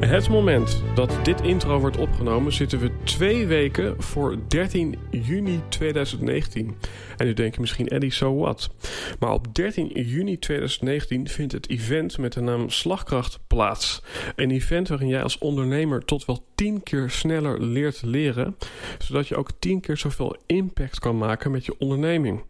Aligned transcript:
Het 0.00 0.28
moment 0.28 0.82
dat 0.94 1.18
dit 1.22 1.40
intro 1.40 1.80
wordt 1.80 1.96
opgenomen 1.96 2.52
zitten 2.52 2.78
we 2.78 2.90
twee 3.04 3.46
weken 3.46 4.02
voor 4.02 4.38
13 4.48 4.98
juni 5.10 5.60
2019. 5.68 6.76
En 7.16 7.26
nu 7.26 7.34
denk 7.34 7.54
je 7.54 7.60
misschien, 7.60 7.88
Eddie, 7.88 8.12
so 8.12 8.36
what? 8.36 8.70
Maar 9.18 9.32
op 9.32 9.54
13 9.54 9.86
juni 9.86 10.38
2019 10.38 11.28
vindt 11.28 11.52
het 11.52 11.68
event 11.68 12.18
met 12.18 12.32
de 12.32 12.40
naam 12.40 12.70
Slagkracht 12.70 13.38
plaats. 13.46 14.02
Een 14.36 14.50
event 14.50 14.88
waarin 14.88 15.08
jij 15.08 15.22
als 15.22 15.38
ondernemer 15.38 16.04
tot 16.04 16.24
wel 16.24 16.44
10 16.54 16.82
keer 16.82 17.10
sneller 17.10 17.62
leert 17.62 18.02
leren, 18.02 18.56
zodat 18.98 19.28
je 19.28 19.36
ook 19.36 19.50
10 19.58 19.80
keer 19.80 19.96
zoveel 19.96 20.36
impact 20.46 20.98
kan 20.98 21.18
maken 21.18 21.50
met 21.50 21.64
je 21.64 21.74
onderneming. 21.78 22.42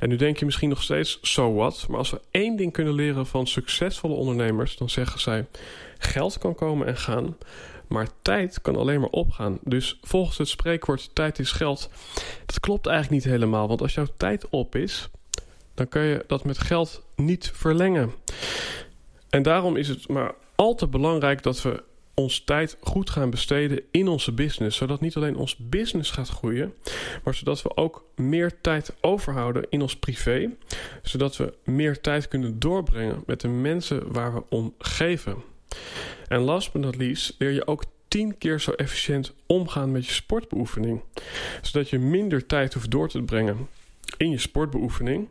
En 0.00 0.08
nu 0.08 0.16
denk 0.16 0.36
je 0.36 0.44
misschien 0.44 0.68
nog 0.68 0.82
steeds, 0.82 1.18
so 1.22 1.54
what? 1.54 1.86
Maar 1.88 1.98
als 1.98 2.10
we 2.10 2.20
één 2.30 2.56
ding 2.56 2.72
kunnen 2.72 2.94
leren 2.94 3.26
van 3.26 3.46
succesvolle 3.46 4.14
ondernemers, 4.14 4.76
dan 4.76 4.90
zeggen 4.90 5.20
zij 5.20 5.46
Geld 5.98 6.38
kan 6.38 6.54
komen 6.54 6.86
en 6.86 6.96
gaan, 6.96 7.36
maar 7.88 8.08
tijd 8.22 8.60
kan 8.62 8.76
alleen 8.76 9.00
maar 9.00 9.08
opgaan. 9.08 9.58
Dus 9.62 9.98
volgens 10.02 10.38
het 10.38 10.48
spreekwoord 10.48 11.10
tijd 11.12 11.38
is 11.38 11.52
geld, 11.52 11.90
dat 12.46 12.60
klopt 12.60 12.86
eigenlijk 12.86 13.24
niet 13.24 13.32
helemaal. 13.32 13.68
Want 13.68 13.80
als 13.80 13.94
jouw 13.94 14.06
tijd 14.16 14.48
op 14.48 14.74
is, 14.74 15.08
dan 15.74 15.88
kun 15.88 16.02
je 16.02 16.24
dat 16.26 16.44
met 16.44 16.58
geld 16.58 17.02
niet 17.16 17.50
verlengen. 17.54 18.12
En 19.30 19.42
daarom 19.42 19.76
is 19.76 19.88
het 19.88 20.08
maar 20.08 20.34
al 20.54 20.74
te 20.74 20.86
belangrijk 20.86 21.42
dat 21.42 21.62
we 21.62 21.82
ons 22.14 22.40
tijd 22.40 22.76
goed 22.80 23.10
gaan 23.10 23.30
besteden 23.30 23.82
in 23.90 24.08
onze 24.08 24.32
business. 24.32 24.76
Zodat 24.76 25.00
niet 25.00 25.16
alleen 25.16 25.36
ons 25.36 25.56
business 25.56 26.10
gaat 26.10 26.28
groeien, 26.28 26.74
maar 27.24 27.34
zodat 27.34 27.62
we 27.62 27.76
ook 27.76 28.04
meer 28.14 28.60
tijd 28.60 28.94
overhouden 29.00 29.66
in 29.68 29.82
ons 29.82 29.96
privé. 29.96 30.50
Zodat 31.02 31.36
we 31.36 31.54
meer 31.64 32.00
tijd 32.00 32.28
kunnen 32.28 32.58
doorbrengen 32.58 33.22
met 33.26 33.40
de 33.40 33.48
mensen 33.48 34.12
waar 34.12 34.34
we 34.34 34.42
om 34.48 34.74
geven. 34.78 35.54
En 36.28 36.40
last 36.40 36.72
but 36.72 36.82
not 36.82 36.96
least 36.96 37.34
leer 37.38 37.50
je 37.50 37.66
ook 37.66 37.84
10 38.08 38.38
keer 38.38 38.60
zo 38.60 38.70
efficiënt 38.70 39.34
omgaan 39.46 39.92
met 39.92 40.06
je 40.06 40.12
sportbeoefening. 40.12 41.00
Zodat 41.62 41.90
je 41.90 41.98
minder 41.98 42.46
tijd 42.46 42.74
hoeft 42.74 42.90
door 42.90 43.08
te 43.08 43.22
brengen 43.22 43.68
in 44.16 44.30
je 44.30 44.38
sportbeoefening. 44.38 45.28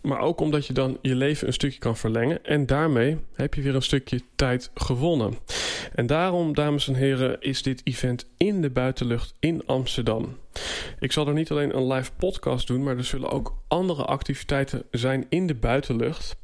Maar 0.00 0.20
ook 0.20 0.40
omdat 0.40 0.66
je 0.66 0.72
dan 0.72 0.98
je 1.02 1.14
leven 1.14 1.46
een 1.46 1.52
stukje 1.52 1.78
kan 1.78 1.96
verlengen. 1.96 2.44
En 2.44 2.66
daarmee 2.66 3.18
heb 3.34 3.54
je 3.54 3.62
weer 3.62 3.74
een 3.74 3.82
stukje 3.82 4.20
tijd 4.36 4.70
gewonnen. 4.74 5.38
En 5.94 6.06
daarom, 6.06 6.54
dames 6.54 6.88
en 6.88 6.94
heren, 6.94 7.40
is 7.40 7.62
dit 7.62 7.80
event 7.84 8.28
in 8.36 8.60
de 8.60 8.70
buitenlucht 8.70 9.34
in 9.38 9.66
Amsterdam. 9.66 10.38
Ik 10.98 11.12
zal 11.12 11.26
er 11.26 11.34
niet 11.34 11.50
alleen 11.50 11.76
een 11.76 11.92
live 11.92 12.10
podcast 12.16 12.66
doen, 12.66 12.82
maar 12.82 12.96
er 12.96 13.04
zullen 13.04 13.30
ook 13.30 13.54
andere 13.68 14.04
activiteiten 14.04 14.82
zijn 14.90 15.26
in 15.28 15.46
de 15.46 15.54
buitenlucht. 15.54 16.36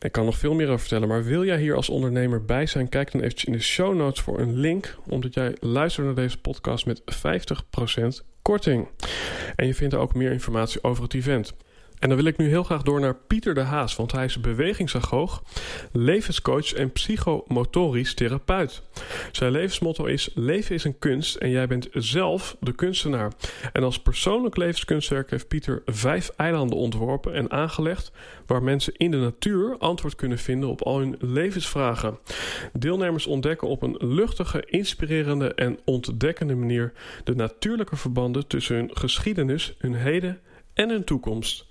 Ik 0.00 0.12
kan 0.12 0.24
nog 0.24 0.38
veel 0.38 0.54
meer 0.54 0.66
over 0.66 0.80
vertellen, 0.80 1.08
maar 1.08 1.24
wil 1.24 1.44
jij 1.44 1.58
hier 1.58 1.74
als 1.74 1.88
ondernemer 1.88 2.44
bij 2.44 2.66
zijn? 2.66 2.88
Kijk 2.88 3.12
dan 3.12 3.20
eventjes 3.20 3.44
in 3.44 3.52
de 3.52 3.62
show 3.62 3.94
notes 3.94 4.20
voor 4.20 4.38
een 4.38 4.56
link, 4.56 4.96
omdat 5.06 5.34
jij 5.34 5.56
luistert 5.60 6.06
naar 6.06 6.14
deze 6.14 6.40
podcast 6.40 6.86
met 6.86 7.02
50% 7.02 8.24
korting. 8.42 8.88
En 9.56 9.66
je 9.66 9.74
vindt 9.74 9.94
er 9.94 10.00
ook 10.00 10.14
meer 10.14 10.32
informatie 10.32 10.84
over 10.84 11.02
het 11.02 11.14
event. 11.14 11.54
En 11.98 12.08
dan 12.08 12.16
wil 12.16 12.26
ik 12.26 12.36
nu 12.36 12.48
heel 12.48 12.62
graag 12.62 12.82
door 12.82 13.00
naar 13.00 13.16
Pieter 13.26 13.54
de 13.54 13.60
Haas, 13.60 13.96
want 13.96 14.12
hij 14.12 14.24
is 14.24 14.40
bewegingsagoog, 14.40 15.42
levenscoach 15.92 16.72
en 16.72 16.92
psychomotorisch 16.92 18.14
therapeut. 18.14 18.82
Zijn 19.32 19.52
levensmotto 19.52 20.04
is: 20.04 20.30
Leven 20.34 20.74
is 20.74 20.84
een 20.84 20.98
kunst 20.98 21.36
en 21.36 21.50
jij 21.50 21.66
bent 21.66 21.88
zelf 21.92 22.56
de 22.60 22.72
kunstenaar. 22.72 23.32
En 23.72 23.82
als 23.82 23.98
persoonlijk 23.98 24.56
levenskunstwerk 24.56 25.30
heeft 25.30 25.48
Pieter 25.48 25.82
vijf 25.86 26.30
eilanden 26.36 26.76
ontworpen 26.76 27.34
en 27.34 27.50
aangelegd 27.50 28.12
waar 28.46 28.62
mensen 28.62 28.96
in 28.96 29.10
de 29.10 29.16
natuur 29.16 29.76
antwoord 29.78 30.14
kunnen 30.14 30.38
vinden 30.38 30.68
op 30.68 30.82
al 30.82 30.98
hun 30.98 31.16
levensvragen. 31.18 32.18
Deelnemers 32.72 33.26
ontdekken 33.26 33.68
op 33.68 33.82
een 33.82 33.96
luchtige, 33.98 34.64
inspirerende 34.66 35.54
en 35.54 35.78
ontdekkende 35.84 36.54
manier 36.54 36.92
de 37.24 37.34
natuurlijke 37.34 37.96
verbanden 37.96 38.46
tussen 38.46 38.76
hun 38.76 38.90
geschiedenis, 38.92 39.74
hun 39.78 39.94
heden 39.94 40.40
en 40.78 40.88
hun 40.88 41.04
toekomst. 41.04 41.66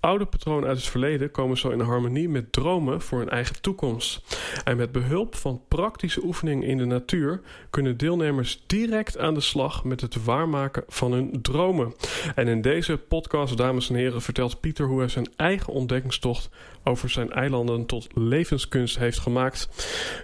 Oude 0.00 0.24
patronen 0.24 0.68
uit 0.68 0.76
het 0.76 0.86
verleden 0.86 1.30
komen 1.30 1.58
zo 1.58 1.70
in 1.70 1.80
harmonie 1.80 2.28
met 2.28 2.52
dromen 2.52 3.00
voor 3.00 3.18
hun 3.18 3.28
eigen 3.28 3.60
toekomst. 3.60 4.38
En 4.64 4.76
met 4.76 4.92
behulp 4.92 5.34
van 5.34 5.62
praktische 5.68 6.24
oefeningen 6.24 6.68
in 6.68 6.78
de 6.78 6.84
natuur 6.84 7.40
kunnen 7.70 7.96
deelnemers 7.96 8.62
direct 8.66 9.18
aan 9.18 9.34
de 9.34 9.40
slag 9.40 9.84
met 9.84 10.00
het 10.00 10.24
waarmaken 10.24 10.84
van 10.88 11.12
hun 11.12 11.42
dromen. 11.42 11.94
En 12.34 12.48
in 12.48 12.60
deze 12.60 12.96
podcast, 12.96 13.56
dames 13.56 13.88
en 13.88 13.94
heren, 13.94 14.22
vertelt 14.22 14.60
Pieter 14.60 14.86
hoe 14.86 14.98
hij 14.98 15.08
zijn 15.08 15.28
eigen 15.36 15.72
ontdekkingstocht 15.72 16.48
over 16.84 17.10
zijn 17.10 17.32
eilanden 17.32 17.86
tot 17.86 18.06
levenskunst 18.14 18.98
heeft 18.98 19.18
gemaakt. 19.18 19.68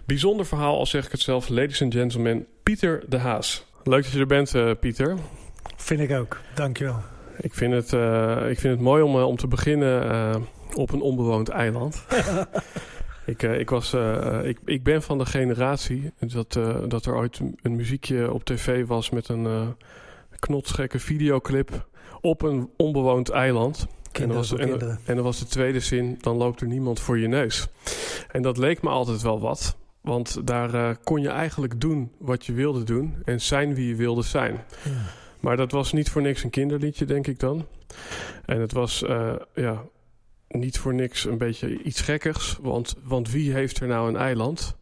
Bijzonder 0.06 0.46
verhaal, 0.46 0.78
al 0.78 0.86
zeg 0.86 1.04
ik 1.04 1.12
het 1.12 1.20
zelf, 1.20 1.48
ladies 1.48 1.82
and 1.82 1.94
gentlemen, 1.94 2.46
Pieter 2.62 3.02
de 3.08 3.18
Haas. 3.18 3.64
Leuk 3.84 4.02
dat 4.02 4.12
je 4.12 4.18
er 4.18 4.26
bent, 4.26 4.54
uh, 4.54 4.70
Pieter. 4.80 5.16
Vind 5.76 6.00
ik 6.00 6.12
ook. 6.12 6.40
Dankjewel. 6.54 7.15
Ik 7.40 7.54
vind 7.54 7.72
het, 7.72 7.92
uh, 7.92 8.50
ik 8.50 8.58
vind 8.58 8.74
het 8.74 8.82
mooi 8.82 9.02
om, 9.02 9.16
uh, 9.16 9.26
om 9.26 9.36
te 9.36 9.46
beginnen 9.46 10.06
uh, 10.06 10.36
op 10.74 10.92
een 10.92 11.00
onbewoond 11.00 11.48
eiland. 11.48 12.04
ik, 13.26 13.42
ik, 13.42 13.70
was, 13.70 13.94
ik, 14.42 14.58
ik 14.64 14.82
ben 14.82 15.02
van 15.02 15.18
de 15.18 15.26
generatie 15.26 16.12
dat, 16.18 16.58
dat 16.88 17.06
er 17.06 17.14
ooit 17.14 17.40
een 17.62 17.76
muziekje 17.76 18.32
op 18.32 18.44
tv 18.44 18.86
was 18.86 19.10
met 19.10 19.28
een 19.28 19.74
knotsgekke 20.38 20.98
videoclip 20.98 21.86
op 22.20 22.42
een 22.42 22.70
onbewoond 22.76 23.30
eiland. 23.30 23.86
En 24.12 24.28
dat, 24.28 24.36
was, 24.36 24.54
en, 25.04 25.22
was 25.22 25.38
de 25.38 25.46
tweede 25.46 25.80
zin, 25.80 26.18
dan 26.20 26.36
loopt 26.36 26.60
er 26.60 26.66
niemand 26.66 27.00
voor 27.00 27.18
je 27.18 27.28
neus. 27.28 27.66
En 28.30 28.42
dat 28.42 28.56
leek 28.56 28.82
me 28.82 28.88
altijd 28.88 29.22
wel 29.22 29.40
wat. 29.40 29.76
Want 30.00 30.46
daar 30.46 30.96
kon 30.96 31.20
je 31.20 31.28
eigenlijk 31.28 31.80
doen 31.80 32.12
wat 32.18 32.46
je 32.46 32.52
wilde 32.52 32.84
doen 32.84 33.14
en 33.24 33.40
zijn 33.40 33.74
wie 33.74 33.88
je 33.88 33.94
wilde 33.94 34.22
zijn. 34.22 34.64
Ja. 34.84 34.90
Maar 35.46 35.56
dat 35.56 35.72
was 35.72 35.92
niet 35.92 36.10
voor 36.10 36.22
niks 36.22 36.44
een 36.44 36.50
kinderliedje, 36.50 37.04
denk 37.04 37.26
ik 37.26 37.38
dan. 37.38 37.66
En 38.44 38.60
het 38.60 38.72
was 38.72 39.02
uh, 39.02 39.34
ja, 39.54 39.84
niet 40.48 40.78
voor 40.78 40.94
niks 40.94 41.24
een 41.24 41.38
beetje 41.38 41.82
iets 41.82 42.00
gekkers. 42.00 42.58
Want, 42.62 42.96
want 43.02 43.30
wie 43.30 43.52
heeft 43.52 43.80
er 43.80 43.86
nou 43.86 44.08
een 44.08 44.16
eiland? 44.16 44.76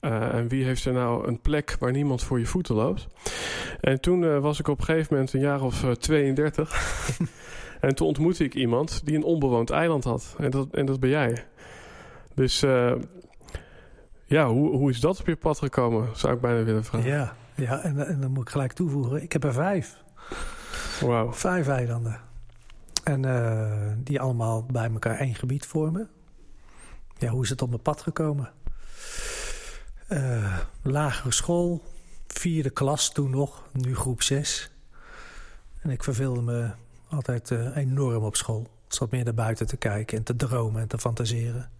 Uh, 0.00 0.34
en 0.34 0.48
wie 0.48 0.64
heeft 0.64 0.84
er 0.84 0.92
nou 0.92 1.26
een 1.26 1.40
plek 1.40 1.76
waar 1.78 1.92
niemand 1.92 2.22
voor 2.22 2.38
je 2.38 2.46
voeten 2.46 2.74
loopt? 2.74 3.06
En 3.80 4.00
toen 4.00 4.22
uh, 4.22 4.38
was 4.38 4.58
ik 4.58 4.68
op 4.68 4.78
een 4.78 4.84
gegeven 4.84 5.14
moment 5.14 5.32
een 5.32 5.40
jaar 5.40 5.62
of 5.62 5.84
32. 5.98 7.10
en 7.80 7.94
toen 7.94 8.06
ontmoette 8.06 8.44
ik 8.44 8.54
iemand 8.54 9.00
die 9.04 9.16
een 9.16 9.24
onbewoond 9.24 9.70
eiland 9.70 10.04
had. 10.04 10.34
En 10.38 10.50
dat, 10.50 10.68
en 10.70 10.86
dat 10.86 11.00
ben 11.00 11.10
jij. 11.10 11.44
Dus 12.34 12.60
ja, 14.24 14.48
hoe, 14.48 14.76
hoe 14.76 14.90
is 14.90 15.00
dat 15.00 15.20
op 15.20 15.26
je 15.26 15.36
pad 15.36 15.58
gekomen? 15.58 16.08
Zou 16.14 16.34
ik 16.34 16.40
bijna 16.40 16.64
willen 16.64 16.84
vragen. 16.84 17.10
Ja, 17.10 17.36
ja 17.54 17.82
en, 17.82 18.06
en 18.06 18.20
dan 18.20 18.30
moet 18.30 18.42
ik 18.42 18.50
gelijk 18.50 18.72
toevoegen. 18.72 19.22
Ik 19.22 19.32
heb 19.32 19.44
er 19.44 19.52
vijf. 19.52 20.06
Wow. 21.00 21.32
Vijf 21.34 21.68
eilanden. 21.68 22.20
En 23.04 23.26
uh, 23.26 23.92
die 23.96 24.20
allemaal 24.20 24.64
bij 24.64 24.90
elkaar 24.90 25.18
één 25.18 25.34
gebied 25.34 25.66
vormen. 25.66 26.10
Ja, 27.18 27.28
hoe 27.28 27.42
is 27.42 27.50
het 27.50 27.62
op 27.62 27.68
mijn 27.68 27.82
pad 27.82 28.02
gekomen? 28.02 28.50
Uh, 30.08 30.58
lagere 30.82 31.32
school, 31.32 31.82
vierde 32.26 32.70
klas 32.70 33.12
toen 33.12 33.30
nog, 33.30 33.68
nu 33.72 33.96
groep 33.96 34.22
zes. 34.22 34.70
En 35.80 35.90
ik 35.90 36.02
verveelde 36.04 36.42
me 36.42 36.70
altijd 37.08 37.50
uh, 37.50 37.76
enorm 37.76 38.24
op 38.24 38.36
school. 38.36 38.60
Ik 38.86 38.94
zat 38.94 39.10
meer 39.10 39.24
naar 39.24 39.34
buiten 39.34 39.66
te 39.66 39.76
kijken 39.76 40.18
en 40.18 40.24
te 40.24 40.36
dromen 40.36 40.80
en 40.80 40.88
te 40.88 40.98
fantaseren. 40.98 41.70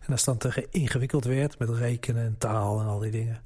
En 0.00 0.12
als 0.12 0.26
het 0.26 0.40
dan 0.40 0.52
ingewikkeld 0.70 1.24
werd 1.24 1.58
met 1.58 1.68
rekenen 1.68 2.24
en 2.24 2.38
taal 2.38 2.80
en 2.80 2.86
al 2.86 2.98
die 2.98 3.10
dingen, 3.10 3.42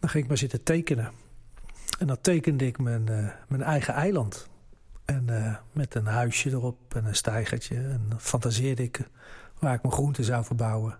dan 0.00 0.10
ging 0.10 0.22
ik 0.22 0.28
maar 0.28 0.38
zitten 0.38 0.62
tekenen. 0.62 1.12
En 2.00 2.06
dan 2.06 2.20
tekende 2.20 2.66
ik 2.66 2.78
mijn, 2.78 3.06
uh, 3.10 3.28
mijn 3.48 3.62
eigen 3.62 3.94
eiland. 3.94 4.48
En 5.04 5.26
uh, 5.30 5.56
met 5.72 5.94
een 5.94 6.06
huisje 6.06 6.50
erop 6.50 6.94
en 6.94 7.04
een 7.04 7.14
steigertje. 7.14 7.76
En 7.76 8.10
fantaseerde 8.18 8.82
ik 8.82 9.08
waar 9.58 9.74
ik 9.74 9.82
mijn 9.82 9.94
groenten 9.94 10.24
zou 10.24 10.44
verbouwen. 10.44 10.98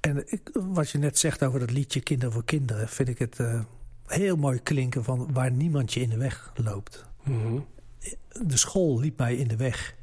En 0.00 0.32
ik, 0.32 0.50
wat 0.52 0.90
je 0.90 0.98
net 0.98 1.18
zegt 1.18 1.44
over 1.44 1.60
dat 1.60 1.70
liedje 1.70 2.00
Kinder 2.00 2.32
voor 2.32 2.44
Kinderen... 2.44 2.88
vind 2.88 3.08
ik 3.08 3.18
het 3.18 3.38
uh, 3.38 3.60
heel 4.06 4.36
mooi 4.36 4.62
klinken 4.62 5.04
van 5.04 5.32
waar 5.32 5.50
niemand 5.50 5.92
je 5.92 6.00
in 6.00 6.08
de 6.08 6.18
weg 6.18 6.52
loopt. 6.54 7.04
Mm 7.22 7.42
-hmm. 7.42 7.66
De 8.46 8.56
school 8.56 9.00
liep 9.00 9.18
mij 9.18 9.36
in 9.36 9.48
de 9.48 9.56
weg. 9.56 9.94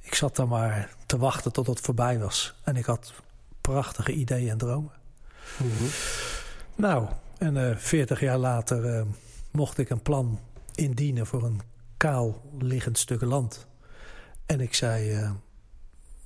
Ik 0.00 0.14
zat 0.14 0.36
dan 0.36 0.48
maar 0.48 0.94
te 1.06 1.18
wachten 1.18 1.52
tot 1.52 1.66
het 1.66 1.80
voorbij 1.80 2.18
was. 2.18 2.54
En 2.64 2.76
ik 2.76 2.84
had 2.84 3.12
prachtige 3.60 4.12
ideeën 4.12 4.50
en 4.50 4.58
dromen. 4.58 4.92
Mm 5.56 5.70
-hmm. 5.70 5.88
Nou, 6.76 7.08
en 7.42 7.56
uh, 7.56 7.76
40 7.76 8.20
jaar 8.20 8.38
later 8.38 8.96
uh, 8.96 9.02
mocht 9.50 9.78
ik 9.78 9.90
een 9.90 10.02
plan 10.02 10.38
indienen 10.74 11.26
voor 11.26 11.42
een 11.42 11.60
kaal 11.96 12.42
liggend 12.58 12.98
stuk 12.98 13.20
land. 13.20 13.66
En 14.46 14.60
ik 14.60 14.74
zei, 14.74 15.20
uh, 15.20 15.30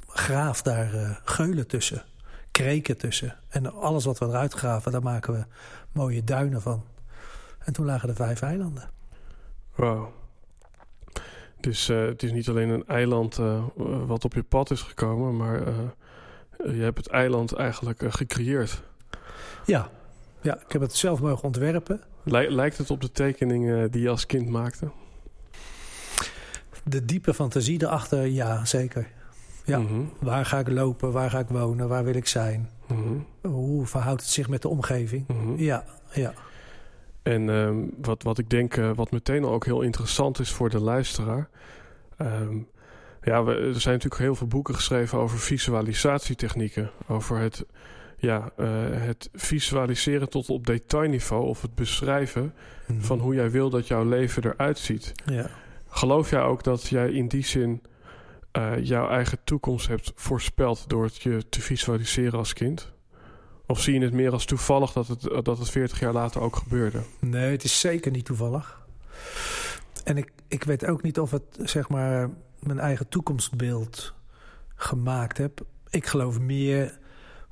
graaf 0.07 0.63
daar 0.63 1.21
geulen 1.25 1.67
tussen, 1.67 2.05
kreken 2.51 2.97
tussen. 2.97 3.39
En 3.49 3.73
alles 3.73 4.05
wat 4.05 4.19
we 4.19 4.25
eruit 4.25 4.53
graven, 4.53 4.93
daar 4.93 5.03
maken 5.03 5.33
we 5.33 5.45
mooie 5.93 6.25
duinen 6.25 6.63
van. 6.63 6.85
En 7.59 7.73
toen 7.73 7.87
lagen 7.87 8.09
er 8.09 8.15
vijf 8.15 8.43
eilanden. 8.43 8.91
Wauw. 9.75 10.13
Dus 11.61 11.89
uh, 11.89 12.07
het 12.07 12.23
is 12.23 12.33
niet 12.33 12.49
alleen 12.49 12.69
een 12.69 12.87
eiland 12.87 13.37
wat 14.07 14.25
op 14.25 14.35
je 14.35 14.43
pad 14.43 14.71
is 14.71 14.83
gekomen, 14.83 15.37
maar 15.37 15.63
je 16.65 16.83
hebt 16.83 16.99
het 16.99 17.09
eiland 17.09 17.53
eigenlijk 17.53 18.03
gecreëerd. 18.09 18.83
Ja, 19.67 19.91
ja, 20.47 20.61
ik 20.67 20.73
heb 20.73 20.81
het 20.81 20.95
zelf 20.95 21.21
mogen 21.21 21.45
ontwerpen. 21.45 22.01
Lijkt 22.23 22.79
het 22.79 22.91
op 22.91 23.01
de 23.01 23.13
tekeningen 23.13 23.91
die 23.91 24.03
je 24.03 24.09
als 24.09 24.27
kind 24.27 24.49
maakte? 24.49 24.91
De 26.85 27.05
diepe 27.05 27.35
fantasie 27.35 27.83
erachter, 27.83 28.27
ja, 28.27 28.65
zeker. 28.65 29.09
Ja, 29.65 29.79
mm 29.79 29.87
-hmm. 29.87 30.13
waar 30.21 30.45
ga 30.45 30.59
ik 30.59 30.69
lopen, 30.69 31.13
waar 31.13 31.31
ga 31.31 31.39
ik 31.39 31.49
wonen, 31.49 31.89
waar 31.89 32.05
wil 32.05 32.15
ik 32.15 32.27
zijn? 32.27 32.71
Mm 32.87 33.03
-hmm. 33.03 33.53
Hoe 33.53 33.87
verhoudt 33.87 34.21
het 34.21 34.31
zich 34.31 34.49
met 34.49 34.63
de 34.63 34.69
omgeving? 34.69 35.29
Mm 35.29 35.41
-hmm. 35.41 35.59
Ja, 35.59 35.85
ja. 36.13 36.33
En 37.23 37.49
um, 37.49 37.95
wat, 38.01 38.23
wat 38.23 38.39
ik 38.39 38.51
denk, 38.51 38.77
uh, 38.77 38.91
wat 38.95 39.11
meteen 39.11 39.45
al 39.45 39.53
ook 39.53 39.65
heel 39.65 39.83
interessant 39.83 40.39
is 40.39 40.53
voor 40.53 40.71
de 40.71 40.81
luisteraar... 40.81 41.49
Um, 42.19 42.69
ja, 43.23 43.45
we, 43.45 43.53
er 43.53 43.81
zijn 43.81 43.95
natuurlijk 43.95 44.23
heel 44.23 44.35
veel 44.35 44.47
boeken 44.47 44.75
geschreven 44.75 45.19
over 45.19 45.39
visualisatietechnieken. 45.39 46.91
Over 47.07 47.39
het 47.39 47.67
ja, 48.17 48.51
uh, 48.57 48.69
het 48.91 49.29
visualiseren 49.33 50.29
tot 50.29 50.49
op 50.49 50.67
detailniveau 50.67 51.47
of 51.47 51.63
het 51.63 51.75
beschrijven 51.75 52.43
mm 52.43 52.53
-hmm. 52.87 53.03
van 53.03 53.19
hoe 53.19 53.35
jij 53.35 53.51
wil 53.51 53.71
dat 53.71 53.87
jouw 53.87 54.05
leven 54.05 54.45
eruit 54.45 54.79
ziet. 54.79 55.13
Ja. 55.27 55.51
Geloof 55.89 56.31
jij 56.31 56.43
ook 56.43 56.63
dat 56.63 56.87
jij 56.87 57.11
in 57.11 57.29
die 57.29 57.45
zin 57.45 57.83
uh, 58.53 58.85
jouw 58.85 59.09
eigen 59.09 59.39
toekomst 59.45 59.89
hebt 59.89 60.13
voorspeld 60.15 60.89
door 60.89 61.05
het 61.05 61.23
je 61.23 61.49
te 61.49 61.61
visualiseren 61.61 62.39
als 62.39 62.53
kind? 62.53 62.93
Of 63.67 63.81
zie 63.81 63.95
je 63.95 64.05
het 64.05 64.13
meer 64.13 64.33
als 64.33 64.45
toevallig 64.45 64.93
dat 64.93 65.09
het, 65.09 65.45
dat 65.45 65.59
het 65.59 65.71
40 65.71 66.01
jaar 66.01 66.13
later 66.13 66.41
ook 66.41 66.57
gebeurde? 66.57 66.99
Nee, 67.21 67.51
het 67.51 67.65
is 67.65 67.81
zeker 67.81 68.11
niet 68.11 68.25
toevallig. 68.25 68.87
En 70.05 70.17
ik, 70.17 70.33
ik 70.49 70.65
weet 70.65 70.87
ook 70.87 71.03
niet 71.03 71.21
of 71.21 71.31
het 71.31 71.59
zeg 71.63 71.89
maar 71.89 72.31
mijn 72.61 72.79
eigen 72.79 73.09
toekomstbeeld 73.09 74.15
gemaakt 74.75 75.39
heb. 75.39 75.61
Ik 75.91 76.07
geloof 76.07 76.41
meer 76.41 76.99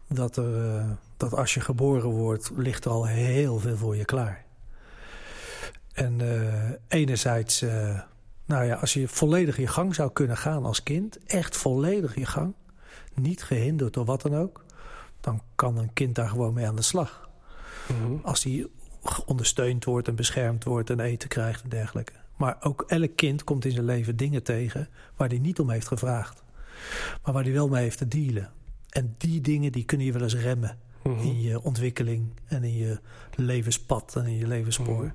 dat, 0.08 0.36
er, 0.36 0.76
uh, 0.76 0.90
dat 1.16 1.34
als 1.34 1.54
je 1.54 1.60
geboren 1.60 2.10
wordt, 2.10 2.50
ligt 2.56 2.84
er 2.84 2.90
al 2.90 3.06
heel 3.06 3.58
veel 3.58 3.76
voor 3.76 3.96
je 3.96 4.04
klaar. 4.04 4.44
En 5.92 6.20
uh, 6.20 6.70
enerzijds, 6.88 7.62
uh, 7.62 8.00
nou 8.44 8.64
ja, 8.64 8.74
als 8.74 8.92
je 8.92 9.08
volledig 9.08 9.56
je 9.56 9.66
gang 9.66 9.94
zou 9.94 10.12
kunnen 10.12 10.36
gaan 10.36 10.64
als 10.64 10.82
kind, 10.82 11.18
echt 11.26 11.56
volledig 11.56 12.14
je 12.14 12.26
gang, 12.26 12.54
niet 13.14 13.42
gehinderd 13.42 13.94
door 13.94 14.04
wat 14.04 14.22
dan 14.22 14.36
ook, 14.36 14.64
dan 15.20 15.42
kan 15.54 15.78
een 15.78 15.92
kind 15.92 16.14
daar 16.14 16.28
gewoon 16.28 16.54
mee 16.54 16.66
aan 16.66 16.76
de 16.76 16.82
slag. 16.82 17.28
Mm 17.86 17.96
-hmm. 18.04 18.20
Als 18.22 18.44
hij 18.44 18.66
ondersteund 19.26 19.84
wordt 19.84 20.08
en 20.08 20.14
beschermd 20.14 20.64
wordt 20.64 20.90
en 20.90 21.00
eten 21.00 21.28
krijgt 21.28 21.62
en 21.62 21.68
dergelijke. 21.68 22.12
Maar 22.36 22.56
ook 22.60 22.84
elk 22.86 23.16
kind 23.16 23.44
komt 23.44 23.64
in 23.64 23.70
zijn 23.70 23.84
leven 23.84 24.16
dingen 24.16 24.42
tegen 24.42 24.88
waar 25.16 25.28
hij 25.28 25.38
niet 25.38 25.58
om 25.58 25.70
heeft 25.70 25.88
gevraagd. 25.88 26.42
Maar 27.22 27.32
waar 27.34 27.42
hij 27.42 27.52
wel 27.52 27.68
mee 27.68 27.82
heeft 27.82 27.98
te 27.98 28.08
dealen. 28.08 28.52
En 28.94 29.14
die 29.18 29.40
dingen 29.40 29.72
die 29.72 29.84
kunnen 29.84 30.06
je 30.06 30.12
wel 30.12 30.22
eens 30.22 30.36
remmen 30.36 30.78
mm 31.02 31.12
-hmm. 31.12 31.22
in 31.22 31.40
je 31.40 31.62
ontwikkeling 31.62 32.28
en 32.46 32.64
in 32.64 32.76
je 32.76 32.98
levenspad 33.34 34.16
en 34.16 34.26
in 34.26 34.36
je 34.36 34.46
levensspoor. 34.46 34.94
Mm 34.94 35.00
-hmm. 35.00 35.12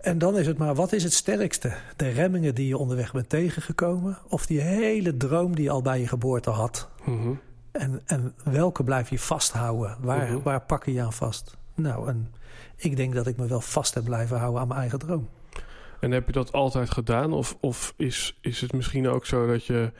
En 0.00 0.18
dan 0.18 0.38
is 0.38 0.46
het 0.46 0.58
maar, 0.58 0.74
wat 0.74 0.92
is 0.92 1.02
het 1.02 1.12
sterkste? 1.12 1.72
De 1.96 2.08
remmingen 2.08 2.54
die 2.54 2.66
je 2.66 2.76
onderweg 2.76 3.12
bent 3.12 3.28
tegengekomen... 3.28 4.18
of 4.28 4.46
die 4.46 4.60
hele 4.60 5.16
droom 5.16 5.54
die 5.54 5.64
je 5.64 5.70
al 5.70 5.82
bij 5.82 6.00
je 6.00 6.08
geboorte 6.08 6.50
had? 6.50 6.88
Mm 7.04 7.20
-hmm. 7.20 7.40
en, 7.72 8.00
en 8.06 8.34
welke 8.44 8.84
blijf 8.84 9.10
je 9.10 9.18
vasthouden? 9.18 9.96
Waar, 10.00 10.42
waar 10.42 10.60
pak 10.60 10.84
je 10.84 10.92
je 10.92 11.02
aan 11.02 11.12
vast? 11.12 11.56
Nou, 11.74 12.08
en 12.08 12.34
ik 12.76 12.96
denk 12.96 13.14
dat 13.14 13.26
ik 13.26 13.36
me 13.36 13.46
wel 13.46 13.60
vast 13.60 13.94
heb 13.94 14.04
blijven 14.04 14.38
houden 14.38 14.60
aan 14.60 14.68
mijn 14.68 14.80
eigen 14.80 14.98
droom. 14.98 15.28
En 16.00 16.10
heb 16.10 16.26
je 16.26 16.32
dat 16.32 16.52
altijd 16.52 16.90
gedaan? 16.90 17.32
Of, 17.32 17.56
of 17.60 17.94
is, 17.96 18.38
is 18.40 18.60
het 18.60 18.72
misschien 18.72 19.08
ook 19.08 19.26
zo 19.26 19.46
dat 19.46 19.66
je 19.66 19.92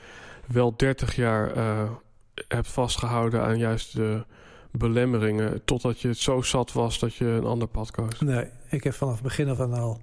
wel 0.47 0.77
30 0.77 1.17
jaar 1.17 1.57
uh, 1.57 1.91
hebt 2.49 2.69
vastgehouden 2.69 3.43
aan 3.43 3.59
juist 3.59 3.95
de 3.95 4.25
belemmeringen... 4.71 5.65
totdat 5.65 6.01
je 6.01 6.09
het 6.09 6.19
zo 6.19 6.43
zat 6.43 6.73
was 6.73 6.99
dat 6.99 7.15
je 7.15 7.25
een 7.25 7.45
ander 7.45 7.69
pad 7.69 7.91
koos? 7.91 8.21
Nee, 8.21 8.47
ik 8.69 8.85
heb 8.85 8.95
vanaf 8.95 9.15
het 9.15 9.23
begin 9.23 9.49
af 9.49 9.61
aan 9.61 9.73
al 9.73 10.01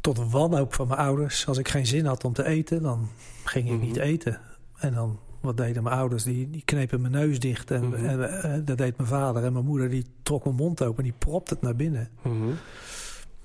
tot 0.00 0.30
wanhoop 0.30 0.74
van 0.74 0.88
mijn 0.88 1.00
ouders. 1.00 1.46
Als 1.46 1.58
ik 1.58 1.68
geen 1.68 1.86
zin 1.86 2.04
had 2.04 2.24
om 2.24 2.32
te 2.32 2.44
eten, 2.44 2.82
dan 2.82 3.08
ging 3.44 3.64
ik 3.66 3.72
mm 3.72 3.78
-hmm. 3.78 3.86
niet 3.86 3.96
eten. 3.96 4.40
En 4.76 4.94
dan, 4.94 5.18
wat 5.40 5.56
deden 5.56 5.82
mijn 5.82 5.96
ouders? 5.96 6.22
Die, 6.22 6.50
die 6.50 6.62
knepen 6.64 7.00
mijn 7.00 7.12
neus 7.12 7.40
dicht. 7.40 7.70
En, 7.70 7.84
mm 7.84 7.94
-hmm. 7.94 8.04
en, 8.04 8.42
en, 8.42 8.64
dat 8.64 8.78
deed 8.78 8.96
mijn 8.96 9.08
vader. 9.08 9.44
En 9.44 9.52
mijn 9.52 9.64
moeder 9.64 9.90
die 9.90 10.06
trok 10.22 10.44
mijn 10.44 10.56
mond 10.56 10.82
open. 10.82 11.02
Die 11.02 11.14
propte 11.18 11.54
het 11.54 11.62
naar 11.62 11.76
binnen. 11.76 12.08
Mm 12.22 12.40
-hmm. 12.40 12.54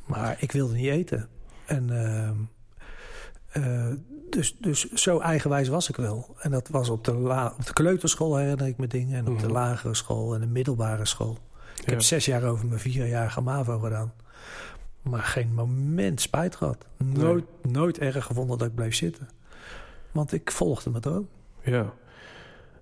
Maar 0.05 0.37
ik 0.39 0.51
wilde 0.51 0.73
niet 0.73 0.89
eten. 0.89 1.27
En... 1.65 1.89
Uh, 1.91 2.29
uh, 3.63 3.93
dus, 4.35 4.55
dus 4.59 4.91
zo 4.91 5.19
eigenwijs 5.19 5.67
was 5.67 5.89
ik 5.89 5.95
wel. 5.95 6.35
En 6.39 6.51
dat 6.51 6.67
was 6.67 6.89
op 6.89 7.03
de, 7.03 7.13
la, 7.13 7.53
op 7.57 7.65
de 7.65 7.73
kleuterschool 7.73 8.37
herinner 8.37 8.67
ik 8.67 8.77
me 8.77 8.87
dingen. 8.87 9.17
En 9.17 9.27
op 9.27 9.39
de 9.39 9.49
lagere 9.49 9.93
school 9.93 10.33
en 10.33 10.39
de 10.39 10.47
middelbare 10.47 11.05
school. 11.05 11.37
Ik 11.75 11.85
ja. 11.85 11.91
heb 11.91 12.01
zes 12.01 12.25
jaar 12.25 12.43
over 12.43 12.65
mijn 12.65 12.79
vierjarige 12.79 13.41
MAVO 13.41 13.79
gedaan. 13.79 14.13
Maar 15.01 15.23
geen 15.23 15.53
moment 15.53 16.21
spijt 16.21 16.55
gehad. 16.55 16.85
Nooit, 16.97 17.45
nee. 17.61 17.73
nooit 17.73 17.97
erg 17.99 18.25
gevonden 18.25 18.57
dat 18.57 18.67
ik 18.67 18.75
bleef 18.75 18.95
zitten. 18.95 19.29
Want 20.11 20.33
ik 20.33 20.51
volgde 20.51 20.89
mijn 20.89 21.01
droom. 21.01 21.27
Ja. 21.61 21.93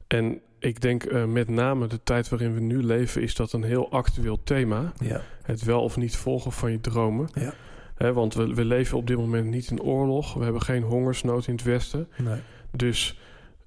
En 0.08 0.42
ik 0.60 0.82
denk 0.82 1.04
uh, 1.04 1.26
met 1.26 1.50
name 1.50 1.88
de 1.88 2.04
tijd 2.04 2.30
waarin 2.30 2.54
we 2.54 2.60
nu 2.60 2.84
leven... 2.84 3.22
is 3.22 3.36
dat 3.36 3.52
een 3.52 3.64
heel 3.64 3.92
actueel 3.92 4.44
thema. 4.44 4.92
Ja. 5.00 5.22
Het 5.44 5.64
wel 5.64 5.82
of 5.82 5.98
niet 5.98 6.16
volgen 6.16 6.52
van 6.52 6.72
je 6.72 6.82
dromen. 6.82 7.30
Ja. 7.34 7.54
He, 7.96 8.14
want 8.14 8.34
we, 8.34 8.54
we, 8.54 8.66
leven 8.66 8.98
op 8.98 9.08
dit 9.08 9.18
moment 9.18 9.50
niet 9.50 9.70
in 9.70 9.82
oorlog. 9.82 10.34
We 10.34 10.44
hebben 10.44 10.62
geen 10.62 10.84
hongersnood 10.84 11.48
in 11.48 11.54
het 11.54 11.64
Westen. 11.64 12.08
Nee. 12.18 12.40
Dus 12.72 13.20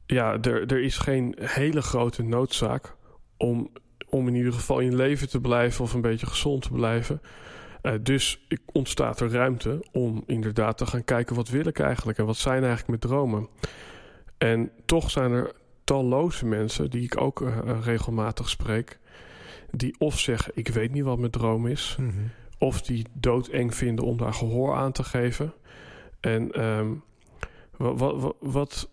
ja, 0.07 0.39
er, 0.41 0.67
er 0.67 0.83
is 0.83 0.99
geen 0.99 1.37
hele 1.41 1.83
grote 1.83 2.23
noodzaak... 2.23 2.95
om, 3.37 3.71
om 4.09 4.29
in 4.29 4.35
ieder 4.35 4.53
geval 4.53 4.79
in 4.79 4.97
leven 4.97 5.29
te 5.29 5.41
blijven... 5.41 5.85
of 5.85 5.93
een 5.93 6.01
beetje 6.01 6.27
gezond 6.27 6.63
te 6.63 6.71
blijven... 6.71 7.21
Uh, 7.83 7.93
dus 8.03 8.47
ontstaat 8.73 9.21
er 9.21 9.31
ruimte 9.31 9.85
om 9.93 10.23
inderdaad 10.27 10.79
te 10.79 10.87
gaan 10.87 11.05
kijken... 11.05 11.37
wat 11.37 11.49
wil 11.49 11.67
ik 11.67 11.79
eigenlijk 11.79 12.19
en 12.19 12.27
wat 12.27 12.37
zijn 12.37 12.65
eigenlijk 12.65 12.89
mijn 12.89 13.01
dromen. 13.15 13.49
En 14.39 14.71
toch 14.85 15.11
zijn 15.11 15.33
er 15.33 15.53
talloze 15.85 16.47
mensen... 16.47 16.91
die 16.91 17.03
ik 17.03 17.21
ook 17.21 17.41
uh, 17.41 17.59
regelmatig 17.83 18.49
spreek... 18.49 18.99
die 19.71 19.95
of 19.99 20.19
zeggen, 20.19 20.53
ik 20.55 20.69
weet 20.69 20.93
niet 20.93 21.05
wat 21.05 21.19
mijn 21.19 21.31
droom 21.31 21.67
is... 21.67 21.97
Mm 21.99 22.11
-hmm 22.11 22.31
of 22.59 22.83
die 22.83 23.07
doodeng 23.13 23.75
vinden 23.75 24.05
om 24.05 24.17
daar 24.17 24.35
gehoor 24.35 24.75
aan 24.75 24.93
te 24.93 25.05
geven. 25.05 25.53
En 26.21 26.65
um, 26.65 27.03
wat, 27.77 28.35
wat, 28.41 28.89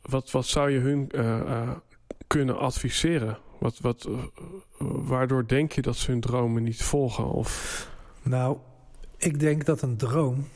wat, 0.00 0.30
wat, 0.30 0.46
zou 0.46 0.70
je 0.70 0.78
hun 0.78 1.08
uh, 1.14 1.24
uh, 1.24 1.70
kunnen 2.26 2.58
adviseren? 2.58 3.38
Wat, 3.58 3.78
wat, 3.78 4.06
uh, 4.08 4.24
waardoor 4.78 5.46
denk 5.46 5.72
je 5.72 5.82
dat 5.82 5.96
ze 5.96 6.10
hun 6.10 6.20
dromen 6.20 6.62
niet 6.62 6.82
volgen? 6.82 7.30
Of... 7.30 7.90
Nou, 8.22 8.56
ik 9.16 9.40
denk 9.40 9.64
dat 9.64 9.82
een 9.82 9.96
droom 9.96 10.48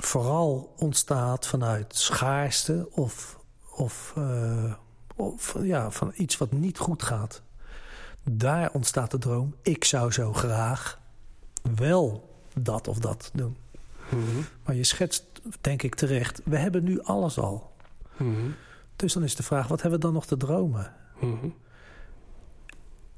vooral 0.00 0.74
ontstaat 0.76 1.46
vanuit 1.46 1.96
schaarste 1.96 2.88
of, 2.90 3.38
of, 3.70 4.14
of 5.16 5.56
ja, 5.62 5.90
van 5.90 6.12
iets 6.14 6.38
wat 6.38 6.52
niet 6.52 6.78
goed 6.78 7.02
gaat. 7.02 7.42
Daar 8.24 8.70
ontstaat 8.72 9.10
de 9.10 9.18
droom. 9.18 9.54
Ik 9.62 9.84
zou 9.84 10.12
zo 10.12 10.32
graag 10.32 10.98
wel 11.78 12.28
dat 12.60 12.88
of 12.88 12.98
dat 12.98 13.30
doen. 13.34 13.56
Mm 14.10 14.24
-hmm. 14.24 14.44
Maar 14.64 14.74
je 14.74 14.84
schetst, 14.84 15.24
denk 15.60 15.82
ik 15.82 15.94
terecht, 15.94 16.40
we 16.44 16.56
hebben 16.56 16.84
nu 16.84 17.02
alles 17.02 17.38
al. 17.38 17.72
Mm 18.16 18.34
-hmm. 18.34 18.54
Dus 18.98 19.12
dan 19.12 19.22
is 19.22 19.36
de 19.36 19.42
vraag, 19.42 19.66
wat 19.68 19.82
hebben 19.82 19.98
we 19.98 20.04
dan 20.04 20.14
nog 20.14 20.26
te 20.26 20.36
dromen? 20.36 20.92
Mhm. 21.20 21.48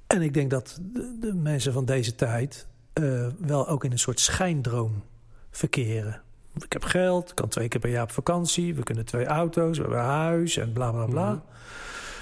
En 0.06 0.22
ik 0.22 0.34
denk 0.34 0.50
dat 0.50 0.78
de, 0.80 1.16
de 1.20 1.34
mensen 1.34 1.72
van 1.72 1.84
deze 1.84 2.14
tijd 2.14 2.66
eh, 2.92 3.26
wel 3.38 3.68
ook 3.68 3.84
in 3.84 3.92
een 3.92 3.98
soort 3.98 4.20
schijndroom 4.20 5.02
verkeren. 5.50 6.22
Ik 6.54 6.72
heb 6.72 6.84
geld, 6.84 7.28
ik 7.28 7.34
kan 7.34 7.48
twee 7.48 7.68
keer 7.68 7.80
per 7.80 7.90
jaar 7.90 8.02
op 8.02 8.10
vakantie, 8.10 8.74
we 8.74 8.82
kunnen 8.82 9.04
twee 9.04 9.26
auto's, 9.26 9.76
we 9.76 9.82
hebben 9.82 10.00
een 10.00 10.10
huis 10.10 10.56
en 10.56 10.72
bla 10.72 10.90
bla 10.90 11.06
bla. 11.06 11.30
Mhm. 11.30 11.40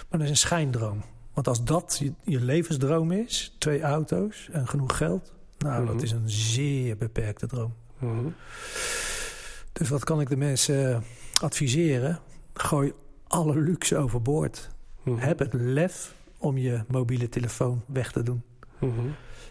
Maar 0.08 0.18
dat 0.18 0.22
is 0.22 0.30
een 0.30 0.36
schijndroom. 0.36 1.02
Want 1.34 1.48
als 1.48 1.64
dat 1.64 1.96
je, 2.00 2.12
je 2.22 2.40
levensdroom 2.40 3.12
is, 3.12 3.54
twee 3.58 3.82
auto's 3.82 4.48
en 4.52 4.68
genoeg 4.68 4.96
geld, 4.96 5.32
nou, 5.58 5.82
Mhm. 5.82 5.92
dat 5.92 6.02
is 6.02 6.10
een 6.12 6.30
zeer 6.30 6.96
beperkte 6.96 7.46
droom. 7.46 7.74
Mhm. 7.98 8.26
Dus 9.72 9.88
wat 9.88 10.04
kan 10.04 10.20
ik 10.20 10.28
de 10.28 10.36
mensen 10.36 10.92
eh, 10.94 11.00
adviseren? 11.42 12.18
Gooi 12.54 12.92
alle 13.26 13.60
luxe 13.60 13.96
overboord. 13.96 14.70
Mhm. 15.02 15.18
Heb 15.18 15.38
het 15.38 15.52
lef 15.52 16.14
om 16.38 16.58
je 16.58 16.84
mobiele 16.88 17.28
telefoon 17.28 17.82
weg 17.86 18.12
te 18.12 18.22
doen. 18.22 18.42
Mhm. 18.78 19.06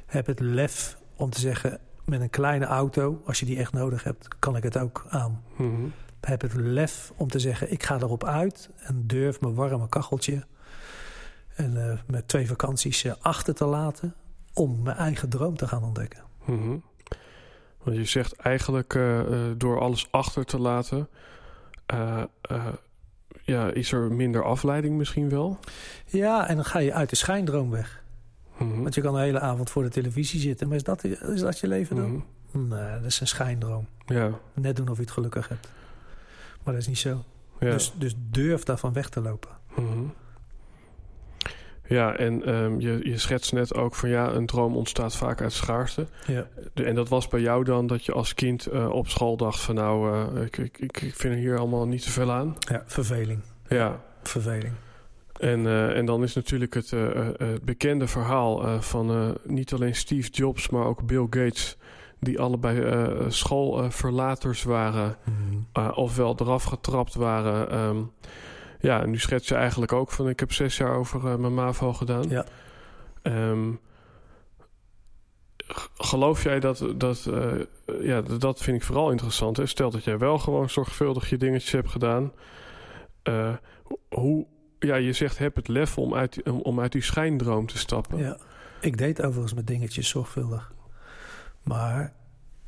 Heb 0.06 0.26
het 0.26 0.40
lef 0.40 0.98
om 1.16 1.30
te 1.30 1.40
zeggen, 1.40 1.80
met 2.06 2.22
een 2.22 2.30
kleine 2.30 2.66
auto, 2.66 3.22
als 3.26 3.40
je 3.40 3.46
die 3.46 3.58
echt 3.58 3.74
nodig 3.74 4.04
hebt, 4.04 4.28
kan 4.40 4.56
ik 4.56 4.64
het 4.64 4.78
ook 4.78 5.06
aan. 5.10 5.44
Mhm. 5.58 5.86
Heb 6.22 6.42
het 6.42 6.54
lef 6.54 7.14
om 7.16 7.28
te 7.30 7.40
zeggen, 7.40 7.72
ik 7.72 7.84
ga 7.84 7.96
erop 7.96 8.24
uit 8.24 8.70
en 8.78 9.04
durf 9.08 9.42
mijn 9.42 9.54
warme 9.54 9.90
kacheltje 9.90 10.46
en 11.56 11.90
eh, 11.92 11.98
met 12.08 12.28
twee 12.28 12.48
vakanties 12.48 13.04
eh, 13.04 13.14
achter 13.20 13.54
te 13.56 13.66
laten 13.66 14.14
om 14.58 14.82
mijn 14.84 14.98
eigen 14.98 15.30
droom 15.30 15.58
te 15.58 15.68
gaan 15.68 15.84
ontdekken. 15.84 16.24
Mhm. 16.46 16.78
Want 17.84 17.98
je 17.98 18.06
zegt 18.06 18.36
eigenlijk 18.36 18.96
eh, 18.96 19.20
eh, 19.20 19.56
door 19.58 19.80
alles 19.80 20.08
achter 20.12 20.46
te 20.46 20.60
laten, 20.60 21.10
eh, 21.86 22.24
ja, 23.44 23.70
is 23.70 23.92
er 23.92 24.12
minder 24.12 24.44
afleiding 24.44 24.98
misschien 24.98 25.30
wel. 25.30 25.60
Ja, 26.06 26.48
en 26.48 26.56
dan 26.56 26.66
ga 26.66 26.80
je 26.80 26.94
uit 26.94 27.10
de 27.10 27.16
schijndroom 27.16 27.70
weg. 27.70 28.04
Mhm. 28.58 28.82
Want 28.82 28.96
je 28.96 29.02
kan 29.02 29.14
de 29.14 29.20
hele 29.20 29.40
avond 29.40 29.70
voor 29.70 29.84
de 29.84 29.90
televisie 29.90 30.40
zitten. 30.40 30.68
Maar 30.68 30.76
is 30.76 30.84
dat, 30.84 31.04
is 31.04 31.42
dat 31.42 31.60
je 31.60 31.68
leven 31.68 31.96
dan? 31.96 32.24
Mhm. 32.52 32.68
Nee, 32.68 32.96
dat 32.96 33.06
is 33.06 33.20
een 33.20 33.28
schijndroom. 33.28 33.88
Ja, 34.06 34.32
Net 34.54 34.76
doen 34.76 34.90
of 34.90 34.96
je 34.96 35.02
het 35.02 35.12
gelukkig 35.12 35.48
hebt. 35.48 35.70
Maar 36.64 36.74
dat 36.74 36.82
is 36.82 36.88
niet 36.88 36.98
zo. 36.98 37.24
ja. 37.60 37.72
Dus, 37.72 37.94
dus 37.96 38.16
durf 38.30 38.64
daarvan 38.64 38.94
weg 38.94 39.10
te 39.10 39.22
lopen. 39.22 39.52
Ja, 41.88 42.15
en 42.15 42.46
ehm, 42.46 42.79
je, 42.79 43.00
je 43.03 43.17
schetst 43.17 43.53
net 43.53 43.75
ook 43.75 43.96
van 43.96 44.10
ja, 44.10 44.32
een 44.32 44.46
droom 44.46 44.75
ontstaat 44.75 45.15
vaak 45.15 45.41
uit 45.41 45.53
schaarste. 45.53 46.08
Ja. 46.27 46.48
De- 46.74 46.84
En 46.84 46.96
dat 46.96 47.10
was 47.10 47.27
bij 47.27 47.39
jou 47.41 47.63
dan 47.63 47.88
dat 47.88 48.06
je 48.06 48.12
als 48.12 48.34
kind 48.34 48.65
eh, 48.65 48.89
op 48.89 49.08
school 49.10 49.38
dacht 49.38 49.60
van 49.62 49.75
nou, 49.75 50.12
eh, 50.36 50.41
ik, 50.44 50.58
ik, 50.58 50.77
ik 50.79 51.13
vind 51.15 51.34
er 51.34 51.39
hier 51.39 51.58
allemaal 51.58 51.88
niet 51.88 52.03
zoveel 52.03 52.32
aan. 52.32 52.56
ja, 52.60 52.84
verveling. 52.86 53.39
Ja, 53.67 54.01
Verveling. 54.24 54.74
en, 55.39 55.65
eh, 55.67 55.98
en 55.98 56.06
dan 56.06 56.24
is 56.24 56.36
natuurlijk 56.36 56.74
het 56.74 56.89
het 57.38 57.63
bekende 57.65 58.08
verhaal 58.08 58.82
van 58.82 59.38
niet 59.44 59.74
alleen 59.74 59.96
Steve 59.96 60.29
Jobs, 60.29 60.70
maar 60.70 60.86
ook 60.86 61.06
Bill 61.06 61.27
Gates, 61.29 61.77
die 62.20 62.39
allebei 62.39 62.82
schoolverlaters 63.27 64.63
waren, 64.63 65.17
eh, 65.74 65.91
ofwel 65.96 66.36
eraf 66.39 66.63
getrapt 66.63 67.15
waren. 67.15 67.70
ehm. 67.70 67.98
Ja, 68.80 69.02
en 69.02 69.10
nu 69.10 69.20
schets 69.20 69.48
je 69.48 69.56
eigenlijk 69.56 69.94
ook 69.94 70.12
van 70.12 70.30
ik 70.30 70.40
heb 70.40 70.54
zes 70.54 70.78
jaar 70.78 70.96
over 70.96 71.28
eh, 71.28 71.36
mijn 71.36 71.54
MAVO 71.54 71.94
gedaan. 71.94 72.30
Ja. 72.30 72.46
Ehm, 73.22 73.72
geloof 75.98 76.44
jij 76.44 76.60
dat, 76.60 76.86
dat 76.96 77.26
eh, 77.26 77.52
ja, 78.02 78.22
dat 78.22 78.62
vind 78.62 78.78
ik 78.78 78.84
vooral 78.84 79.12
interessant. 79.12 79.58
Hè? 79.58 79.66
Stel 79.66 79.90
dat 79.90 80.04
jij 80.04 80.18
wel 80.18 80.40
gewoon 80.40 80.70
zorgvuldig 80.70 81.30
je 81.30 81.38
dingetjes 81.38 81.72
hebt 81.72 81.90
gedaan. 81.90 82.32
Eh, 83.24 83.54
hoe, 84.10 84.46
ja, 84.80 84.96
je 84.96 85.14
zegt 85.14 85.38
heb 85.38 85.56
het 85.56 85.68
lef 85.68 85.98
om 85.98 86.16
uit, 86.16 86.44
om, 86.64 86.80
uit 86.80 86.92
die 86.92 87.02
schijndroom 87.02 87.68
te 87.68 87.78
stappen. 87.78 88.18
Ja. 88.18 88.38
Ik 88.82 88.98
deed 88.98 89.22
overigens 89.22 89.54
met 89.54 89.68
dingetjes 89.68 90.10
zorgvuldig. 90.10 90.74
Maar 91.64 92.14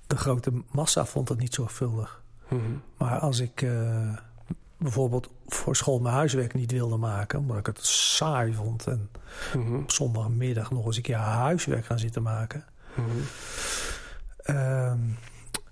de 0.08 0.18
grote 0.18 0.52
massa 0.72 1.06
vond 1.06 1.30
het 1.30 1.40
niet 1.40 1.54
zorgvuldig. 1.54 2.24
Mhm. 2.48 2.62
Maar 2.98 3.20
als 3.20 3.40
ik 3.40 3.66
bijvoorbeeld 4.80 5.30
voor 5.48 5.76
school 5.76 6.00
mijn 6.00 6.16
huiswerk 6.16 6.54
niet 6.54 6.72
wilde 6.72 6.98
maken... 6.98 7.40
omdat 7.40 7.58
ik 7.58 7.66
het 7.66 7.86
saai 7.86 8.54
vond... 8.54 8.88
en 8.88 9.10
Mhm. 9.56 9.76
op 9.76 9.92
zondagmiddag 9.92 10.72
nog 10.72 10.86
eens 10.86 10.96
een 10.96 11.02
keer 11.02 11.16
huiswerk 11.16 11.86
gaan 11.86 12.00
zitten 12.00 12.22
maken... 12.22 12.64
Ehm, 14.44 14.98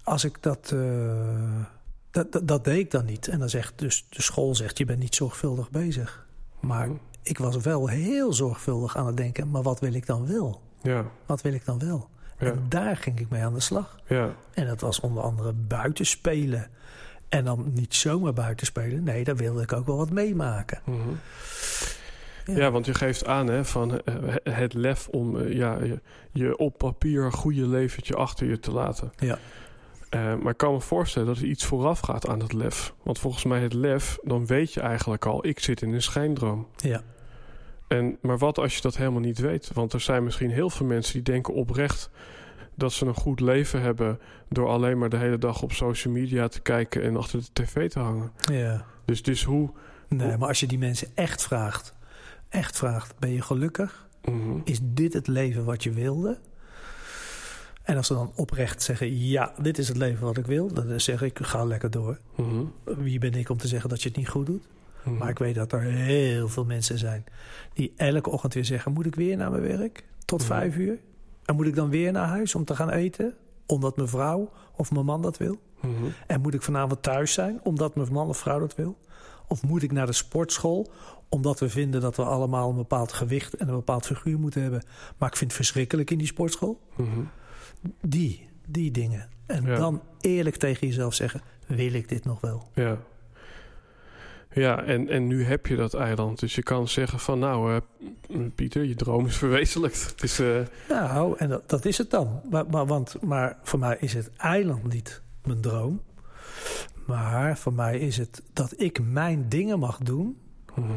als 0.03 0.23
ik 0.23 0.41
dat, 0.43 0.71
eh, 0.73 1.63
dat, 2.11 2.31
dat... 2.31 2.47
Dat 2.47 2.63
deed 2.63 2.77
ik 2.79 2.91
dan 2.91 3.05
niet. 3.05 3.27
En 3.27 3.39
dan 3.39 3.49
zegt 3.49 3.73
dus 3.79 4.05
de 4.09 4.21
school 4.21 4.55
zegt, 4.55 4.77
je 4.77 4.85
bent 4.85 4.99
niet 4.99 5.15
zorgvuldig 5.15 5.69
bezig. 5.69 6.25
Maar 6.59 6.87
Mhm. 6.87 6.97
ik 7.21 7.37
was 7.37 7.55
wel 7.57 7.87
heel 7.87 8.33
zorgvuldig 8.33 8.97
aan 8.97 9.05
het 9.07 9.17
denken... 9.17 9.49
maar 9.49 9.61
wat 9.63 9.79
wil 9.79 9.93
ik 9.93 10.05
dan 10.05 10.27
wel? 10.27 10.61
Ja, 10.81 11.05
Wat 11.25 11.41
wil 11.41 11.53
ik 11.53 11.65
dan 11.65 11.79
wel? 11.79 12.09
ja, 12.39 12.45
En 12.45 12.65
daar 12.69 12.97
ging 12.97 13.19
ik 13.19 13.29
mee 13.29 13.43
aan 13.43 13.53
de 13.53 13.59
slag. 13.59 13.99
ja. 14.07 14.29
En 14.53 14.67
dat 14.67 14.81
was 14.81 14.99
onder 14.99 15.23
andere 15.23 15.53
buitenspelen. 15.53 16.69
En 17.29 17.45
dan 17.45 17.71
niet 17.73 17.93
zomaar 17.93 18.33
buitenspelen. 18.33 19.03
Nee, 19.03 19.23
daar 19.23 19.35
wilde 19.35 19.61
ik 19.61 19.73
ook 19.73 19.85
wel 19.85 19.97
wat 19.97 20.09
meemaken. 20.09 20.81
Mhm. 20.85 21.09
Ja. 22.45 22.57
Ja, 22.57 22.71
want 22.71 22.85
je 22.85 22.93
geeft 22.93 23.25
aan 23.25 23.47
hè, 23.47 23.65
van 23.65 24.01
eh, 24.01 24.13
het 24.43 24.73
lef 24.73 25.07
om 25.07 25.39
eh, 25.39 25.53
ja, 25.53 25.77
je, 25.83 26.01
je 26.31 26.57
op 26.57 26.77
papier 26.77 27.31
goede 27.31 27.67
leventje 27.67 28.13
achter 28.15 28.47
je 28.47 28.59
te 28.59 28.71
laten. 28.71 29.11
Ja. 29.17 29.37
Eh, 30.09 30.35
maar 30.35 30.51
ik 30.51 30.57
kan 30.57 30.73
me 30.73 30.81
voorstellen 30.81 31.27
dat 31.27 31.37
er 31.37 31.45
iets 31.45 31.65
vooraf 31.65 31.99
gaat 31.99 32.27
aan 32.27 32.39
het 32.39 32.53
lef. 32.53 32.93
Want 33.03 33.19
volgens 33.19 33.43
mij 33.43 33.59
het 33.59 33.73
lef, 33.73 34.17
dan 34.23 34.45
weet 34.45 34.73
je 34.73 34.79
eigenlijk 34.81 35.25
al, 35.25 35.47
ik 35.47 35.59
zit 35.59 35.81
in 35.81 35.93
een 35.93 36.01
schijndroom. 36.01 36.67
Ja, 36.75 37.01
En, 37.87 38.17
maar 38.21 38.37
wat 38.37 38.57
als 38.57 38.75
je 38.75 38.81
dat 38.81 38.97
helemaal 38.97 39.21
niet 39.21 39.39
weet? 39.39 39.71
Want 39.73 39.93
er 39.93 40.01
zijn 40.01 40.23
misschien 40.23 40.51
heel 40.51 40.69
veel 40.69 40.85
mensen 40.85 41.13
die 41.13 41.21
denken 41.21 41.53
oprecht 41.53 42.09
dat 42.77 42.93
ze 42.93 43.05
een 43.05 43.13
goed 43.15 43.39
leven 43.39 43.81
hebben 43.81 44.19
door 44.49 44.67
alleen 44.67 44.97
maar 44.97 45.09
de 45.09 45.17
hele 45.17 45.37
dag 45.37 45.61
op 45.61 45.71
social 45.71 46.13
media 46.13 46.47
te 46.47 46.61
kijken 46.61 47.03
en 47.03 47.17
achter 47.17 47.39
de 47.39 47.47
tv 47.63 47.89
te 47.89 47.99
hangen. 47.99 48.31
ja. 48.51 48.85
Dus, 49.05 49.21
dus 49.23 49.43
hoe. 49.43 49.69
Nee, 50.07 50.37
maar 50.37 50.47
als 50.47 50.59
je 50.59 50.67
die 50.67 50.77
mensen 50.77 51.07
echt 51.15 51.43
vraagt... 51.43 51.93
echt 52.49 52.77
vraagt, 52.77 53.19
ben 53.19 53.31
je 53.31 53.41
gelukkig? 53.41 54.07
Mhm, 54.23 54.59
Is 54.63 54.79
dit 54.83 55.13
het 55.13 55.27
leven 55.27 55.65
wat 55.65 55.83
je 55.83 55.91
wilde? 55.91 56.39
En 57.83 57.97
als 57.97 58.07
ze 58.07 58.13
dan 58.13 58.31
oprecht 58.35 58.81
zeggen... 58.83 59.17
ja, 59.27 59.53
dit 59.61 59.77
is 59.77 59.87
het 59.87 59.97
leven 59.97 60.25
wat 60.25 60.37
ik 60.37 60.45
wil... 60.45 60.73
dan 60.73 60.99
zeg 60.99 61.21
ik, 61.21 61.39
ga 61.41 61.63
lekker 61.63 61.91
door. 61.91 62.19
mhm, 62.35 62.63
Wie 62.83 63.19
ben 63.19 63.33
ik 63.33 63.49
om 63.49 63.57
te 63.57 63.67
zeggen 63.67 63.89
dat 63.89 64.01
je 64.01 64.07
het 64.07 64.17
niet 64.17 64.29
goed 64.29 64.45
doet? 64.45 64.63
mhm. 65.03 65.17
Maar 65.17 65.29
ik 65.29 65.39
weet 65.39 65.55
dat 65.55 65.71
er 65.71 65.81
heel 65.81 66.49
veel 66.49 66.65
mensen 66.65 66.97
zijn... 66.97 67.23
die 67.73 67.93
elke 67.95 68.29
ochtend 68.29 68.53
weer 68.53 68.65
zeggen... 68.65 68.91
moet 68.91 69.05
ik 69.05 69.15
weer 69.15 69.37
naar 69.37 69.51
mijn 69.51 69.77
werk? 69.77 70.03
Tot 70.25 70.43
vijf 70.45 70.75
uur? 70.75 70.97
En 71.47 71.55
moet 71.55 71.65
ik 71.65 71.75
dan 71.75 71.89
weer 71.89 72.11
naar 72.11 72.27
huis 72.27 72.55
om 72.55 72.65
te 72.65 72.75
gaan 72.75 72.89
eten? 72.89 73.33
Omdat 73.65 73.95
mijn 73.95 74.07
vrouw 74.07 74.49
of 74.75 74.91
mijn 74.91 75.05
man 75.05 75.21
dat 75.21 75.37
wil? 75.37 75.59
Mhm, 75.81 75.93
En 76.27 76.41
moet 76.41 76.53
ik 76.53 76.61
vanavond 76.61 77.03
thuis 77.03 77.33
zijn 77.33 77.59
omdat 77.63 77.95
mijn 77.95 78.13
man 78.13 78.27
of 78.27 78.37
vrouw 78.37 78.59
dat 78.59 78.75
wil? 78.75 78.97
Of 79.47 79.63
moet 79.63 79.83
ik 79.83 79.91
naar 79.91 80.05
de 80.05 80.13
sportschool 80.13 80.91
omdat 81.29 81.59
we 81.59 81.69
vinden 81.69 82.01
dat 82.01 82.15
we 82.15 82.23
allemaal 82.23 82.69
een 82.69 82.75
bepaald 82.75 83.11
gewicht 83.13 83.53
en 83.53 83.67
een 83.67 83.75
bepaald 83.75 84.05
figuur 84.05 84.39
moeten 84.39 84.61
hebben? 84.61 84.83
Maar 85.17 85.29
ik 85.29 85.35
vind 85.37 85.51
het 85.51 85.59
verschrikkelijk 85.59 86.11
in 86.11 86.17
die 86.17 86.27
sportschool. 86.27 86.79
mhm. 86.95 87.09
Die, 88.01 88.47
die 88.67 88.91
dingen. 88.91 89.29
En 89.45 89.63
Ja. 89.65 89.75
dan 89.75 90.01
eerlijk 90.21 90.55
tegen 90.55 90.87
jezelf 90.87 91.13
zeggen: 91.13 91.41
wil 91.67 91.93
ik 91.93 92.09
dit 92.09 92.25
nog 92.25 92.41
wel? 92.41 92.69
Ja. 92.73 92.97
Ja, 94.53 94.83
en, 94.83 95.09
en 95.09 95.27
nu 95.27 95.43
heb 95.43 95.65
je 95.65 95.75
dat 95.75 95.93
eiland. 95.93 96.39
Dus 96.39 96.55
je 96.55 96.63
kan 96.63 96.87
zeggen 96.87 97.19
van 97.19 97.39
nou, 97.39 97.73
eh, 98.29 98.39
Pieter, 98.55 98.83
je 98.83 98.95
droom 98.95 99.25
is 99.25 99.37
verwezenlijkt. 99.37 100.05
Het 100.09 100.23
is, 100.23 100.39
eh, 100.39 100.59
Nou, 100.89 101.37
en 101.37 101.49
dat, 101.49 101.69
dat 101.69 101.85
is 101.85 101.97
het 101.97 102.09
dan. 102.09 102.41
Maar, 102.49 102.65
maar, 102.69 102.85
want, 102.85 103.21
maar 103.21 103.57
voor 103.63 103.79
mij 103.79 103.97
is 103.99 104.13
het 104.13 104.31
eiland 104.37 104.93
niet 104.93 105.21
mijn 105.43 105.61
droom. 105.61 106.01
Maar 107.05 107.57
voor 107.57 107.73
mij 107.73 107.99
is 107.99 108.17
het 108.17 108.41
dat 108.53 108.73
ik 108.77 108.99
mijn 109.03 109.49
dingen 109.49 109.79
mag 109.79 109.97
doen. 109.97 110.37
mhm, 110.75 110.91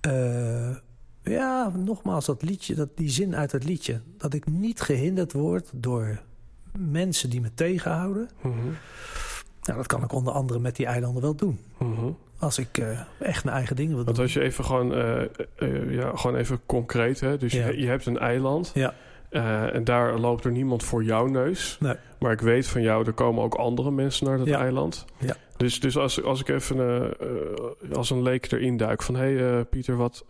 Eh, 0.00 0.76
ja, 1.22 1.68
nogmaals, 1.76 2.26
dat 2.26 2.42
liedje, 2.42 2.74
dat, 2.74 2.96
die 2.96 3.08
zin 3.10 3.36
uit 3.36 3.52
het 3.52 3.64
liedje. 3.64 4.00
Dat 4.16 4.34
ik 4.34 4.46
niet 4.46 4.80
gehinderd 4.80 5.32
word 5.32 5.70
door 5.74 6.20
mensen 6.78 7.30
die 7.30 7.40
me 7.40 7.54
tegenhouden. 7.54 8.28
mhm, 8.42 8.56
Nou, 9.68 9.80
dat 9.80 9.86
kan 9.86 10.02
ik 10.02 10.12
onder 10.12 10.32
andere 10.32 10.58
met 10.58 10.76
die 10.76 10.86
eilanden 10.86 11.22
wel 11.22 11.34
doen. 11.34 11.60
mhm. 11.78 12.10
Als 12.38 12.58
ik 12.58 12.78
eh, 12.78 12.98
echt 13.20 13.44
mijn 13.44 13.56
eigen 13.56 13.76
dingen 13.76 13.94
wil 13.94 14.04
Want 14.04 14.16
doen. 14.16 14.24
als 14.24 14.34
je 14.34 14.40
even 14.40 14.64
gewoon, 14.64 14.94
eh, 14.94 15.22
eh, 15.22 15.90
ja, 15.90 16.10
gewoon 16.14 16.36
even 16.36 16.60
concreet, 16.66 17.20
hè? 17.20 17.36
dus 17.36 17.52
Ja. 17.52 17.66
je, 17.66 17.78
je 17.80 17.86
hebt 17.86 18.06
een 18.06 18.18
eiland 18.18 18.70
Ja, 18.74 18.94
en 19.72 19.84
daar 19.84 20.18
loopt 20.18 20.44
er 20.44 20.50
niemand 20.52 20.82
voor 20.84 21.04
jouw 21.04 21.26
neus. 21.26 21.76
Nee. 21.80 21.94
Maar 22.18 22.32
ik 22.32 22.40
weet 22.40 22.66
van 22.66 22.82
jou, 22.82 23.06
er 23.06 23.12
komen 23.12 23.42
ook 23.44 23.54
andere 23.54 23.90
mensen 23.90 24.26
naar 24.26 24.38
dat 24.38 24.46
Ja. 24.46 24.58
eiland. 24.60 25.04
Ja. 25.18 25.36
Dus, 25.56 25.80
dus 25.80 25.96
als, 25.98 26.22
als 26.22 26.40
ik 26.40 26.48
even 26.48 27.12
als 27.92 28.10
een 28.10 28.22
leek 28.22 28.52
erin 28.52 28.76
duik 28.76 29.02
van 29.02 29.16
hé 29.16 29.36
hey, 29.36 29.64
Pieter, 29.64 29.96
wat, 29.96 30.24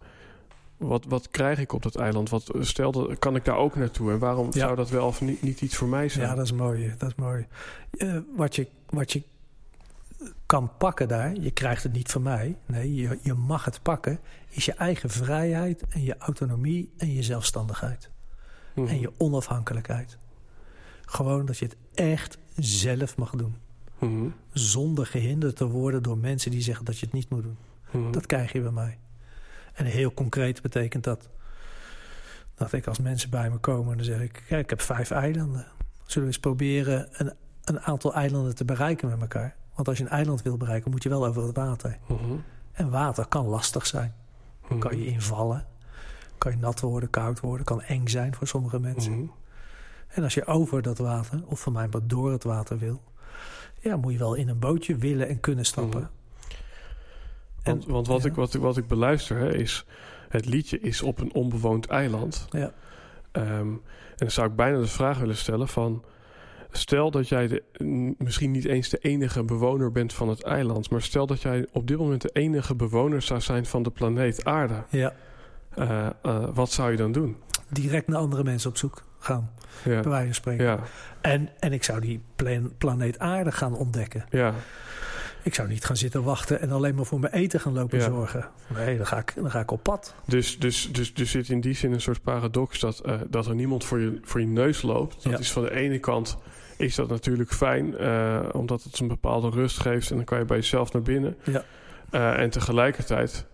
wat, 0.79 1.05
wat 1.05 1.29
krijg 1.29 1.59
ik 1.59 1.73
op 1.73 1.83
dat 1.83 1.97
eiland? 1.97 2.29
Wat, 2.29 2.51
stel, 2.61 2.93
dat, 2.93 3.19
kan 3.19 3.37
ik 3.37 3.45
daar 3.45 3.57
ook 3.57 3.77
naartoe? 3.77 4.11
En 4.11 4.19
waarom 4.19 4.47
Ja. 4.47 4.53
zou 4.53 4.77
dat 4.77 4.91
wel 4.91 5.07
of 5.07 5.21
niet, 5.21 5.43
niet 5.43 5.61
iets 5.61 5.77
voor 5.77 5.89
mij 5.89 6.09
zijn? 6.09 6.27
ja, 6.29 6.35
dat 6.35 6.45
is 6.45 6.53
mooi. 6.53 6.95
Dat 6.99 7.09
is 7.09 7.15
mooi. 7.15 7.47
Eh, 7.91 8.17
wat, 8.37 8.57
je, 8.57 8.69
wat 8.89 9.13
je 9.13 9.23
kan 10.47 10.71
pakken 10.79 11.09
daar, 11.09 11.35
je 11.35 11.51
krijgt 11.51 11.83
het 11.83 11.93
niet 11.93 12.11
van 12.11 12.23
mij. 12.23 12.57
Nee, 12.67 12.95
je, 12.95 13.19
je 13.23 13.35
mag 13.35 13.65
het 13.65 13.83
pakken, 13.83 14.19
is 14.49 14.65
je 14.65 14.73
eigen 14.73 15.11
vrijheid 15.11 15.83
en 15.89 16.03
je 16.03 16.17
autonomie 16.19 16.93
en 16.97 17.13
je 17.13 17.23
zelfstandigheid. 17.23 18.11
Mhm. 18.75 18.87
En 18.87 19.01
je 19.01 19.13
onafhankelijkheid. 19.19 20.19
Gewoon 21.05 21.47
dat 21.47 21.59
je 21.59 21.65
het 21.65 21.77
echt 21.95 22.39
zelf 22.57 23.17
mag 23.17 23.31
doen. 23.31 23.55
Mhm. 23.99 24.29
Zonder 24.53 25.07
gehinderd 25.07 25.57
te 25.57 25.67
worden 25.69 26.03
door 26.03 26.19
mensen 26.19 26.51
die 26.51 26.61
zeggen 26.63 26.85
dat 26.85 26.99
je 26.99 27.05
het 27.05 27.15
niet 27.15 27.31
moet 27.31 27.43
doen. 27.43 27.57
Mhm. 27.91 28.11
Dat 28.13 28.27
krijg 28.27 28.53
je 28.53 28.61
bij 28.61 28.71
mij. 28.71 28.99
En 29.79 29.85
heel 29.85 30.15
concreet 30.15 30.63
betekent 30.63 31.05
dat 31.05 31.29
dat 32.55 32.73
ik 32.73 32.87
als 32.87 32.99
mensen 32.99 33.31
bij 33.31 33.51
me 33.51 33.59
komen 33.59 33.91
en 33.91 33.97
dan 33.97 34.07
zeg 34.07 34.21
ik: 34.21 34.43
Kijk, 34.49 34.63
ik 34.63 34.71
heb 34.71 34.81
vijf 34.81 35.11
eilanden. 35.11 35.67
Zullen 36.07 36.29
we 36.29 36.35
eens 36.35 36.39
proberen 36.39 37.09
een, 37.13 37.33
een 37.65 37.81
aantal 37.81 38.15
eilanden 38.15 38.55
te 38.55 38.65
bereiken 38.65 39.09
met 39.09 39.21
elkaar? 39.21 39.57
Want 39.75 39.89
als 39.89 39.99
je 39.99 40.05
een 40.05 40.11
eiland 40.11 40.43
wil 40.43 40.57
bereiken, 40.57 40.91
moet 40.91 41.03
je 41.03 41.09
wel 41.09 41.27
over 41.27 41.43
het 41.43 41.57
water. 41.57 41.99
Mhm. 42.07 42.23
En 42.73 42.91
water 42.91 43.27
kan 43.27 43.47
lastig 43.47 43.87
zijn. 43.87 44.15
Mhm. 44.69 44.79
Kan 44.79 44.99
je 44.99 45.07
invallen, 45.07 45.67
kan 46.39 46.53
je 46.53 46.59
nat 46.59 46.81
worden, 46.81 47.11
koud 47.11 47.41
worden, 47.41 47.67
kan 47.67 47.83
eng 47.83 48.09
zijn 48.09 48.35
voor 48.35 48.47
sommige 48.47 48.81
mensen. 48.81 49.13
Mhm. 49.13 49.31
En 50.09 50.23
als 50.23 50.35
je 50.35 50.47
over 50.47 50.83
dat 50.83 50.99
water, 50.99 51.43
of 51.47 51.61
van 51.61 51.73
mij 51.73 51.89
wat 51.89 52.09
door 52.09 52.33
het 52.33 52.45
water 52.45 52.79
wil, 52.79 53.03
ja, 53.81 53.97
moet 53.97 54.13
je 54.13 54.19
wel 54.19 54.35
in 54.35 54.49
een 54.49 54.59
bootje 54.59 54.97
willen 54.97 55.29
en 55.29 55.41
kunnen 55.41 55.65
stappen. 55.65 56.11
Want, 57.71 57.87
want 57.87 58.07
wat, 58.07 58.23
ja. 58.23 58.29
ik, 58.29 58.35
wat, 58.35 58.55
ik, 58.55 58.61
wat 58.61 58.77
ik 58.77 58.87
beluister 58.87 59.37
hè, 59.39 59.55
is... 59.55 59.85
Het 60.29 60.47
liedje 60.47 60.81
is 60.81 61.03
op 61.03 61.21
een 61.21 61.33
onbewoond 61.33 61.87
eiland. 61.87 62.47
Ja. 62.51 62.73
Ehm, 63.33 63.49
en 63.49 63.81
dan 64.17 64.31
zou 64.31 64.49
ik 64.49 64.57
bijna 64.57 64.79
de 64.79 64.87
vraag 64.87 65.19
willen 65.19 65.37
stellen 65.37 65.69
van... 65.69 66.05
Stel 66.71 67.11
dat 67.11 67.29
jij 67.29 67.47
de, 67.49 67.63
misschien 68.19 68.51
niet 68.51 68.65
eens 68.65 68.89
de 68.89 68.99
enige 68.99 69.43
bewoner 69.45 69.93
bent 69.93 70.13
van 70.13 70.29
het 70.29 70.43
eiland... 70.43 70.91
maar 70.91 71.03
stel 71.03 71.27
dat 71.27 71.43
jij 71.43 71.67
op 71.73 71.87
dit 71.87 71.99
moment 71.99 72.23
de 72.23 72.31
enige 72.33 72.75
bewoner 72.75 73.23
zou 73.23 73.41
zijn 73.41 73.67
van 73.67 73.83
de 73.83 73.91
planeet 73.91 74.45
aarde. 74.45 74.83
ja, 74.91 75.13
Eh, 75.75 76.07
eh, 76.23 76.49
wat 76.55 76.71
zou 76.71 76.91
je 76.91 76.97
dan 76.97 77.13
doen? 77.13 77.37
direct 77.69 78.07
naar 78.09 78.19
andere 78.19 78.45
mensen 78.45 78.71
op 78.71 78.77
zoek 78.77 79.03
gaan, 79.19 79.51
Ja, 79.85 80.01
bij 80.01 80.11
wijze 80.11 80.25
van 80.27 80.35
spreken. 80.35 80.65
ja, 80.65 80.79
En, 81.21 81.49
en 81.59 81.73
ik 81.73 81.85
zou 81.85 82.01
die 82.01 82.21
plan- 82.37 82.73
planeet 82.79 83.19
aarde 83.19 83.53
gaan 83.53 83.75
ontdekken. 83.77 84.25
ja. 84.31 84.55
Ik 85.43 85.55
zou 85.55 85.69
niet 85.69 85.85
gaan 85.85 85.97
zitten 85.97 86.23
wachten 86.23 86.61
en 86.61 86.71
alleen 86.71 86.95
maar 86.95 87.05
voor 87.05 87.21
mijn 87.21 87.33
eten 87.33 87.61
gaan 87.61 87.73
lopen 87.73 87.99
Ja. 87.99 88.05
zorgen. 88.05 88.49
Nee, 88.75 88.97
dan 88.97 89.07
ga, 89.07 89.19
ik, 89.19 89.33
dan 89.37 89.51
ga 89.51 89.61
ik 89.61 89.71
op 89.71 89.83
pad. 89.83 90.15
Dus, 90.27 90.59
dus, 90.59 90.93
dus, 90.93 91.15
dus 91.15 91.31
zit 91.31 91.49
in 91.49 91.61
die 91.61 91.75
zin 91.75 91.93
een 91.93 92.01
soort 92.01 92.23
paradox 92.23 92.81
dat, 92.81 92.99
eh, 93.01 93.21
dat 93.29 93.47
er 93.47 93.55
niemand 93.55 93.85
voor 93.85 94.01
je, 94.01 94.19
voor 94.23 94.41
je 94.41 94.47
neus 94.47 94.83
loopt. 94.83 95.23
Dat 95.23 95.33
Ja. 95.33 95.39
is 95.39 95.53
van 95.53 95.63
de 95.63 95.75
ene 95.75 95.99
kant 95.99 96.37
is 96.77 96.95
dat 96.95 97.09
natuurlijk 97.09 97.53
fijn, 97.53 97.97
eh, 97.97 98.41
omdat 98.53 98.83
het 98.83 98.99
een 98.99 99.09
bepaalde 99.09 99.51
rust 99.51 99.81
geeft 99.81 100.11
en 100.11 100.17
dan 100.17 100.25
kan 100.25 100.39
je 100.39 100.45
bij 100.45 100.57
jezelf 100.57 100.93
naar 100.93 101.03
binnen. 101.03 101.37
Ja. 101.45 101.65
Eh, 102.11 102.39
en 102.39 102.51
tegelijkertijd 102.51 103.47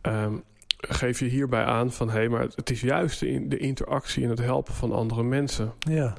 ehm, 0.00 0.34
geef 0.76 1.18
je 1.18 1.24
hierbij 1.26 1.64
aan 1.64 1.92
van 1.92 2.08
hé, 2.08 2.14
hey, 2.16 2.28
maar 2.28 2.46
het 2.54 2.70
is 2.70 2.80
juist 2.80 3.20
de, 3.20 3.28
in- 3.28 3.48
de 3.48 3.58
interactie 3.58 4.24
en 4.24 4.30
het 4.30 4.38
helpen 4.38 4.74
van 4.74 4.92
andere 4.92 5.22
mensen. 5.22 5.72
Ja, 5.78 6.14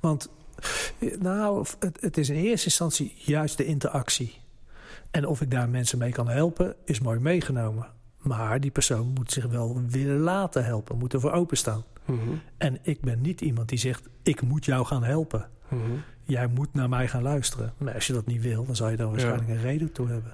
want 0.00 0.28
nou, 1.18 1.66
het, 1.78 1.98
het 2.00 2.16
is 2.18 2.28
in 2.28 2.36
eerste 2.36 2.66
instantie 2.66 3.14
juist 3.16 3.56
de 3.56 3.64
interactie. 3.64 4.40
En 5.12 5.26
of 5.26 5.40
ik 5.40 5.50
daar 5.50 5.68
mensen 5.68 5.98
mee 5.98 6.12
kan 6.12 6.28
helpen, 6.28 6.74
is 6.84 7.00
mooi 7.00 7.18
meegenomen. 7.20 7.86
Maar 8.18 8.60
die 8.60 8.70
persoon 8.70 9.06
moet 9.14 9.32
zich 9.32 9.46
wel 9.46 9.80
willen 9.88 10.18
laten 10.18 10.64
helpen, 10.64 10.98
moet 10.98 11.12
ervoor 11.14 11.32
openstaan. 11.32 11.84
Mhm, 12.04 12.18
En 12.58 12.78
ik 12.82 13.00
ben 13.00 13.20
niet 13.20 13.40
iemand 13.40 13.68
die 13.68 13.78
zegt, 13.78 14.08
ik 14.22 14.42
moet 14.42 14.64
jou 14.64 14.84
gaan 14.84 15.04
helpen. 15.04 15.48
mhm. 15.68 15.80
Jij 16.24 16.46
moet 16.46 16.74
naar 16.74 16.88
mij 16.88 17.08
gaan 17.08 17.22
luisteren. 17.22 17.72
Maar 17.78 17.94
als 17.94 18.06
je 18.06 18.12
dat 18.12 18.26
niet 18.26 18.42
wil, 18.42 18.64
dan 18.64 18.76
zal 18.76 18.88
je 18.88 18.96
daar 18.96 19.10
waarschijnlijk 19.10 19.48
een 19.48 19.60
reden 19.60 19.92
toe 19.92 20.08
hebben. 20.08 20.32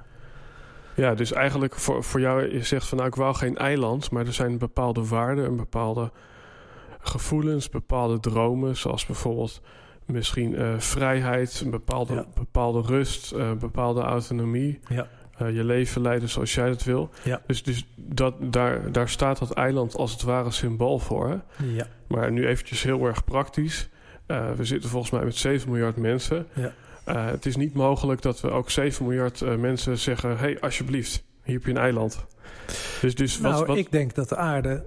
Ja, 0.96 1.14
dus 1.14 1.32
eigenlijk 1.32 1.74
voor, 1.74 2.04
voor 2.04 2.20
jou, 2.20 2.52
je 2.52 2.62
zegt 2.62 2.88
van 2.88 2.98
nou 2.98 3.08
ik 3.10 3.16
wou 3.16 3.34
geen 3.34 3.56
eiland, 3.56 4.10
maar 4.10 4.26
er 4.26 4.32
zijn 4.32 4.58
bepaalde 4.58 5.06
waarden 5.06 5.44
en 5.44 5.56
bepaalde 5.56 6.10
gevoelens, 7.00 7.68
bepaalde 7.70 8.20
dromen, 8.20 8.76
zoals 8.76 9.06
bijvoorbeeld 9.06 9.60
misschien 10.08 10.56
eh, 10.56 10.78
vrijheid, 10.78 11.60
een 11.64 11.70
bepaalde, 11.70 12.14
Ja. 12.14 12.26
bepaalde 12.34 12.80
rust, 12.80 13.32
eh, 13.32 13.52
bepaalde 13.52 14.00
autonomie, 14.00 14.80
Ja, 14.88 15.06
eh, 15.38 15.54
je 15.54 15.64
leven 15.64 16.02
leiden 16.02 16.28
zoals 16.28 16.54
jij 16.54 16.68
dat 16.68 16.84
wil. 16.84 17.10
Ja. 17.24 17.42
Dus, 17.46 17.62
dus 17.62 17.86
dat, 17.96 18.34
daar, 18.40 18.92
daar 18.92 19.08
staat 19.08 19.38
dat 19.38 19.50
eiland 19.50 19.96
als 19.96 20.12
het 20.12 20.22
ware 20.22 20.50
symbool 20.50 20.98
voor. 20.98 21.28
Hè? 21.28 21.64
ja, 21.64 21.86
Maar 22.06 22.32
nu 22.32 22.46
eventjes 22.46 22.82
heel 22.82 23.06
erg 23.06 23.24
praktisch. 23.24 23.88
We 24.56 24.64
zitten 24.64 24.90
volgens 24.90 25.12
mij 25.12 25.24
met 25.24 25.36
7 25.36 25.70
miljard 25.70 25.96
mensen. 25.96 26.46
Ja. 26.54 26.72
Het 27.12 27.46
is 27.46 27.56
niet 27.56 27.74
mogelijk 27.74 28.22
dat 28.22 28.40
we 28.40 28.50
ook 28.50 28.70
7 28.70 29.06
miljard 29.06 29.58
mensen 29.58 29.98
zeggen... 29.98 30.30
hé, 30.30 30.36
hey, 30.36 30.60
alsjeblieft, 30.60 31.24
hier 31.42 31.54
heb 31.54 31.64
je 31.64 31.70
een 31.70 31.76
eiland. 31.76 32.26
Dus, 33.00 33.14
dus 33.14 33.38
nou, 33.38 33.54
wat... 33.54 33.66
wat 33.66 33.76
ik 33.76 33.92
denk 33.92 34.14
dat 34.14 34.28
de 34.28 34.36
aarde, 34.36 34.86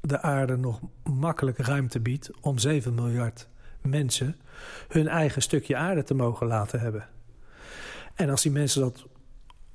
de 0.00 0.22
aarde 0.22 0.56
nog 0.56 0.80
makkelijk 1.04 1.58
ruimte 1.58 2.00
biedt 2.00 2.30
om 2.40 2.58
7 2.58 2.94
miljard 2.94 3.48
mensen 3.82 4.36
hun 4.88 5.08
eigen 5.08 5.42
stukje 5.42 5.76
aarde 5.76 6.02
te 6.02 6.14
mogen 6.14 6.46
laten 6.46 6.80
hebben. 6.80 7.06
En 8.14 8.30
als 8.30 8.42
die 8.42 8.52
mensen 8.52 8.80
dat 8.80 9.06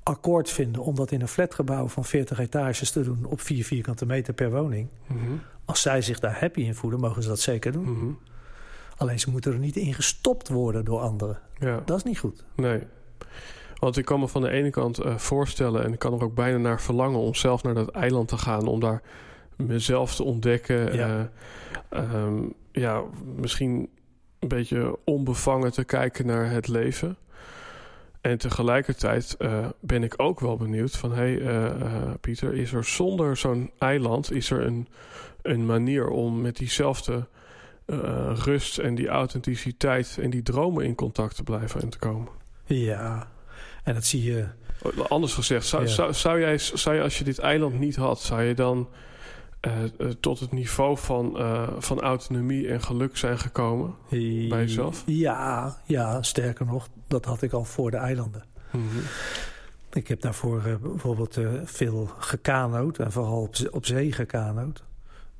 akkoord 0.02 0.50
vinden 0.50 0.82
om 0.82 0.94
dat 0.94 1.10
in 1.10 1.20
een 1.20 1.28
flatgebouw 1.28 1.88
van 1.88 2.04
40 2.04 2.38
etages 2.38 2.90
te 2.90 3.02
doen 3.02 3.24
op 3.24 3.40
4 3.40 3.64
vierkante 3.64 4.06
meter 4.06 4.34
per 4.34 4.50
woning, 4.50 4.88
Mhm, 5.06 5.20
als 5.64 5.82
zij 5.82 6.02
zich 6.02 6.20
daar 6.20 6.40
happy 6.40 6.60
in 6.60 6.74
voelen, 6.74 7.00
mogen 7.00 7.22
ze 7.22 7.28
dat 7.28 7.40
zeker 7.40 7.72
doen. 7.72 7.82
mhm. 7.92 8.10
Alleen 8.96 9.20
ze 9.20 9.30
moeten 9.30 9.52
er 9.52 9.58
niet 9.58 9.76
in 9.76 9.94
gestopt 9.94 10.48
worden 10.48 10.84
door 10.84 11.00
anderen. 11.00 11.38
Ja, 11.58 11.82
Dat 11.84 11.96
is 11.96 12.02
niet 12.02 12.18
goed. 12.18 12.44
nee. 12.56 12.80
Want 13.78 13.96
ik 13.96 14.04
kan 14.04 14.20
me 14.20 14.28
van 14.28 14.42
de 14.42 14.50
ene 14.50 14.70
kant 14.70 14.98
eh, 14.98 15.16
voorstellen... 15.16 15.84
en 15.84 15.92
ik 15.92 15.98
kan 15.98 16.12
er 16.12 16.22
ook 16.22 16.34
bijna 16.34 16.58
naar 16.58 16.80
verlangen 16.80 17.18
om 17.20 17.34
zelf 17.34 17.62
naar 17.62 17.74
dat 17.74 17.88
eiland 17.90 18.28
te 18.28 18.38
gaan... 18.38 18.66
om 18.66 18.80
daar 18.80 19.02
mezelf 19.56 20.14
te 20.14 20.22
ontdekken. 20.24 20.92
Ja. 20.94 21.30
eh, 21.88 22.02
ehm, 22.02 22.42
ja, 22.72 23.02
misschien 23.36 23.88
een 24.38 24.48
beetje 24.48 24.98
onbevangen 25.04 25.72
te 25.72 25.84
kijken 25.84 26.26
naar 26.26 26.50
het 26.50 26.68
leven. 26.68 27.16
En 28.20 28.38
tegelijkertijd 28.38 29.36
eh, 29.38 29.66
ben 29.80 30.02
ik 30.02 30.14
ook 30.16 30.40
wel 30.40 30.56
benieuwd 30.56 30.96
van... 30.96 31.10
hé 31.12 31.16
hey, 31.16 31.40
eh, 31.40 31.64
eh, 31.66 32.10
Pieter, 32.20 32.54
is 32.54 32.72
er 32.72 32.84
zonder 32.84 33.36
zo'n 33.36 33.70
eiland... 33.78 34.32
is 34.32 34.50
er 34.50 34.66
een, 34.66 34.88
een 35.42 35.66
manier 35.66 36.08
om 36.08 36.40
met 36.40 36.56
diezelfde 36.56 37.26
rust 38.34 38.78
en 38.78 38.94
die 38.94 39.08
authenticiteit... 39.08 40.18
en 40.20 40.30
die 40.30 40.42
dromen 40.42 40.84
in 40.84 40.94
contact 40.94 41.36
te 41.36 41.42
blijven 41.42 41.80
en 41.80 41.88
te 41.88 41.98
komen? 41.98 42.28
Ja, 42.64 43.28
en 43.84 43.94
dat 43.94 44.04
zie 44.04 44.22
je. 44.22 44.46
Anders 45.08 45.34
gezegd, 45.34 45.66
zou, 45.66 45.82
Ja. 45.82 45.88
zou, 45.88 46.14
zou, 46.14 46.40
jij, 46.40 46.58
zou 46.58 46.96
je 46.96 47.02
als 47.02 47.18
je 47.18 47.24
dit 47.24 47.38
eiland 47.38 47.78
niet 47.78 47.96
had... 47.96 48.20
zou 48.20 48.42
je 48.42 48.54
dan 48.54 48.88
eh, 49.60 49.84
eh, 49.84 49.90
tot 50.20 50.40
het 50.40 50.52
niveau 50.52 50.98
van, 50.98 51.38
eh, 51.38 51.68
van 51.78 52.00
autonomie 52.00 52.68
en 52.68 52.82
geluk 52.82 53.16
zijn 53.16 53.38
gekomen? 53.38 53.94
Bij 54.08 54.18
jezelf? 54.48 55.02
Ja, 55.06 55.76
ja, 55.86 56.22
sterker 56.22 56.66
nog, 56.66 56.88
dat 57.06 57.24
had 57.24 57.42
ik 57.42 57.52
al 57.52 57.64
voor 57.64 57.90
de 57.90 57.96
eilanden. 57.96 58.44
Mhm. 58.70 58.84
Ik 59.92 60.08
heb 60.08 60.20
daarvoor 60.20 60.78
bijvoorbeeld 60.82 61.38
veel 61.64 62.10
gekanoot 62.18 62.98
en 62.98 63.12
vooral 63.12 63.42
op, 63.42 63.56
ze- 63.56 63.70
op 63.72 63.86
zee 63.86 64.12
gekanoot. 64.12 64.84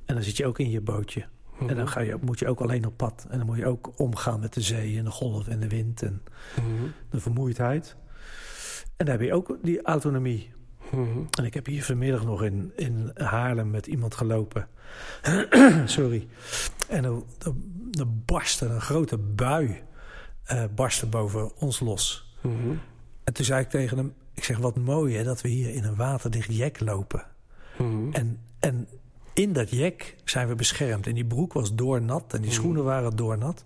En 0.05 0.15
dan 0.15 0.23
zit 0.23 0.37
je 0.37 0.45
ook 0.45 0.59
in 0.59 0.69
je 0.69 0.81
bootje. 0.81 1.25
En 1.67 1.75
dan 1.75 1.87
ga 1.87 1.99
je, 1.99 2.17
moet 2.21 2.39
je 2.39 2.47
ook 2.47 2.59
alleen 2.61 2.85
op 2.85 2.97
pad. 2.97 3.25
En 3.29 3.37
dan 3.37 3.47
moet 3.47 3.57
je 3.57 3.65
ook 3.67 3.91
omgaan 3.99 4.39
met 4.39 4.53
de 4.53 4.61
zee 4.61 4.97
en 4.97 5.03
de 5.03 5.09
golf 5.11 5.47
en 5.47 5.59
de 5.59 5.67
wind 5.67 6.01
en 6.01 6.21
Mhm. 6.55 6.67
de 7.09 7.19
vermoeidheid. 7.19 7.95
En 8.97 9.05
daar 9.05 9.17
heb 9.17 9.27
je 9.27 9.33
ook 9.33 9.57
die 9.61 9.81
autonomie. 9.81 10.51
Mhm. 10.91 11.19
En 11.37 11.45
ik 11.45 11.53
heb 11.53 11.65
hier 11.65 11.83
vanmiddag 11.83 12.25
nog 12.25 12.43
in, 12.43 12.71
in 12.75 13.11
Haarlem 13.13 13.69
met 13.69 13.87
iemand 13.87 14.15
gelopen. 14.15 14.67
Sorry. 15.85 16.27
En 16.87 17.03
er, 17.03 17.13
er, 17.39 17.53
er 17.99 18.15
barstte 18.25 18.65
een 18.65 18.81
grote 18.81 19.17
bui 19.17 19.81
eh 20.49 20.63
barstte 20.75 21.05
boven 21.05 21.51
ons 21.57 21.79
los. 21.79 22.33
Mhm. 22.41 22.73
En 23.23 23.33
toen 23.33 23.45
zei 23.45 23.61
ik 23.61 23.69
tegen 23.69 23.97
hem... 23.97 24.13
Ik 24.33 24.43
zeg, 24.43 24.57
wat 24.57 24.75
mooi 24.75 25.15
hè, 25.15 25.23
dat 25.23 25.41
we 25.41 25.49
hier 25.49 25.73
in 25.73 25.83
een 25.83 25.95
waterdicht 25.95 26.55
jek 26.55 26.79
lopen. 26.79 27.25
Mhm. 27.77 28.11
En, 28.11 28.39
en 28.59 28.87
in 29.33 29.53
dat 29.53 29.69
jek 29.69 30.15
zijn 30.23 30.47
we 30.47 30.55
beschermd. 30.55 31.07
En 31.07 31.13
die 31.13 31.25
broek 31.25 31.53
was 31.53 31.75
doornat 31.75 32.33
en 32.33 32.41
die 32.41 32.51
schoenen 32.51 32.83
waren 32.83 33.15
doornat. 33.15 33.63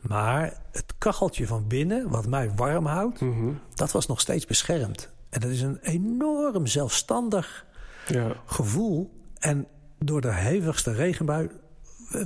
Maar 0.00 0.60
het 0.72 0.94
kacheltje 0.98 1.46
van 1.46 1.66
binnen, 1.66 2.08
wat 2.08 2.26
mij 2.26 2.50
warm 2.56 2.86
houdt... 2.86 3.20
Dat 3.74 3.92
was 3.92 4.06
nog 4.06 4.20
steeds 4.20 4.46
beschermd. 4.46 5.12
En 5.30 5.40
dat 5.40 5.50
is 5.50 5.60
een 5.60 5.78
enorm 5.82 6.66
zelfstandig 6.66 7.66
Ja. 8.08 8.32
gevoel. 8.46 9.10
En 9.38 9.66
door 9.98 10.20
de 10.20 10.32
hevigste 10.34 10.92
regenbui 10.92 11.50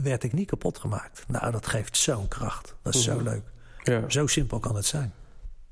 werd 0.02 0.22
ik 0.22 0.32
niet 0.32 0.46
kapot 0.48 0.78
gemaakt. 0.78 1.24
Nou, 1.28 1.50
dat 1.52 1.66
geeft 1.66 1.96
zo'n 1.96 2.28
kracht. 2.28 2.74
Dat 2.82 2.94
is 2.94 3.04
zo 3.04 3.14
Mhm. 3.14 3.24
leuk. 3.24 3.42
Ja. 3.82 4.08
Zo 4.08 4.26
simpel 4.26 4.58
kan 4.58 4.76
het 4.76 4.84
zijn. 4.86 5.12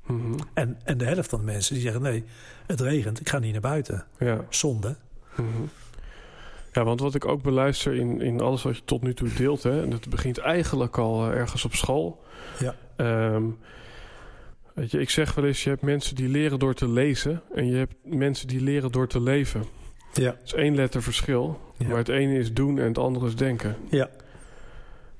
Mhm. 0.05 0.33
En, 0.53 0.77
en 0.83 0.97
de 0.97 1.05
helft 1.05 1.29
van 1.29 1.39
de 1.39 1.45
mensen 1.45 1.73
die 1.73 1.83
zeggen... 1.83 2.01
nee, 2.01 2.23
het 2.65 2.81
regent, 2.81 3.19
ik 3.19 3.29
ga 3.29 3.39
niet 3.39 3.51
naar 3.51 3.61
buiten. 3.61 4.05
ja. 4.19 4.45
Zonde. 4.49 4.95
Mhm. 5.35 5.47
Ja, 6.71 6.83
want 6.83 6.99
wat 6.99 7.15
ik 7.15 7.25
ook 7.25 7.41
beluister 7.41 7.93
in, 7.93 8.21
in 8.21 8.41
alles 8.41 8.63
wat 8.63 8.75
je 8.77 8.83
tot 8.85 9.01
nu 9.01 9.13
toe 9.13 9.33
deelt, 9.33 9.63
hè, 9.63 9.81
en 9.83 9.89
dat 9.89 10.09
begint 10.09 10.37
eigenlijk 10.37 10.97
al 10.97 11.23
eh, 11.31 11.37
ergens 11.37 11.65
op 11.65 11.73
school. 11.75 12.23
Ja. 12.59 12.75
Ehm, 12.95 13.43
Weet 14.73 14.91
je, 14.91 14.99
ik 14.99 15.09
zeg 15.09 15.33
wel 15.35 15.45
eens, 15.45 15.63
je 15.63 15.69
hebt 15.69 15.81
mensen 15.81 16.15
die 16.15 16.29
leren 16.29 16.59
door 16.59 16.73
te 16.73 16.87
lezen 16.87 17.41
en 17.55 17.65
je 17.67 17.75
hebt 17.75 17.93
mensen 18.03 18.47
die 18.47 18.61
leren 18.61 18.91
door 18.91 19.07
te 19.07 19.21
leven. 19.21 19.65
Ja. 20.13 20.29
Het 20.31 20.39
is 20.43 20.53
één 20.53 20.75
letter 20.75 21.03
verschil, 21.03 21.59
Ja. 21.77 21.87
maar 21.87 21.97
het 21.97 22.09
ene 22.09 22.37
is 22.37 22.53
doen 22.53 22.79
en 22.79 22.87
het 22.87 22.97
andere 22.97 23.25
is 23.25 23.35
denken. 23.35 23.75
Ja. 23.89 24.09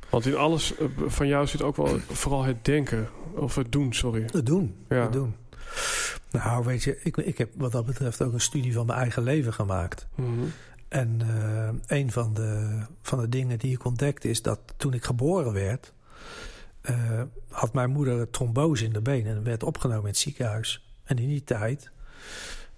Want 0.09 0.25
in 0.25 0.35
alles 0.35 0.75
eh, 0.77 0.85
van 1.05 1.27
jou 1.27 1.47
zit 1.47 1.61
ook 1.61 1.75
wel 1.75 1.99
vooral 1.99 2.43
het 2.43 2.65
denken, 2.65 3.09
of 3.35 3.55
het 3.55 3.71
doen, 3.71 3.93
sorry. 3.93 4.23
Het 4.31 4.45
doen. 4.45 4.75
Ja. 4.89 5.01
Het 5.01 5.13
doen. 5.13 5.35
Nou, 6.31 6.65
weet 6.65 6.83
je, 6.83 6.99
ik, 7.03 7.17
ik 7.17 7.37
heb 7.37 7.49
wat 7.55 7.71
dat 7.71 7.85
betreft 7.85 8.21
ook 8.21 8.33
een 8.33 8.41
studie 8.41 8.73
van 8.73 8.85
mijn 8.85 8.99
eigen 8.99 9.23
leven 9.23 9.53
gemaakt. 9.53 10.07
Mhm. 10.15 10.29
En 10.87 11.21
eh, 11.21 11.97
een 11.97 12.11
van 12.11 12.33
de, 12.33 12.79
van 13.01 13.19
de 13.19 13.29
dingen 13.29 13.59
die 13.59 13.73
ik 13.73 13.85
ontdekte 13.85 14.29
is 14.29 14.41
dat 14.41 14.59
toen 14.77 14.93
ik 14.93 15.03
geboren 15.03 15.53
werd, 15.53 15.93
eh, 16.83 17.21
had 17.49 17.73
mijn 17.73 17.89
moeder 17.89 18.29
trombose 18.29 18.85
in 18.85 18.93
de 18.93 19.01
benen 19.01 19.35
en 19.35 19.43
werd 19.43 19.63
opgenomen 19.63 20.01
in 20.01 20.09
het 20.09 20.17
ziekenhuis. 20.17 20.87
En 21.03 21.17
in 21.17 21.27
die 21.27 21.43
tijd 21.43 21.91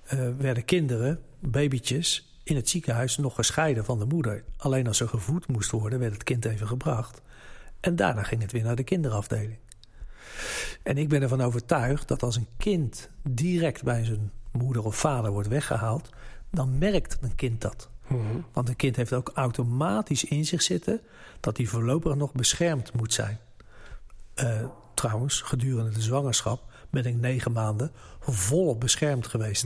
eh, 0.03 0.29
werden 0.37 0.65
kinderen, 0.65 1.19
babytjes, 1.39 2.39
in 2.43 2.55
het 2.55 2.69
ziekenhuis 2.69 3.17
nog 3.17 3.35
gescheiden 3.35 3.85
van 3.85 3.99
de 3.99 4.05
moeder. 4.05 4.43
Alleen 4.57 4.87
als 4.87 4.97
ze 4.97 5.07
gevoed 5.07 5.47
moest 5.47 5.71
worden, 5.71 5.99
werd 5.99 6.13
het 6.13 6.23
kind 6.23 6.45
even 6.45 6.67
gebracht. 6.67 7.21
En 7.79 7.95
daarna 7.95 8.23
ging 8.23 8.41
het 8.41 8.51
weer 8.51 8.63
naar 8.63 8.75
de 8.75 8.83
kinderafdeling. 8.83 9.57
En 10.83 10.97
ik 10.97 11.09
ben 11.09 11.21
ervan 11.21 11.41
overtuigd 11.41 12.07
dat 12.07 12.23
als 12.23 12.35
een 12.35 12.47
kind 12.57 13.09
direct 13.23 13.83
bij 13.83 14.05
zijn 14.05 14.31
moeder 14.51 14.85
of 14.85 14.95
vader 14.95 15.31
wordt 15.31 15.47
weggehaald, 15.47 16.09
dan 16.51 16.77
merkt 16.77 17.17
een 17.21 17.35
kind 17.35 17.61
dat. 17.61 17.89
Mhm. 18.07 18.21
Want 18.53 18.69
een 18.69 18.75
kind 18.75 18.95
heeft 18.95 19.13
ook 19.13 19.31
automatisch 19.33 20.23
in 20.23 20.45
zich 20.45 20.61
zitten 20.61 21.01
dat 21.39 21.57
hij 21.57 21.65
voorlopig 21.65 22.15
nog 22.15 22.33
beschermd 22.33 22.93
moet 22.93 23.13
zijn. 23.13 23.39
Eh, 24.35 24.65
trouwens, 24.93 25.41
gedurende 25.41 25.91
de 25.91 26.01
zwangerschap 26.01 26.73
ben 26.89 27.05
ik 27.05 27.15
negen 27.15 27.51
maanden 27.51 27.91
volop 28.19 28.79
beschermd 28.79 29.27
geweest. 29.27 29.65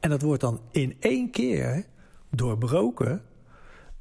En 0.00 0.10
dat 0.10 0.22
wordt 0.22 0.40
dan 0.40 0.60
in 0.70 0.96
één 1.00 1.30
keer 1.30 1.86
doorbroken. 2.30 3.22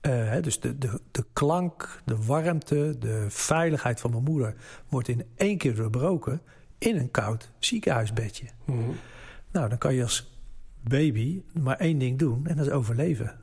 Eh, 0.01 0.41
dus 0.41 0.59
de, 0.59 0.77
de, 0.77 1.01
de 1.11 1.25
klank, 1.33 2.01
de 2.05 2.25
warmte, 2.25 2.95
de 2.99 3.25
veiligheid 3.29 3.99
van 3.99 4.11
mijn 4.11 4.23
moeder 4.23 4.55
wordt 4.89 5.07
in 5.07 5.25
één 5.35 5.57
keer 5.57 5.75
doorbroken 5.75 6.41
in 6.77 6.97
een 6.97 7.11
koud 7.11 7.51
ziekenhuisbedje. 7.59 8.47
Mhm. 8.65 8.79
Nou, 9.51 9.69
dan 9.69 9.77
kan 9.77 9.93
je 9.93 10.01
als 10.03 10.39
baby 10.81 11.43
maar 11.53 11.77
één 11.77 11.97
ding 11.97 12.19
doen 12.19 12.47
en 12.47 12.55
dat 12.55 12.65
is 12.65 12.71
overleven. 12.71 13.39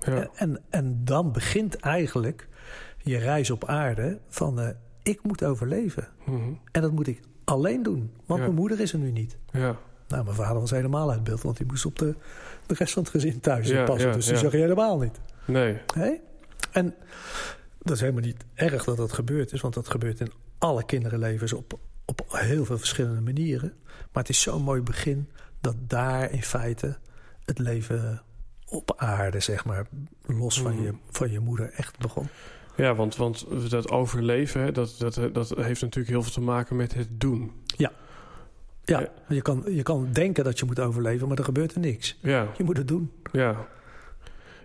Ja. 0.00 0.28
En, 0.34 0.62
en 0.70 1.04
dan 1.04 1.32
begint 1.32 1.76
eigenlijk 1.76 2.48
je 3.02 3.16
reis 3.16 3.50
op 3.50 3.64
aarde 3.64 4.20
van 4.28 4.60
eh, 4.60 4.68
ik 5.06 5.22
moet 5.22 5.44
overleven. 5.44 6.08
Mhm. 6.26 6.52
En 6.72 6.82
dat 6.82 6.92
moet 6.92 7.06
ik 7.06 7.20
alleen 7.44 7.82
doen, 7.82 8.10
want 8.26 8.40
Ja. 8.40 8.46
mijn 8.46 8.58
moeder 8.58 8.80
is 8.80 8.92
er 8.92 8.98
nu 8.98 9.10
niet. 9.10 9.36
ja. 9.52 9.76
Nou, 10.08 10.24
mijn 10.24 10.36
vader 10.36 10.60
was 10.60 10.70
helemaal 10.70 11.10
uit 11.10 11.24
beeld, 11.24 11.42
want 11.42 11.56
die 11.56 11.66
moest 11.66 11.86
op 11.86 11.98
de, 11.98 12.14
de 12.66 12.74
rest 12.74 12.92
van 12.92 13.02
het 13.02 13.10
gezin 13.12 13.40
thuis 13.40 13.68
Ja, 13.68 13.84
passen. 13.84 14.12
dus 14.12 14.26
die 14.26 14.36
zag 14.36 14.52
je 14.52 14.58
helemaal 14.58 14.98
niet. 14.98 15.20
Nee. 15.44 15.78
Hè? 15.94 16.12
En 16.72 16.94
dat 17.78 17.94
is 17.94 18.00
helemaal 18.00 18.22
niet 18.22 18.44
erg 18.54 18.84
dat 18.84 18.96
dat 18.96 19.12
gebeurd 19.12 19.52
is, 19.52 19.60
want 19.60 19.74
dat 19.74 19.88
gebeurt 19.88 20.20
in 20.20 20.32
alle 20.58 20.84
kinderenlevens 20.84 21.52
op, 21.52 21.78
op 22.04 22.24
heel 22.28 22.64
veel 22.64 22.78
verschillende 22.78 23.20
manieren. 23.20 23.72
Maar 24.12 24.22
het 24.22 24.28
is 24.28 24.40
zo'n 24.40 24.62
mooi 24.62 24.80
begin 24.80 25.28
dat 25.60 25.74
daar 25.80 26.30
in 26.30 26.42
feite 26.42 26.96
het 27.44 27.58
leven 27.58 28.22
op 28.68 28.94
aarde, 28.96 29.40
zeg 29.40 29.64
maar, 29.64 29.86
los 30.26 30.60
van, 30.60 30.74
Mhm. 30.74 30.82
je, 30.82 30.94
van 31.10 31.30
je 31.30 31.40
moeder 31.40 31.72
echt 31.72 31.98
begon. 31.98 32.28
Ja, 32.76 32.94
want, 32.94 33.16
want 33.16 33.46
dat 33.70 33.90
overleven, 33.90 34.60
hè, 34.60 34.72
dat, 34.72 34.94
dat, 34.98 35.20
dat 35.32 35.48
heeft 35.56 35.80
natuurlijk 35.82 36.08
heel 36.14 36.22
veel 36.22 36.32
te 36.32 36.40
maken 36.40 36.76
met 36.76 36.94
het 36.94 37.08
doen. 37.10 37.52
Ja, 37.76 37.92
Ja. 38.84 39.08
Je, 39.28 39.42
kan, 39.42 39.62
je 39.68 39.82
kan 39.82 40.08
denken 40.12 40.44
dat 40.44 40.58
je 40.58 40.64
moet 40.64 40.80
overleven, 40.80 41.28
maar 41.28 41.38
er 41.38 41.44
gebeurt 41.44 41.74
er 41.74 41.80
niks. 41.80 42.18
Ja, 42.22 42.46
Je 42.56 42.64
moet 42.64 42.76
het 42.76 42.88
doen. 42.88 43.10
ja. 43.32 43.66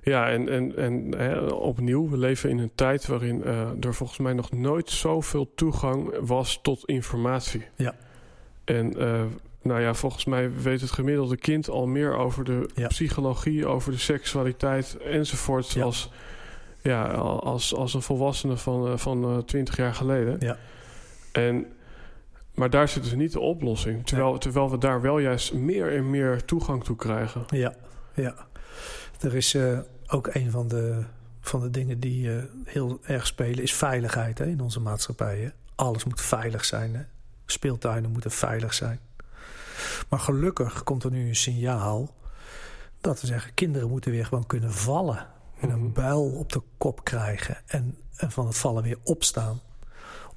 Ja, 0.04 0.30
en, 0.30 0.50
en, 0.50 0.76
en 0.78 1.14
hè, 1.18 1.40
opnieuw, 1.42 2.10
we 2.10 2.18
leven 2.18 2.50
in 2.50 2.58
een 2.60 2.72
tijd 2.76 3.08
waarin 3.08 3.44
eh, 3.44 3.70
er 3.86 3.94
volgens 3.94 4.20
mij 4.20 4.34
nog 4.34 4.52
nooit 4.52 4.90
zoveel 4.90 5.52
toegang 5.56 6.18
was 6.20 6.60
tot 6.62 6.86
informatie. 6.86 7.66
Ja. 7.76 7.96
En 8.64 8.98
eh, 9.00 9.22
nou 9.62 9.82
ja, 9.82 9.94
volgens 9.94 10.26
mij 10.26 10.52
weet 10.62 10.82
het 10.82 10.92
gemiddelde 10.92 11.38
kind 11.38 11.70
al 11.70 11.88
meer 11.88 12.16
over 12.16 12.44
de 12.44 12.70
Ja. 12.76 12.88
psychologie, 12.88 13.66
over 13.66 13.92
de 13.92 13.98
seksualiteit 13.98 14.98
enzovoort. 14.98 15.72
Ja. 15.72 15.84
Als, 15.84 16.12
ja, 16.82 17.04
als, 17.14 17.76
als 17.76 17.94
een 17.94 18.02
volwassene 18.02 18.58
van, 18.58 18.88
eh, 18.88 18.98
van 18.98 19.24
eh, 19.24 19.38
20 19.38 19.78
jaar 19.78 19.94
geleden. 19.94 20.36
Ja. 20.40 20.58
En, 21.32 21.66
maar 22.54 22.70
daar 22.70 22.88
zit 22.88 23.04
dus 23.04 23.14
niet 23.14 23.32
de 23.32 23.40
oplossing. 23.40 24.06
Terwijl, 24.06 24.38
terwijl 24.38 24.72
we 24.72 24.78
daar 24.78 25.02
wel 25.02 25.20
juist 25.20 25.54
meer 25.54 25.96
en 25.96 26.10
meer 26.10 26.46
toegang 26.46 26.84
toe 26.84 26.96
krijgen. 26.96 27.44
Ja, 27.48 27.76
ja. 28.16 28.36
Er 29.20 29.36
is 29.36 29.54
eh, 29.54 29.80
ook 30.08 30.28
een 30.28 30.52
van 30.52 30.68
de, 30.68 31.04
van 31.42 31.62
de 31.62 31.70
dingen 31.70 32.00
die 32.00 32.36
eh, 32.36 32.44
heel 32.66 33.00
erg 33.04 33.28
spelen, 33.28 33.64
is 33.64 33.74
veiligheid 33.74 34.38
hè, 34.38 34.46
in 34.46 34.62
onze 34.62 34.80
maatschappijen. 34.80 35.54
Alles 35.76 36.04
moet 36.04 36.22
veilig 36.22 36.66
zijn. 36.66 36.96
Hè. 36.96 37.02
Speeltuinen 37.46 38.12
moeten 38.12 38.32
veilig 38.32 38.74
zijn. 38.74 39.00
Maar 40.10 40.20
gelukkig 40.20 40.84
komt 40.84 41.04
er 41.04 41.12
nu 41.12 41.28
een 41.28 41.36
signaal 41.36 42.16
dat 43.02 43.22
we 43.22 43.28
zeggen: 43.28 43.54
kinderen 43.54 43.90
moeten 43.90 44.12
weer 44.12 44.26
gewoon 44.26 44.48
kunnen 44.48 44.72
vallen. 44.72 45.28
En 45.62 45.70
een 45.70 45.80
Mhm. 45.84 45.92
buil 45.92 46.24
op 46.24 46.52
de 46.52 46.62
kop 46.78 47.04
krijgen 47.04 47.58
en, 47.66 47.98
en 48.18 48.32
van 48.32 48.46
het 48.48 48.58
vallen 48.58 48.84
weer 48.84 48.98
opstaan. 49.04 49.60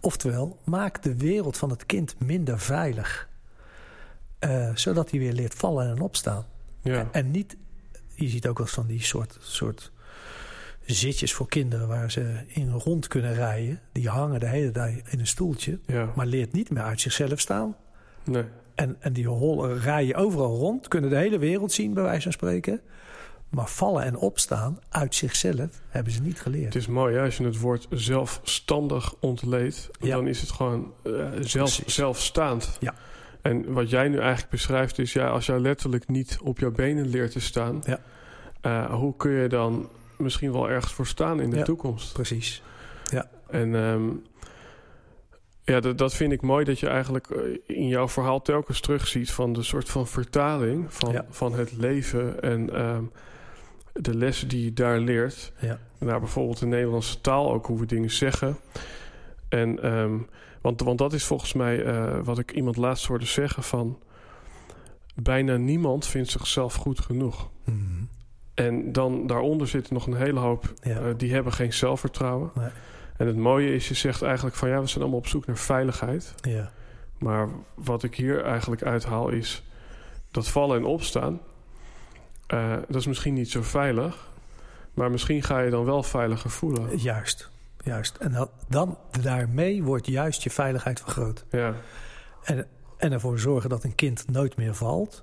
Oftewel, 0.01 0.59
maak 0.65 1.03
de 1.03 1.17
wereld 1.17 1.57
van 1.57 1.71
het 1.71 1.87
kind 1.87 2.15
minder 2.21 2.61
veilig. 2.61 3.29
Eh, 4.39 4.71
zodat 4.75 5.11
hij 5.11 5.19
weer 5.19 5.33
leert 5.33 5.55
vallen 5.55 5.89
en 5.91 6.01
opstaan. 6.01 6.45
Ja. 6.83 7.09
En 7.13 7.31
niet, 7.31 7.57
je 8.15 8.29
ziet 8.29 8.47
ook 8.47 8.59
wel 8.59 8.67
eens 8.67 8.75
van 8.77 8.87
die 8.87 9.03
soort, 9.03 9.39
soort 9.41 9.93
zitjes 10.87 11.33
voor 11.35 11.49
kinderen 11.49 11.89
waar 11.89 12.11
ze 12.11 12.37
in 12.47 12.71
rond 12.71 13.09
kunnen 13.09 13.35
rijden. 13.35 13.81
Die 13.93 14.09
hangen 14.09 14.41
de 14.41 14.47
hele 14.49 14.71
dag 14.71 14.89
in 14.89 15.19
een 15.19 15.27
stoeltje, 15.27 15.79
ja. 15.87 16.13
maar 16.15 16.27
leert 16.27 16.53
niet 16.53 16.71
meer 16.71 16.83
uit 16.83 17.01
zichzelf 17.01 17.41
staan. 17.41 17.77
Nee. 18.25 18.45
En, 18.75 18.97
en 19.01 19.13
die 19.13 19.29
rijden 19.79 20.17
overal 20.17 20.57
rond, 20.57 20.89
kunnen 20.89 21.11
de 21.11 21.17
hele 21.17 21.39
wereld 21.39 21.73
zien, 21.73 21.95
bij 21.95 22.03
wijze 22.03 22.23
van 22.23 22.33
spreken. 22.33 22.81
Maar 23.55 23.69
vallen 23.69 24.03
en 24.05 24.17
opstaan 24.17 24.79
uit 24.89 25.15
zichzelf 25.15 25.81
hebben 25.89 26.13
ze 26.13 26.21
niet 26.23 26.41
geleerd. 26.41 26.65
Het 26.65 26.75
is 26.75 26.87
mooi, 26.87 27.15
hè? 27.17 27.25
als 27.25 27.37
je 27.37 27.45
het 27.45 27.59
woord 27.61 27.87
zelfstandig 27.91 29.15
ontleedt, 29.21 29.91
Ja. 30.01 30.17
dan 30.17 30.27
is 30.27 30.41
het 30.41 30.51
gewoon 30.51 30.93
eh, 31.03 31.13
zelf, 31.41 31.81
zelfstaand. 31.87 32.77
Ja. 32.81 32.95
En 33.43 33.73
wat 33.73 33.91
jij 33.91 34.09
nu 34.09 34.19
eigenlijk 34.19 34.51
beschrijft 34.51 34.99
is, 34.99 35.13
ja, 35.13 35.29
als 35.29 35.47
jij 35.47 35.59
letterlijk 35.59 36.09
niet 36.09 36.39
op 36.43 36.59
jouw 36.59 36.71
benen 36.71 37.07
leert 37.09 37.33
te 37.33 37.41
staan, 37.41 37.83
Ja. 37.85 38.01
eh, 38.61 38.95
hoe 38.95 39.17
kun 39.17 39.31
je 39.31 39.49
dan 39.49 39.89
misschien 40.19 40.53
wel 40.53 40.71
ergens 40.71 40.93
voor 40.93 41.07
staan 41.07 41.41
in 41.41 41.51
de 41.51 41.57
Ja. 41.57 41.63
toekomst? 41.65 42.13
Precies. 42.13 42.63
En 43.51 43.75
ehm, 43.75 44.09
ja, 45.65 45.81
dat, 45.81 45.99
dat 45.99 46.15
vind 46.15 46.33
ik 46.33 46.43
mooi 46.43 46.65
dat 46.65 46.79
je 46.81 46.89
eigenlijk 46.89 47.31
eh, 47.31 47.39
in 47.67 47.89
jouw 47.89 48.09
verhaal 48.09 48.43
telkens 48.43 48.81
terugziet 48.81 49.31
van 49.31 49.53
de 49.53 49.63
soort 49.63 49.89
van 49.89 50.07
vertaling 50.07 50.93
van, 50.95 51.13
Ja. 51.13 51.25
van 51.31 51.55
het 51.55 51.73
leven 51.77 52.43
en 52.43 52.75
ehm, 52.75 53.03
de 54.01 54.17
lessen 54.17 54.49
die 54.49 54.65
je 54.65 54.73
daar 54.73 54.99
leert. 54.99 55.53
Ja. 55.61 55.79
naar 55.99 56.21
bijvoorbeeld 56.21 56.59
de 56.59 56.67
Nederlandse 56.67 57.21
taal, 57.21 57.53
ook 57.53 57.67
hoe 57.67 57.79
we 57.79 57.87
dingen 57.87 58.11
zeggen. 58.11 58.57
En, 59.49 59.83
ehm, 59.83 60.19
want, 60.61 60.81
want 60.81 60.99
dat 60.99 61.13
is 61.13 61.25
volgens 61.25 61.53
mij 61.53 61.85
eh, 61.85 62.19
wat 62.23 62.39
ik 62.39 62.53
iemand 62.53 62.77
laatst 62.77 63.07
hoorde 63.07 63.25
zeggen 63.25 63.63
van... 63.63 63.99
bijna 65.15 65.57
niemand 65.57 66.07
vindt 66.07 66.31
zichzelf 66.31 66.75
goed 66.75 67.01
genoeg. 67.01 67.51
Mhm. 67.65 68.05
En 68.55 68.93
dan 68.93 69.27
daaronder 69.27 69.69
zit 69.69 69.91
nog 69.91 70.07
een 70.07 70.17
hele 70.17 70.41
hoop... 70.41 70.73
Ja. 70.83 70.99
eh, 71.01 71.15
die 71.17 71.33
hebben 71.33 71.53
geen 71.53 71.73
zelfvertrouwen. 71.73 72.51
Nee. 72.55 72.69
En 73.17 73.27
het 73.27 73.37
mooie 73.37 73.75
is, 73.75 73.89
je 73.89 73.95
zegt 73.95 74.23
eigenlijk 74.23 74.57
van... 74.57 74.69
ja, 74.69 74.81
we 74.81 74.87
zijn 74.87 75.01
allemaal 75.03 75.21
op 75.21 75.27
zoek 75.27 75.47
naar 75.47 75.57
veiligheid. 75.57 76.35
ja. 76.43 76.73
Maar 77.19 77.49
wat 77.75 78.03
ik 78.03 78.15
hier 78.15 78.45
eigenlijk 78.45 78.83
uithaal 78.83 79.29
is... 79.29 79.63
dat 80.31 80.49
vallen 80.49 80.77
en 80.77 80.85
opstaan... 80.85 81.41
eh, 82.47 82.77
dat 82.89 83.01
is 83.01 83.07
misschien 83.07 83.35
niet 83.35 83.51
zo 83.51 83.63
veilig... 83.63 84.29
maar 84.95 85.11
misschien 85.11 85.43
ga 85.43 85.59
je 85.61 85.71
dan 85.71 85.85
wel 85.85 86.03
veiliger 86.03 86.51
voelen. 86.51 86.99
Juist. 86.99 87.51
Juist. 87.85 88.17
En 88.17 88.33
dan, 88.33 88.49
dan 88.69 88.99
daarmee 89.23 89.83
wordt 89.83 90.07
juist 90.07 90.43
je 90.43 90.51
veiligheid 90.51 91.01
vergroot. 91.01 91.45
Ja. 91.51 91.75
En, 92.43 92.67
en 92.99 93.13
ervoor 93.13 93.39
zorgen 93.39 93.71
dat 93.71 93.85
een 93.85 93.95
kind 93.95 94.31
nooit 94.31 94.57
meer 94.57 94.75
valt. 94.75 95.23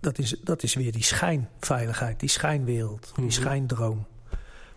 Dat 0.00 0.18
is, 0.18 0.30
dat 0.44 0.62
is 0.62 0.74
weer 0.74 0.92
die 0.92 1.02
schijnveiligheid, 1.02 2.20
die 2.20 2.28
schijnwereld, 2.28 3.12
die 3.14 3.24
Mhm. 3.24 3.32
schijndroom. 3.32 4.06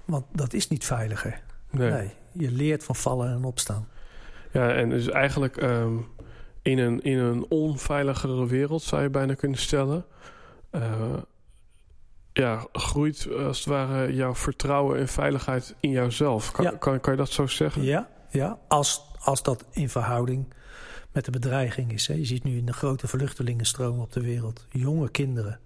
Want 0.05 0.25
dat 0.31 0.53
is 0.53 0.67
niet 0.67 0.85
veiliger. 0.85 1.41
Nee. 1.69 1.91
Nee. 1.91 2.09
je 2.31 2.51
leert 2.51 2.83
van 2.83 2.95
vallen 2.95 3.29
en 3.33 3.43
opstaan. 3.43 3.87
Ja, 4.51 4.73
en 4.73 4.89
dus 4.89 5.09
eigenlijk 5.09 5.57
ehm, 5.57 5.93
in, 6.61 6.77
een, 6.79 7.01
in 7.01 7.17
een 7.17 7.45
onveiligere 7.49 8.47
wereld 8.47 8.81
zou 8.81 9.01
je 9.01 9.09
bijna 9.09 9.33
kunnen 9.33 9.59
stellen. 9.59 10.05
eh, 10.69 10.81
ja, 12.43 12.67
groeit 12.71 13.27
als 13.31 13.57
het 13.57 13.67
ware 13.67 14.13
jouw 14.15 14.35
vertrouwen 14.35 14.99
en 14.99 15.07
veiligheid 15.07 15.75
in 15.79 15.89
jouzelf. 15.89 16.51
Kan, 16.51 16.65
Ja. 16.65 16.71
kan, 16.71 16.99
kan 16.99 17.11
je 17.13 17.19
dat 17.19 17.29
zo 17.29 17.47
zeggen? 17.47 17.83
Ja, 17.83 18.09
ja 18.29 18.57
als, 18.67 19.01
als 19.19 19.43
dat 19.43 19.65
in 19.71 19.89
verhouding 19.89 20.53
met 21.11 21.25
de 21.25 21.31
bedreiging 21.31 21.91
is. 21.93 22.07
Hè. 22.07 22.13
Je 22.13 22.25
ziet 22.25 22.43
nu 22.43 22.57
een 22.57 22.73
grote 22.73 23.07
vluchtelingenstroom 23.07 23.99
op 23.99 24.11
de 24.13 24.21
wereld. 24.21 24.65
Jonge 24.71 25.09
kinderen 25.09 25.59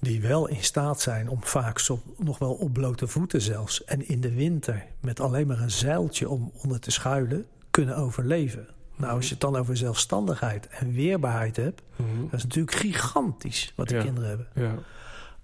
die 0.00 0.20
wel 0.20 0.48
in 0.48 0.64
staat 0.64 1.00
zijn 1.00 1.28
om 1.28 1.38
vaak 1.42 1.86
nog 2.18 2.38
wel 2.38 2.52
op 2.52 2.72
blote 2.72 3.06
voeten 3.06 3.40
zelfs... 3.40 3.84
en 3.84 4.08
in 4.08 4.20
de 4.20 4.34
winter 4.34 4.84
met 5.00 5.20
alleen 5.20 5.46
maar 5.46 5.60
een 5.60 5.70
zeiltje 5.70 6.28
om 6.28 6.52
onder 6.62 6.80
te 6.80 6.90
schuilen... 6.90 7.46
kunnen 7.70 7.96
overleven. 7.96 8.66
Nou, 8.96 9.12
als 9.14 9.24
je 9.24 9.30
het 9.30 9.40
dan 9.40 9.56
over 9.56 9.76
zelfstandigheid 9.76 10.68
en 10.68 10.92
weerbaarheid 10.92 11.56
hebt... 11.56 11.82
Mhm. 11.96 12.08
dat 12.30 12.32
is 12.38 12.42
natuurlijk 12.42 12.76
gigantisch 12.76 13.72
wat 13.76 13.88
die 13.88 13.96
Ja. 13.96 14.02
kinderen 14.02 14.28
hebben. 14.28 14.48
Ja. 14.54 14.74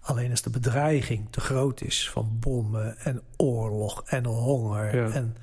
Alleen 0.06 0.30
als 0.30 0.42
de 0.42 0.50
bedreiging 0.50 1.26
te 1.30 1.40
groot 1.40 1.80
is 1.80 2.10
van 2.10 2.36
bommen 2.40 2.98
en 2.98 3.22
oorlog 3.36 4.02
en 4.06 4.24
honger. 4.24 4.96
Ja. 4.96 5.10
En 5.10 5.36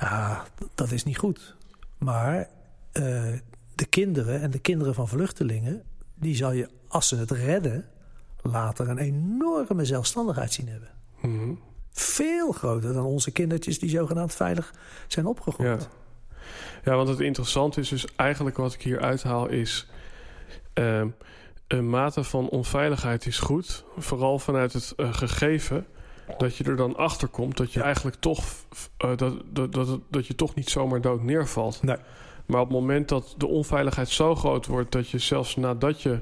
ja, 0.00 0.44
dat 0.74 0.90
is 0.90 1.04
niet 1.04 1.18
goed. 1.18 1.56
Maar 1.98 2.48
eh, 2.92 3.32
de 3.74 3.86
kinderen 3.88 4.40
en 4.40 4.50
de 4.50 4.58
kinderen 4.58 4.94
van 4.94 5.08
vluchtelingen, 5.08 5.82
die 6.14 6.36
zal 6.36 6.52
je, 6.52 6.68
als 6.88 7.08
ze 7.08 7.16
het 7.16 7.30
redden, 7.30 7.84
later 8.42 8.88
een 8.88 8.98
enorme 8.98 9.84
zelfstandigheid 9.84 10.52
zien 10.52 10.68
hebben. 10.68 10.90
Mhm. 11.20 11.54
Veel 11.90 12.52
groter 12.52 12.92
dan 12.92 13.04
onze 13.04 13.30
kindertjes 13.30 13.78
die 13.78 13.90
zogenaamd 13.90 14.34
veilig 14.34 14.74
zijn 15.06 15.26
opgegroeid. 15.26 15.82
Ja. 15.82 16.90
ja, 16.90 16.96
want 16.96 17.08
het 17.08 17.20
interessante 17.20 17.80
is 17.80 17.88
dus 17.88 18.14
eigenlijk 18.16 18.56
wat 18.56 18.72
ik 18.72 18.82
hier 18.82 19.00
uithaal 19.00 19.48
is... 19.48 19.88
ehm, 20.72 21.08
een 21.68 21.88
mate 21.90 22.24
van 22.24 22.48
onveiligheid 22.48 23.26
is 23.26 23.38
goed. 23.38 23.84
Vooral 23.98 24.38
vanuit 24.38 24.72
het 24.72 24.92
eh, 24.96 25.14
gegeven 25.14 25.86
dat 26.38 26.56
je 26.56 26.64
er 26.64 26.76
dan 26.76 26.96
achter 26.96 27.28
komt... 27.28 27.56
dat 27.56 27.72
je 27.72 27.78
Ja. 27.78 27.84
eigenlijk 27.84 28.16
toch, 28.20 28.44
eh, 28.96 29.16
dat, 29.16 29.34
dat, 29.46 29.72
dat, 29.72 30.00
dat 30.10 30.26
je 30.26 30.34
toch 30.34 30.54
niet 30.54 30.70
zomaar 30.70 31.00
dood 31.00 31.22
neervalt. 31.22 31.82
Nee. 31.82 31.96
Maar 32.46 32.60
op 32.60 32.68
het 32.68 32.76
moment 32.78 33.08
dat 33.08 33.34
de 33.36 33.46
onveiligheid 33.46 34.08
zo 34.08 34.34
groot 34.34 34.66
wordt... 34.66 34.92
dat 34.92 35.08
je 35.08 35.18
zelfs 35.18 35.56
nadat 35.56 36.02
je 36.02 36.20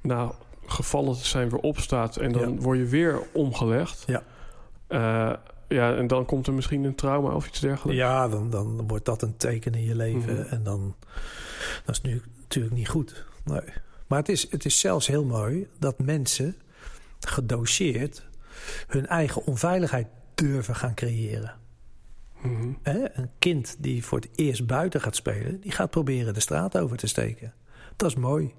na 0.00 0.32
gevallen 0.66 1.14
te 1.14 1.26
zijn 1.26 1.48
weer 1.48 1.60
opstaat... 1.60 2.16
en 2.16 2.32
dan 2.32 2.52
Ja. 2.54 2.60
word 2.60 2.78
je 2.78 2.84
weer 2.86 3.22
omgelegd... 3.32 4.04
Ja. 4.06 4.22
Eh, 4.86 5.32
ja, 5.68 5.94
en 5.96 6.06
dan 6.06 6.24
komt 6.24 6.46
er 6.46 6.52
misschien 6.52 6.84
een 6.84 6.94
trauma 6.94 7.34
of 7.34 7.46
iets 7.46 7.60
dergelijks. 7.60 8.00
Ja, 8.00 8.28
dan, 8.28 8.50
dan 8.50 8.86
wordt 8.88 9.04
dat 9.04 9.22
een 9.22 9.36
teken 9.36 9.74
in 9.74 9.84
je 9.84 9.94
leven. 9.96 10.32
Mhm. 10.34 10.42
En 10.54 10.62
dan 10.62 10.94
dat 11.84 11.94
is 11.94 12.00
nu 12.00 12.22
natuurlijk 12.42 12.74
niet 12.74 12.88
goed. 12.88 13.24
Nee. 13.44 13.60
Maar 14.06 14.18
het 14.18 14.28
is, 14.28 14.50
het 14.50 14.64
is 14.64 14.78
zelfs 14.78 15.06
heel 15.06 15.24
mooi 15.24 15.68
dat 15.78 15.98
mensen 15.98 16.56
gedoseerd 17.20 18.22
hun 18.86 19.06
eigen 19.06 19.44
onveiligheid 19.46 20.06
durven 20.34 20.74
gaan 20.76 20.94
creëren. 20.94 21.54
Mhm. 22.42 22.72
Een 22.82 23.30
kind 23.38 23.76
die 23.78 24.04
voor 24.04 24.18
het 24.18 24.28
eerst 24.34 24.66
buiten 24.66 25.00
gaat 25.00 25.16
spelen, 25.16 25.60
die 25.60 25.72
gaat 25.72 25.90
proberen 25.90 26.34
de 26.34 26.40
straat 26.40 26.78
over 26.78 26.96
te 26.96 27.06
steken. 27.06 27.52
Dat 27.96 28.08
is 28.10 28.16
mooi. 28.16 28.52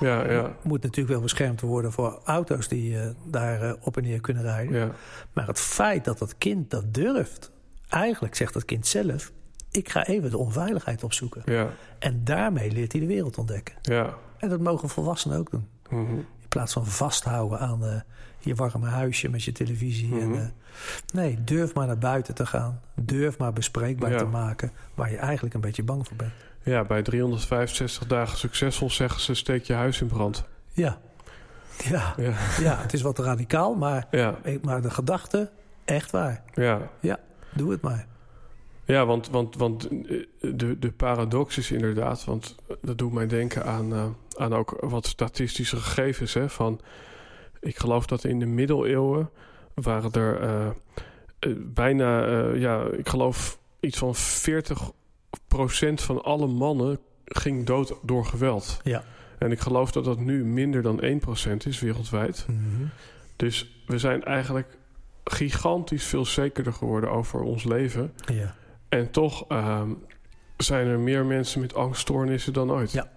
Ja, 0.00 0.30
ja, 0.30 0.56
Moet 0.62 0.82
natuurlijk 0.82 1.08
wel 1.14 1.20
beschermd 1.22 1.60
worden 1.60 1.92
voor 1.92 2.20
auto's 2.24 2.68
die 2.68 3.00
eh, 3.00 3.10
daar 3.26 3.62
eh, 3.62 3.72
op 3.80 3.96
en 3.96 4.02
neer 4.02 4.20
kunnen 4.20 4.42
rijden. 4.42 4.76
ja. 4.78 4.90
Maar 5.32 5.46
het 5.46 5.60
feit 5.60 6.04
dat 6.04 6.18
dat 6.18 6.38
kind 6.38 6.70
dat 6.70 6.94
durft, 6.94 7.50
eigenlijk 7.88 8.34
zegt 8.34 8.52
dat 8.52 8.64
kind 8.64 8.86
zelf: 8.86 9.32
ik 9.70 9.88
ga 9.88 10.06
even 10.06 10.30
de 10.30 10.38
onveiligheid 10.38 11.04
opzoeken. 11.04 11.42
Ja, 11.44 11.70
En 11.98 12.24
daarmee 12.24 12.70
leert 12.70 12.92
hij 12.92 13.00
de 13.00 13.06
wereld 13.06 13.38
ontdekken. 13.38 13.74
ja. 13.82 14.18
En 14.38 14.48
dat 14.48 14.60
mogen 14.60 14.88
volwassenen 14.88 15.38
ook 15.38 15.50
doen. 15.50 15.68
Mhm. 15.90 16.10
In 16.10 16.48
plaats 16.48 16.72
van 16.72 16.86
vasthouden 16.86 17.58
aan 17.58 17.84
eh, 17.84 18.00
je 18.38 18.54
warme 18.54 18.86
huisje 18.88 19.28
met 19.28 19.42
je 19.44 19.52
televisie. 19.52 20.14
Mhm. 20.14 20.20
en, 20.34 20.34
eh, 20.40 20.46
nee, 21.12 21.44
durf 21.44 21.74
maar 21.74 21.86
naar 21.86 21.98
buiten 21.98 22.34
te 22.34 22.46
gaan. 22.46 22.80
Durf 22.94 23.38
maar 23.38 23.52
bespreekbaar 23.52 24.10
Ja. 24.10 24.18
te 24.18 24.24
maken 24.24 24.72
waar 24.94 25.10
je 25.10 25.16
eigenlijk 25.16 25.54
een 25.54 25.60
beetje 25.60 25.82
bang 25.82 26.06
voor 26.06 26.16
bent. 26.16 26.32
ja, 26.62 26.84
bij 26.84 27.02
365 27.02 28.06
dagen 28.06 28.38
succesvol 28.38 28.90
zeggen 28.90 29.20
ze 29.20 29.34
steek 29.34 29.64
je 29.64 29.72
huis 29.72 30.00
in 30.00 30.06
brand. 30.06 30.44
Ja, 30.72 30.98
ja, 31.84 32.14
Ja, 32.16 32.32
ja 32.60 32.76
het 32.78 32.92
is 32.92 33.02
wat 33.02 33.18
radicaal, 33.18 33.74
maar, 33.74 34.06
ja, 34.10 34.38
maar 34.62 34.82
de 34.82 34.90
gedachte, 34.90 35.50
echt 35.84 36.10
waar. 36.10 36.42
ja. 36.54 36.90
Ja, 37.00 37.18
doe 37.54 37.70
het 37.70 37.80
maar. 37.80 38.06
Ja 38.88 39.06
want, 39.06 39.28
want, 39.28 39.56
want 39.56 39.88
eh, 39.88 40.24
de, 40.40 40.78
de 40.78 40.92
paradox 40.92 41.58
is 41.58 41.70
inderdaad... 41.70 42.24
want 42.24 42.54
dat 42.80 42.98
doet 42.98 43.12
mij 43.12 43.26
denken 43.26 43.64
aan, 43.64 43.92
eh, 43.92 44.06
aan 44.36 44.54
ook 44.54 44.76
wat 44.80 45.06
statistische 45.06 45.76
gegevens. 45.76 46.34
Hè, 46.34 46.48
van, 46.48 46.80
ik 47.60 47.78
geloof 47.78 48.06
dat 48.06 48.24
in 48.24 48.38
de 48.38 48.46
middeleeuwen 48.46 49.30
waren 49.74 50.12
er 50.12 50.40
eh, 50.40 50.68
bijna... 51.56 52.26
ja, 52.54 52.82
ik 52.84 53.08
geloof 53.08 53.58
iets 53.80 53.98
van 53.98 54.14
40% 54.16 54.18
van 55.94 56.22
alle 56.22 56.46
mannen 56.46 56.98
ging 57.24 57.66
dood 57.66 57.94
door 58.02 58.24
geweld. 58.24 58.80
Ja. 58.84 59.04
En 59.38 59.52
ik 59.52 59.60
geloof 59.60 59.92
dat 59.92 60.04
dat 60.04 60.18
nu 60.18 60.44
minder 60.44 60.82
dan 60.82 61.02
1% 61.02 61.66
is 61.66 61.80
wereldwijd. 61.80 62.46
Mhm. 62.48 62.86
Dus 63.36 63.82
we 63.86 63.98
zijn 63.98 64.24
eigenlijk 64.24 64.76
gigantisch 65.24 66.04
veel 66.04 66.24
zekerder 66.24 66.72
geworden 66.72 67.10
over 67.10 67.40
ons 67.40 67.64
leven. 67.64 68.12
Ja. 68.26 68.54
En 68.88 69.10
toch 69.10 69.44
ehm, 69.48 69.90
zijn 70.56 70.86
er 70.86 70.98
meer 70.98 71.26
mensen 71.26 71.60
met 71.60 71.74
angststoornissen 71.74 72.52
dan 72.52 72.70
ooit. 72.70 72.92
Ja. 72.92 73.08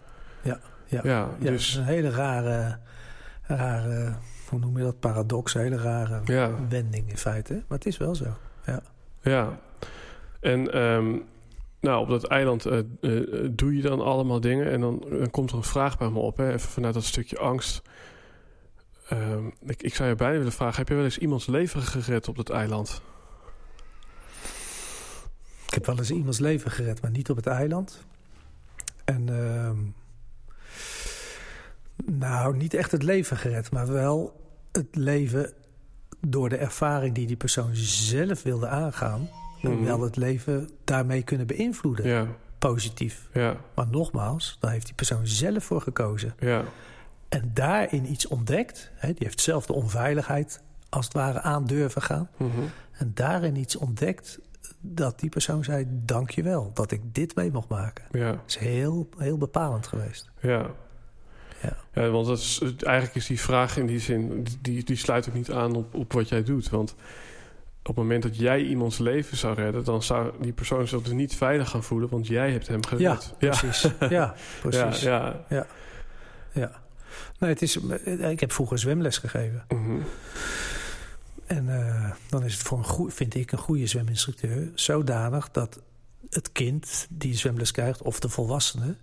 Ja. 0.42 0.60
Ja. 0.86 1.00
ja 1.04 1.30
Ja, 1.40 1.50
dus 1.50 1.76
een 1.76 1.84
hele 1.84 2.10
rare, 2.10 2.78
rare, 3.42 4.14
hoe 4.50 4.60
noem 4.60 4.78
je 4.78 4.84
dat, 4.84 5.00
paradox, 5.00 5.54
een 5.54 5.62
hele 5.62 5.78
rare 5.78 6.22
ja, 6.26 6.52
wending 6.70 7.10
in 7.10 7.18
feite. 7.18 7.54
Maar 7.54 7.78
het 7.78 7.88
is 7.88 7.98
wel 7.98 8.16
zo. 8.16 8.38
ja. 9.22 9.60
En 10.40 10.74
ehm, 10.74 11.18
nou, 11.82 12.02
op 12.02 12.10
dat 12.10 12.24
eiland 12.24 12.66
eh, 12.66 12.80
eh, 12.80 13.50
doe 13.52 13.76
je 13.76 13.82
dan 13.82 14.02
allemaal 14.02 14.40
dingen. 14.40 14.72
En 14.72 14.82
dan, 14.82 15.06
dan 15.10 15.32
komt 15.32 15.52
er 15.52 15.58
een 15.58 15.64
vraag 15.64 15.98
bij 15.98 16.10
me 16.10 16.20
op, 16.20 16.38
hè, 16.38 16.54
even 16.54 16.70
vanuit 16.70 16.94
dat 16.94 17.04
stukje 17.04 17.38
angst. 17.38 17.82
Ehm, 19.08 19.46
ik, 19.66 19.84
ik 19.84 19.96
zou 19.96 20.10
je 20.10 20.16
bijna 20.16 20.38
willen 20.38 20.52
vragen: 20.52 20.78
heb 20.78 20.88
je 20.88 20.96
wel 20.96 21.04
eens 21.04 21.18
iemands 21.18 21.48
leven 21.48 21.82
gered 21.82 22.28
op 22.28 22.36
dat 22.36 22.50
eiland? 22.50 23.02
Ik 25.72 25.78
heb 25.78 25.86
wel 25.86 25.98
eens 25.98 26.12
iemands 26.12 26.40
leven 26.40 26.72
gered, 26.72 27.02
maar 27.02 27.12
niet 27.12 27.30
op 27.30 27.36
het 27.36 27.48
eiland. 27.48 28.04
En 29.06 29.30
ehm, 29.30 29.78
nou, 32.18 32.58
niet 32.58 32.74
echt 32.74 32.92
het 32.92 33.04
leven 33.04 33.38
gered, 33.38 33.72
maar 33.72 33.88
wel 33.92 34.42
het 34.72 34.96
leven 34.96 35.54
door 36.20 36.50
de 36.50 36.58
ervaring 36.58 37.16
die 37.16 37.28
die 37.28 37.36
persoon 37.36 37.70
zelf 37.76 38.44
wilde 38.44 38.68
aangaan. 38.68 39.30
Mhm. 39.62 39.84
Wel 39.84 40.02
het 40.02 40.16
leven 40.16 40.70
daarmee 40.84 41.24
kunnen 41.24 41.48
beïnvloeden, 41.48 42.08
Ja, 42.08 42.28
positief. 42.60 43.30
ja, 43.34 43.58
Maar 43.76 43.88
nogmaals, 43.88 44.58
daar 44.60 44.72
heeft 44.72 44.86
die 44.86 44.96
persoon 44.96 45.28
zelf 45.28 45.64
voor 45.64 45.82
gekozen. 45.82 46.34
ja, 46.40 46.64
En 47.30 47.52
daarin 47.54 48.12
iets 48.12 48.28
ontdekt. 48.28 48.92
Hè, 48.96 49.08
die 49.08 49.26
heeft 49.28 49.42
zelf 49.42 49.66
de 49.66 49.74
onveiligheid 49.74 50.62
als 50.90 51.06
het 51.06 51.14
ware 51.14 51.42
aan 51.42 51.66
durven 51.66 52.02
gaan. 52.02 52.30
mhm, 52.38 52.50
En 52.92 53.12
daarin 53.14 53.56
iets 53.56 53.76
ontdekt 53.76 54.40
dat 54.80 55.20
die 55.20 55.30
persoon 55.30 55.64
zei... 55.64 55.86
dank 55.90 56.30
je 56.30 56.44
wel 56.44 56.72
dat 56.74 56.92
ik 56.92 57.02
dit 57.14 57.36
mee 57.36 57.52
mocht 57.52 57.68
maken. 57.68 58.04
ja. 58.12 58.32
Dat 58.32 58.40
is 58.48 58.58
heel, 58.58 59.10
heel 59.18 59.38
bepalend 59.38 59.88
geweest. 59.88 60.30
Ja. 60.42 60.70
Ja. 61.62 61.78
ja, 61.94 62.10
want 62.10 62.28
dat 62.28 62.38
is, 62.38 62.62
eigenlijk 62.80 63.16
is 63.16 63.26
die 63.26 63.40
vraag 63.42 63.78
in 63.78 63.86
die 63.86 64.00
zin, 64.00 64.48
die, 64.62 64.84
die 64.84 64.96
sluit 64.96 65.28
ook 65.30 65.34
niet 65.36 65.52
aan 65.52 65.76
op, 65.76 65.94
op 65.94 66.14
wat 66.14 66.30
jij 66.30 66.44
doet. 66.44 66.70
Want 66.70 66.92
op 67.82 67.88
het 67.88 67.96
moment 67.96 68.24
dat 68.24 68.38
jij 68.38 68.62
iemands 68.64 68.98
leven 68.98 69.38
zou 69.38 69.56
redden, 69.56 69.84
dan 69.84 70.04
zou 70.04 70.32
die 70.42 70.54
persoon 70.54 70.88
zich 70.88 71.02
dus 71.02 71.14
niet 71.14 71.36
veilig 71.36 71.70
gaan 71.70 71.84
voelen, 71.84 72.10
want 72.10 72.28
jij 72.28 72.52
hebt 72.52 72.68
hem 72.68 72.80
Ja, 72.98 73.16
gered. 73.16 73.34
precies. 73.38 73.88
Ja, 74.10 74.34
precies. 74.62 75.02
Ja, 75.02 75.46
ja. 75.50 75.66
Ja. 76.52 76.72
Nee, 77.40 77.50
het 77.50 77.62
is, 77.62 77.76
ik 78.06 78.40
heb 78.40 78.52
vroeger 78.52 78.80
zwemles 78.80 79.18
gegeven. 79.18 79.66
Mhm. 79.70 79.98
En 81.56 81.70
eh, 81.88 82.12
dan 82.30 82.44
is 82.44 82.54
het 82.54 82.62
voor 82.64 82.78
een 82.78 82.86
goe- 82.86 83.12
vind 83.12 83.36
ik 83.36 83.52
een 83.52 83.58
goede 83.58 83.88
zweminstructeur 83.88 84.72
zodanig 84.76 85.52
dat 85.52 85.80
het 86.30 86.52
kind 86.52 87.08
die 87.10 87.36
zwemles 87.36 87.72
krijgt 87.72 88.02
of 88.02 88.20
de 88.20 88.30
volwassene 88.30 88.96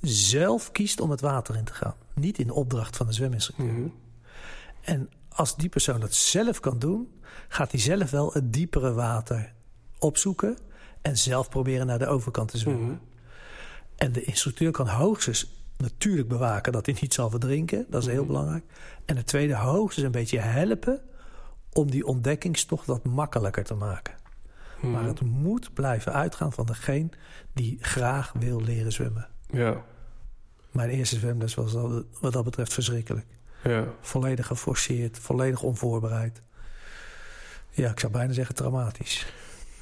zelf 0.00 0.72
kiest 0.72 1.00
om 1.00 1.10
het 1.10 1.20
water 1.20 1.56
in 1.56 1.64
te 1.64 1.72
gaan. 1.74 1.94
Niet 2.14 2.38
in 2.38 2.50
opdracht 2.50 2.96
van 2.96 3.06
de 3.06 3.12
zweminstructeur. 3.12 3.66
Mhm. 3.72 3.88
En 4.80 5.10
als 5.28 5.56
die 5.56 5.68
persoon 5.68 6.00
dat 6.00 6.14
zelf 6.14 6.60
kan 6.60 6.78
doen, 6.78 7.08
gaat 7.48 7.70
hij 7.70 7.80
zelf 7.80 8.10
wel 8.10 8.32
het 8.32 8.52
diepere 8.52 8.92
water 8.92 9.52
opzoeken 9.98 10.58
en 11.02 11.18
zelf 11.18 11.48
proberen 11.48 11.86
naar 11.86 11.98
de 11.98 12.06
overkant 12.06 12.50
te 12.50 12.58
zwemmen. 12.58 12.84
Mhm. 12.86 12.96
En 13.96 14.12
de 14.12 14.22
instructeur 14.22 14.70
kan 14.70 14.88
hoogstens 14.88 15.52
natuurlijk 15.76 16.28
bewaken 16.28 16.72
dat 16.72 16.86
hij 16.86 16.96
niet 17.00 17.14
zal 17.14 17.30
verdrinken. 17.30 17.86
Dat 17.88 18.02
is 18.02 18.08
heel 18.08 18.18
Mhm. 18.24 18.26
belangrijk. 18.32 18.64
En 19.04 19.14
de 19.14 19.24
tweede 19.24 19.54
hoogstens 19.54 20.06
een 20.06 20.12
beetje 20.12 20.38
helpen 20.38 21.00
om 21.74 21.90
die 21.90 22.06
ontdekkingstocht 22.06 22.86
wat 22.86 23.04
makkelijker 23.04 23.64
te 23.64 23.74
maken. 23.74 24.14
Mhm. 24.80 24.90
Maar 24.92 25.04
het 25.04 25.20
moet 25.20 25.74
blijven 25.74 26.12
uitgaan 26.12 26.52
van 26.52 26.66
degene 26.66 27.08
die 27.52 27.78
graag 27.80 28.32
wil 28.38 28.60
leren 28.60 28.92
zwemmen. 28.92 29.28
Ja, 29.50 29.82
Mijn 30.70 30.90
eerste 30.90 31.16
zwemles 31.18 31.54
was 31.54 31.74
al 31.74 32.02
wat 32.20 32.32
dat 32.32 32.44
betreft 32.44 32.72
verschrikkelijk. 32.72 33.26
ja, 33.64 33.84
Volledig 34.00 34.46
geforceerd, 34.46 35.18
volledig 35.18 35.62
onvoorbereid. 35.62 36.42
Ja, 37.70 37.90
ik 37.90 38.00
zou 38.00 38.12
bijna 38.12 38.32
zeggen 38.32 38.54
traumatisch. 38.54 39.26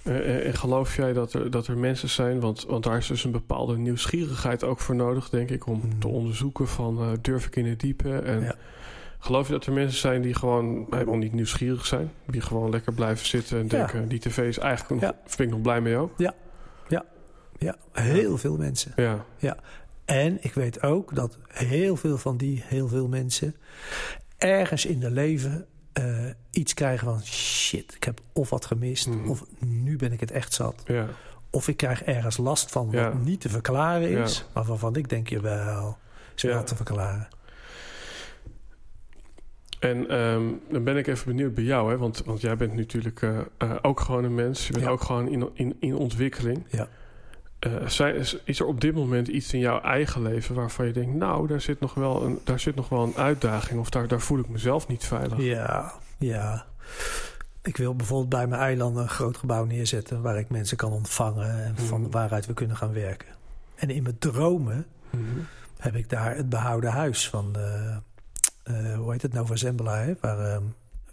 Eh, 0.03 0.47
en 0.47 0.55
geloof 0.55 0.97
jij 0.97 1.13
dat 1.13 1.33
er, 1.33 1.51
dat 1.51 1.67
er 1.67 1.79
mensen 1.79 2.09
zijn, 2.09 2.41
want, 2.41 2.65
want 2.65 2.85
daar 2.85 2.97
is 2.97 3.07
dus 3.07 3.25
een 3.25 3.31
bepaalde 3.31 3.77
nieuwsgierigheid 3.79 4.65
ook 4.65 4.81
voor 4.81 4.95
nodig, 4.95 5.29
denk 5.31 5.51
ik, 5.51 5.67
om 5.67 5.79
Mhm. 5.79 5.99
te 5.99 6.09
onderzoeken 6.09 6.69
van 6.69 7.03
uh, 7.03 7.13
durf 7.21 7.47
ik 7.47 7.57
in 7.57 7.67
het 7.67 7.81
diepe? 7.81 8.19
En 8.19 8.41
Ja. 8.41 8.55
Geloof 9.25 9.47
je 9.47 9.53
dat 9.53 9.67
er 9.67 9.73
mensen 9.73 10.01
zijn 10.01 10.23
die 10.23 10.35
gewoon 10.35 10.87
helemaal 10.91 11.17
niet 11.17 11.33
nieuwsgierig 11.33 11.87
zijn? 11.87 12.11
Die 12.27 12.41
gewoon 12.41 12.71
lekker 12.71 12.93
blijven 12.93 13.27
zitten 13.27 13.57
en 13.59 13.63
Ja. 13.65 13.69
denken, 13.69 14.09
die 14.09 14.19
tv 14.19 14.39
is 14.39 14.59
eigenlijk 14.59 15.01
nog, 15.03 15.11
Ja. 15.11 15.19
vind 15.25 15.49
ik 15.49 15.51
nog 15.55 15.61
blij 15.63 15.81
mee 15.81 15.97
ook? 15.97 16.13
Ja, 17.59 17.77
heel 17.93 18.39
veel 18.39 18.57
mensen. 18.57 18.93
Ja, 19.39 19.57
En 20.05 20.39
ik 20.45 20.55
weet 20.55 20.83
ook 20.83 21.15
dat 21.15 21.39
heel 21.49 21.97
veel 21.97 22.19
van 22.19 22.37
die 22.37 22.63
heel 22.67 22.89
veel 22.89 23.09
mensen 23.09 23.57
ergens 24.39 24.87
in 24.87 25.03
hun 25.03 25.13
leven 25.13 25.67
eh, 25.93 26.27
iets 26.51 26.75
krijgen 26.75 27.07
van 27.07 27.23
shit, 27.23 27.95
ik 27.95 28.05
heb 28.05 28.21
of 28.33 28.51
wat 28.51 28.65
gemist, 28.65 29.07
Mhm. 29.09 29.29
of 29.29 29.45
nu 29.59 29.97
ben 29.97 30.13
ik 30.13 30.21
het 30.21 30.31
echt 30.31 30.53
zat. 30.53 30.83
ja, 30.85 31.07
Of 31.51 31.69
ik 31.69 31.77
krijg 31.77 32.03
ergens 32.05 32.37
last 32.37 32.71
van 32.71 32.85
wat 32.87 32.95
Ja. 32.95 33.13
niet 33.25 33.41
te 33.41 33.49
verklaren 33.49 34.09
is, 34.11 34.37
Ja. 34.39 34.45
maar 34.55 34.65
waarvan 34.65 34.97
ik 34.97 35.09
denk 35.09 35.29
je 35.29 35.41
wel, 35.41 35.99
is 36.35 36.43
wel 36.43 36.53
Ja. 36.53 36.63
te 36.63 36.77
verklaren. 36.77 37.29
En 39.83 40.09
ehm, 40.09 40.43
dan 40.71 40.85
ben 40.85 40.97
ik 40.97 41.07
even 41.07 41.27
benieuwd 41.27 41.55
bij 41.55 41.65
jou, 41.65 41.91
hè? 41.91 41.97
Want, 41.99 42.23
want 42.25 42.41
jij 42.41 42.57
bent 42.57 42.75
natuurlijk 42.75 43.23
eh, 43.23 43.39
eh, 43.59 43.71
ook 43.83 44.01
gewoon 44.01 44.25
een 44.25 44.35
mens. 44.35 44.67
Je 44.67 44.73
bent 44.73 44.85
Ja. 44.85 44.91
ook 44.91 45.03
gewoon 45.03 45.29
in, 45.29 45.49
in, 45.55 45.77
in 45.81 45.95
ontwikkeling. 45.97 46.65
Ja. 46.71 46.89
Eh, 47.59 47.87
zijn, 47.87 48.15
is, 48.45 48.61
er 48.61 48.67
op 48.67 48.81
dit 48.81 48.95
moment 48.95 49.29
iets 49.29 49.53
in 49.53 49.61
jouw 49.61 49.81
eigen 49.81 50.23
leven 50.23 50.55
waarvan 50.55 50.87
je 50.87 50.93
denkt, 50.93 51.15
nou, 51.15 51.47
daar 51.47 51.61
zit 51.61 51.81
nog 51.81 51.95
wel 51.95 52.23
een, 52.25 52.39
daar 52.45 52.61
zit 52.61 52.75
nog 52.75 52.89
wel 52.89 53.03
een 53.03 53.17
uitdaging 53.17 53.81
of 53.81 53.91
daar, 53.91 54.09
daar 54.09 54.21
voel 54.21 54.39
ik 54.39 54.49
mezelf 54.49 54.89
niet 54.89 55.05
veilig? 55.05 55.39
Ja, 55.39 55.93
ja. 56.19 56.65
Ik 57.63 57.77
wil 57.77 57.95
bijvoorbeeld 57.97 58.29
bij 58.29 58.47
mijn 58.47 58.61
eiland 58.61 58.97
een 58.97 59.09
groot 59.09 59.37
gebouw 59.37 59.65
neerzetten 59.65 60.23
waar 60.23 60.39
ik 60.39 60.49
mensen 60.51 60.77
kan 60.77 60.93
ontvangen 60.93 61.65
en 61.65 61.77
van 61.77 62.01
Mhm. 62.01 62.11
waaruit 62.11 62.47
we 62.47 62.55
kunnen 62.55 62.77
gaan 62.77 62.93
werken. 62.93 63.29
En 63.75 63.91
in 63.91 64.03
mijn 64.03 64.19
dromen 64.19 64.87
Mhm. 65.11 65.23
heb 65.79 65.95
ik 65.97 66.09
daar 66.11 66.37
het 66.37 66.49
behouden 66.49 66.91
huis 66.91 67.29
van, 67.29 67.57
eh, 67.57 67.97
eh, 68.63 68.95
hoe 68.95 69.13
heet 69.13 69.23
het, 69.23 69.33
Nova 69.33 69.57
Zembla, 69.57 69.97
hè? 69.99 70.15
Waar, 70.21 70.39
ehm, 70.53 70.63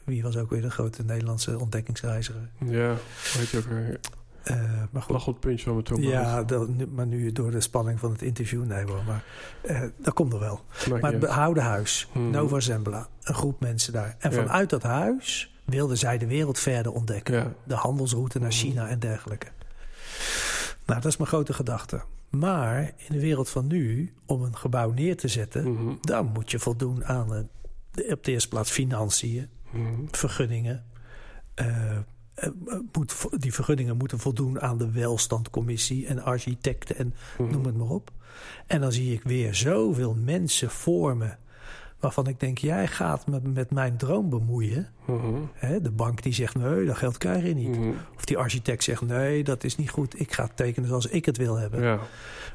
wie 0.04 0.24
was 0.24 0.38
ook 0.38 0.50
weer 0.50 0.62
de 0.62 0.72
grote 0.72 1.04
Nederlandse 1.04 1.60
ontdekkingsreiziger. 1.60 2.50
Ja, 2.66 2.96
weet 3.38 3.50
je 3.50 3.58
ook 3.58 3.66
weer. 3.66 4.00
Eh, 4.44 4.56
maar 4.92 5.02
goed. 5.02 5.12
Lach 5.12 5.28
op 5.28 5.34
het 5.34 5.42
puntje 5.42 5.66
van 5.66 5.84
mijn. 5.90 6.02
Ja, 6.02 6.44
dat, 6.44 6.68
maar 6.92 7.06
nu 7.06 7.32
door 7.32 7.52
de 7.52 7.62
spanning 7.62 8.00
van 8.00 8.12
het 8.12 8.22
interview, 8.22 8.66
nee 8.66 8.84
hoor, 8.84 9.04
maar 9.08 9.24
eh, 9.62 9.82
dat 9.98 10.14
komt 10.14 10.34
er 10.34 10.40
wel. 10.40 10.62
Maar 11.02 11.12
het 11.12 11.20
behouden 11.20 11.64
huis, 11.64 12.08
Mhm. 12.14 12.30
Nova 12.30 12.60
Zembla, 12.60 13.08
een 13.24 13.36
groep 13.36 13.60
mensen 13.60 13.94
daar. 13.94 14.16
En 14.20 14.34
vanuit 14.34 14.70
dat 14.70 14.84
huis 14.84 15.54
wilden 15.66 15.98
zij 15.98 16.18
de 16.18 16.28
wereld 16.28 16.60
verder 16.60 16.92
ontdekken. 16.92 17.56
De 17.64 17.74
handelsroute 17.76 18.40
naar 18.40 18.50
Mhm. 18.50 18.58
China 18.58 18.88
en 18.88 19.00
dergelijke. 19.00 19.48
Nou, 20.86 21.02
dat 21.02 21.12
is 21.12 21.18
mijn 21.18 21.30
grote 21.30 21.54
gedachte. 21.54 22.02
Maar 22.30 22.82
in 22.82 23.06
de 23.16 23.20
wereld 23.20 23.50
van 23.50 23.68
nu, 23.68 24.14
om 24.26 24.42
een 24.44 24.56
gebouw 24.56 24.92
neer 24.92 25.18
te 25.18 25.28
zetten, 25.28 25.72
Mhm. 25.72 25.94
dan 26.02 26.26
moet 26.26 26.52
je 26.52 26.60
voldoen 26.60 27.06
aan 27.06 27.28
de, 27.92 28.08
op 28.12 28.24
de 28.24 28.32
eerste 28.32 28.50
plaats 28.50 28.72
financiën, 28.72 29.48
Mhm. 29.72 30.02
vergunningen. 30.12 30.86
Eh, 31.54 31.98
eh, 32.34 32.50
moet, 32.92 33.16
die 33.42 33.54
vergunningen 33.54 33.98
moeten 33.98 34.20
voldoen 34.20 34.62
aan 34.62 34.78
de 34.78 34.92
welstandcommissie 34.92 36.08
en 36.08 36.24
architecten 36.24 36.96
en 36.98 37.14
Mhm. 37.38 37.52
noem 37.52 37.66
het 37.66 37.78
maar 37.78 37.90
op. 37.90 38.12
En 38.68 38.82
dan 38.82 38.92
zie 38.92 39.14
ik 39.14 39.22
weer 39.24 39.56
zoveel 39.56 40.16
mensen 40.16 40.70
voor 40.70 41.18
me 41.18 41.30
waarvan 42.00 42.28
ik 42.28 42.40
denk, 42.40 42.58
jij 42.58 42.88
gaat 42.88 43.28
me 43.28 43.40
met 43.44 43.72
mijn 43.72 43.98
droom 43.98 44.30
bemoeien. 44.30 44.88
Mhm. 45.06 45.34
Hè, 45.54 45.82
de 45.82 45.92
bank 45.92 46.24
die 46.24 46.34
zegt, 46.34 46.56
nee, 46.56 46.86
dat 46.86 46.98
geld 46.98 47.18
krijg 47.18 47.44
je 47.44 47.54
niet. 47.56 47.78
Mhm. 47.78 47.90
Of 48.16 48.26
die 48.26 48.38
architect 48.38 48.84
zegt, 48.84 49.02
nee, 49.02 49.44
dat 49.44 49.64
is 49.64 49.76
niet 49.78 49.90
goed. 49.90 50.20
Ik 50.20 50.34
ga 50.34 50.44
het 50.44 50.56
tekenen 50.58 50.90
zoals 50.90 51.06
ik 51.08 51.26
het 51.26 51.38
wil 51.38 51.56
hebben. 51.56 51.82
Ja. 51.84 52.00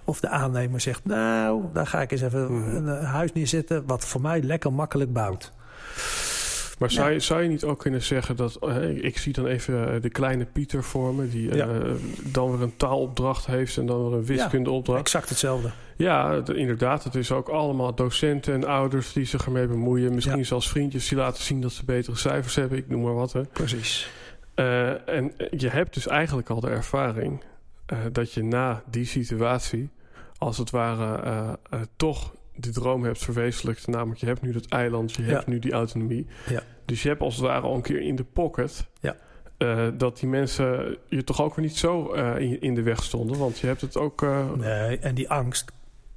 Of 0.05 0.21
de 0.21 0.29
aannemer 0.29 0.81
zegt, 0.81 1.05
nou, 1.05 1.63
daar 1.73 1.87
ga 1.87 2.01
ik 2.01 2.11
eens 2.13 2.21
even 2.23 2.53
Mhm. 2.53 2.77
een 2.77 2.99
eh, 2.99 3.13
huis 3.13 3.33
neerzetten... 3.33 3.87
wat 3.87 4.07
voor 4.07 4.21
mij 4.21 4.43
lekker 4.43 4.73
makkelijk 4.73 5.13
bouwt. 5.13 5.53
Maar 6.79 6.91
zou, 6.91 7.11
je, 7.11 7.21
zou 7.21 7.43
je 7.43 7.49
niet 7.49 7.65
ook 7.65 7.79
kunnen 7.79 8.03
zeggen 8.03 8.37
dat... 8.37 8.57
eh, 8.57 9.05
ik 9.05 9.19
zie 9.19 9.33
dan 9.33 9.47
even 9.47 9.95
eh, 9.95 10.03
de 10.03 10.11
kleine 10.11 10.45
Pieter 10.45 10.85
voor 10.85 11.15
me... 11.15 11.29
die 11.29 11.63
eh, 11.63 11.69
dan 12.25 12.51
weer 12.51 12.63
een 12.63 12.77
taalopdracht 12.77 13.47
heeft... 13.47 13.77
en 13.77 13.87
dan 13.87 14.09
weer 14.09 14.19
een 14.19 14.25
wiskundeopdracht. 14.25 15.01
Exact 15.01 15.29
hetzelfde. 15.29 15.71
Ja, 15.97 16.43
inderdaad. 16.55 17.05
Het 17.05 17.15
is 17.15 17.33
ook 17.33 17.49
allemaal 17.49 17.95
docenten 17.95 18.55
en 18.55 18.65
ouders 18.65 19.13
die 19.13 19.25
zich 19.25 19.45
ermee 19.45 19.67
bemoeien. 19.67 20.15
Misschien 20.15 20.47
zelfs 20.47 20.69
vriendjes 20.69 21.09
die 21.09 21.19
laten 21.19 21.43
zien 21.43 21.61
dat 21.61 21.73
ze 21.73 21.85
betere 21.85 22.17
cijfers 22.17 22.55
hebben. 22.55 22.79
Ik 22.79 22.89
noem 22.89 23.03
maar 23.03 23.15
wat. 23.15 23.33
Hè. 23.33 23.43
Precies. 23.43 24.11
En 24.55 25.33
je 25.51 25.69
hebt 25.69 25.95
dus 25.95 26.07
eigenlijk 26.07 26.51
al 26.51 26.61
de 26.61 26.71
ervaring... 26.71 27.43
dat 28.13 28.33
je 28.33 28.43
na 28.43 28.83
die 28.91 29.07
situatie... 29.07 29.91
als 30.39 30.59
het 30.59 30.71
ware 30.71 31.59
toch 31.97 32.33
de 32.57 32.71
droom 32.71 33.05
hebt 33.05 33.25
verwezenlijkt. 33.25 33.87
Namelijk, 33.87 34.21
je 34.21 34.27
hebt 34.27 34.43
nu 34.43 34.53
dat 34.53 34.67
eiland, 34.67 35.13
je 35.13 35.23
Ja. 35.23 35.29
hebt 35.29 35.47
nu 35.47 35.59
die 35.59 35.73
autonomie. 35.73 36.27
Ja. 36.49 36.63
Dus 36.85 37.03
je 37.03 37.09
hebt 37.09 37.21
als 37.21 37.35
het 37.37 37.45
ware 37.45 37.67
al 37.67 37.75
een 37.75 37.83
keer 37.83 38.01
in 38.01 38.17
de 38.17 38.25
pocket... 38.25 38.87
Ja. 39.01 39.17
eh, 39.57 39.89
dat 39.95 40.19
die 40.19 40.29
mensen 40.29 40.97
je 41.09 41.25
toch 41.25 41.43
ook 41.43 41.55
weer 41.55 41.65
niet 41.65 41.77
zo 41.77 42.13
eh, 42.13 42.39
in, 42.39 42.61
in 42.61 42.75
de 42.75 42.83
weg 42.83 43.03
stonden. 43.03 43.39
Want 43.39 43.59
je 43.59 43.67
hebt 43.67 43.81
het 43.81 43.97
ook... 43.97 44.23
eh, 44.23 44.53
Nee, 44.53 44.99
en 44.99 45.15
die 45.15 45.31
angst 45.31 45.73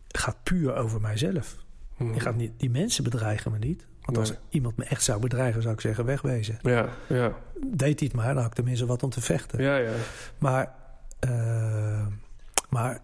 gaat 0.08 0.38
puur 0.44 0.76
over 0.76 1.02
mijzelf. 1.02 1.56
hmm. 1.96 2.12
Die, 2.12 2.22
gaat 2.22 2.36
niet, 2.36 2.52
die 2.58 2.70
mensen 2.70 3.04
bedreigen 3.04 3.52
me 3.52 3.58
niet. 3.58 3.86
Want 4.02 4.18
als 4.18 4.30
Nee. 4.30 4.40
iemand 4.50 4.78
me 4.78 4.84
echt 4.84 5.04
zou 5.04 5.20
bedreigen, 5.22 5.62
zou 5.62 5.74
ik 5.74 5.82
zeggen 5.82 6.06
wegwezen. 6.06 6.58
Ja, 6.62 6.90
ja, 7.10 7.34
Deed 7.66 8.00
hij 8.00 8.08
het 8.08 8.14
maar, 8.14 8.28
dan 8.28 8.38
had 8.38 8.46
ik 8.46 8.54
tenminste 8.54 8.86
wat 8.86 9.04
om 9.04 9.10
te 9.10 9.22
vechten. 9.22 9.62
ja, 9.64 9.76
ja. 9.78 9.92
Maar, 10.38 10.74
maar 12.70 13.00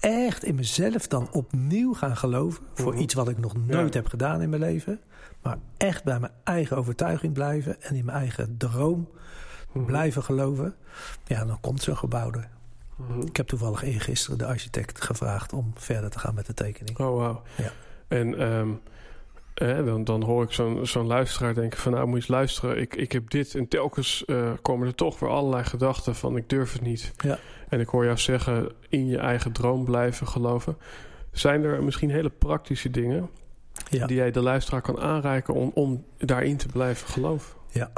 echt 0.00 0.44
in 0.44 0.54
mezelf 0.54 1.06
dan 1.06 1.28
opnieuw 1.32 1.94
gaan 1.94 2.16
geloven... 2.16 2.62
voor 2.74 2.92
Mhm. 2.92 3.02
iets 3.02 3.14
wat 3.14 3.28
ik 3.28 3.38
nog 3.38 3.56
nooit 3.56 3.94
Ja. 3.94 4.00
heb 4.00 4.08
gedaan 4.08 4.42
in 4.42 4.48
mijn 4.48 4.62
leven... 4.62 5.00
maar 5.42 5.56
echt 5.76 6.04
bij 6.04 6.20
mijn 6.20 6.32
eigen 6.44 6.76
overtuiging 6.76 7.32
blijven... 7.32 7.82
en 7.82 7.94
in 7.94 8.04
mijn 8.04 8.18
eigen 8.18 8.56
droom 8.56 9.08
Mhm. 9.72 9.84
blijven 9.86 10.22
geloven... 10.22 10.74
ja, 11.24 11.44
dan 11.44 11.60
komt 11.60 11.82
zo'n 11.82 11.96
gebouw 11.96 12.30
er. 12.32 12.48
Mhm. 12.96 13.20
Ik 13.20 13.36
heb 13.36 13.46
toevallig 13.46 13.82
eergisteren 13.82 14.38
de 14.38 14.46
architect 14.46 15.04
gevraagd... 15.04 15.52
om 15.52 15.72
verder 15.74 16.10
te 16.10 16.18
gaan 16.18 16.34
met 16.34 16.46
de 16.46 16.54
tekening. 16.54 16.98
Oh, 16.98 17.16
wauw. 17.16 17.42
Ja. 17.56 17.70
En 18.08 18.38
ehm, 18.38 18.68
eh, 19.58 19.84
dan, 19.84 20.04
dan 20.04 20.22
hoor 20.22 20.42
ik 20.42 20.52
zo'n 20.52 20.86
zo'n 20.86 21.06
luisteraar 21.06 21.54
denken 21.54 21.78
van... 21.78 21.92
nou, 21.92 22.04
moet 22.04 22.14
je 22.14 22.20
eens 22.20 22.28
luisteren, 22.28 22.78
ik, 22.78 22.96
ik 22.96 23.12
heb 23.12 23.30
dit. 23.30 23.54
En 23.54 23.68
telkens 23.68 24.24
eh, 24.24 24.52
komen 24.62 24.86
er 24.86 24.94
toch 24.94 25.18
weer 25.18 25.30
allerlei 25.30 25.64
gedachten 25.64 26.14
van... 26.14 26.36
ik 26.36 26.48
durf 26.48 26.72
het 26.72 26.82
niet. 26.82 27.12
Ja. 27.16 27.38
En 27.68 27.80
ik 27.80 27.88
hoor 27.88 28.04
jou 28.04 28.18
zeggen, 28.18 28.72
in 28.88 29.06
je 29.06 29.18
eigen 29.18 29.52
droom 29.52 29.84
blijven 29.84 30.26
geloven. 30.26 30.76
Zijn 31.32 31.64
er 31.64 31.82
misschien 31.84 32.10
hele 32.10 32.30
praktische 32.30 32.90
dingen... 32.90 33.30
Ja. 33.90 34.06
die 34.06 34.16
jij 34.16 34.30
de 34.30 34.40
luisteraar 34.40 34.82
kan 34.82 35.00
aanreiken 35.00 35.54
om, 35.54 35.70
om 35.74 36.04
daarin 36.18 36.56
te 36.56 36.68
blijven 36.68 37.08
geloven? 37.08 37.56
Ja, 37.70 37.90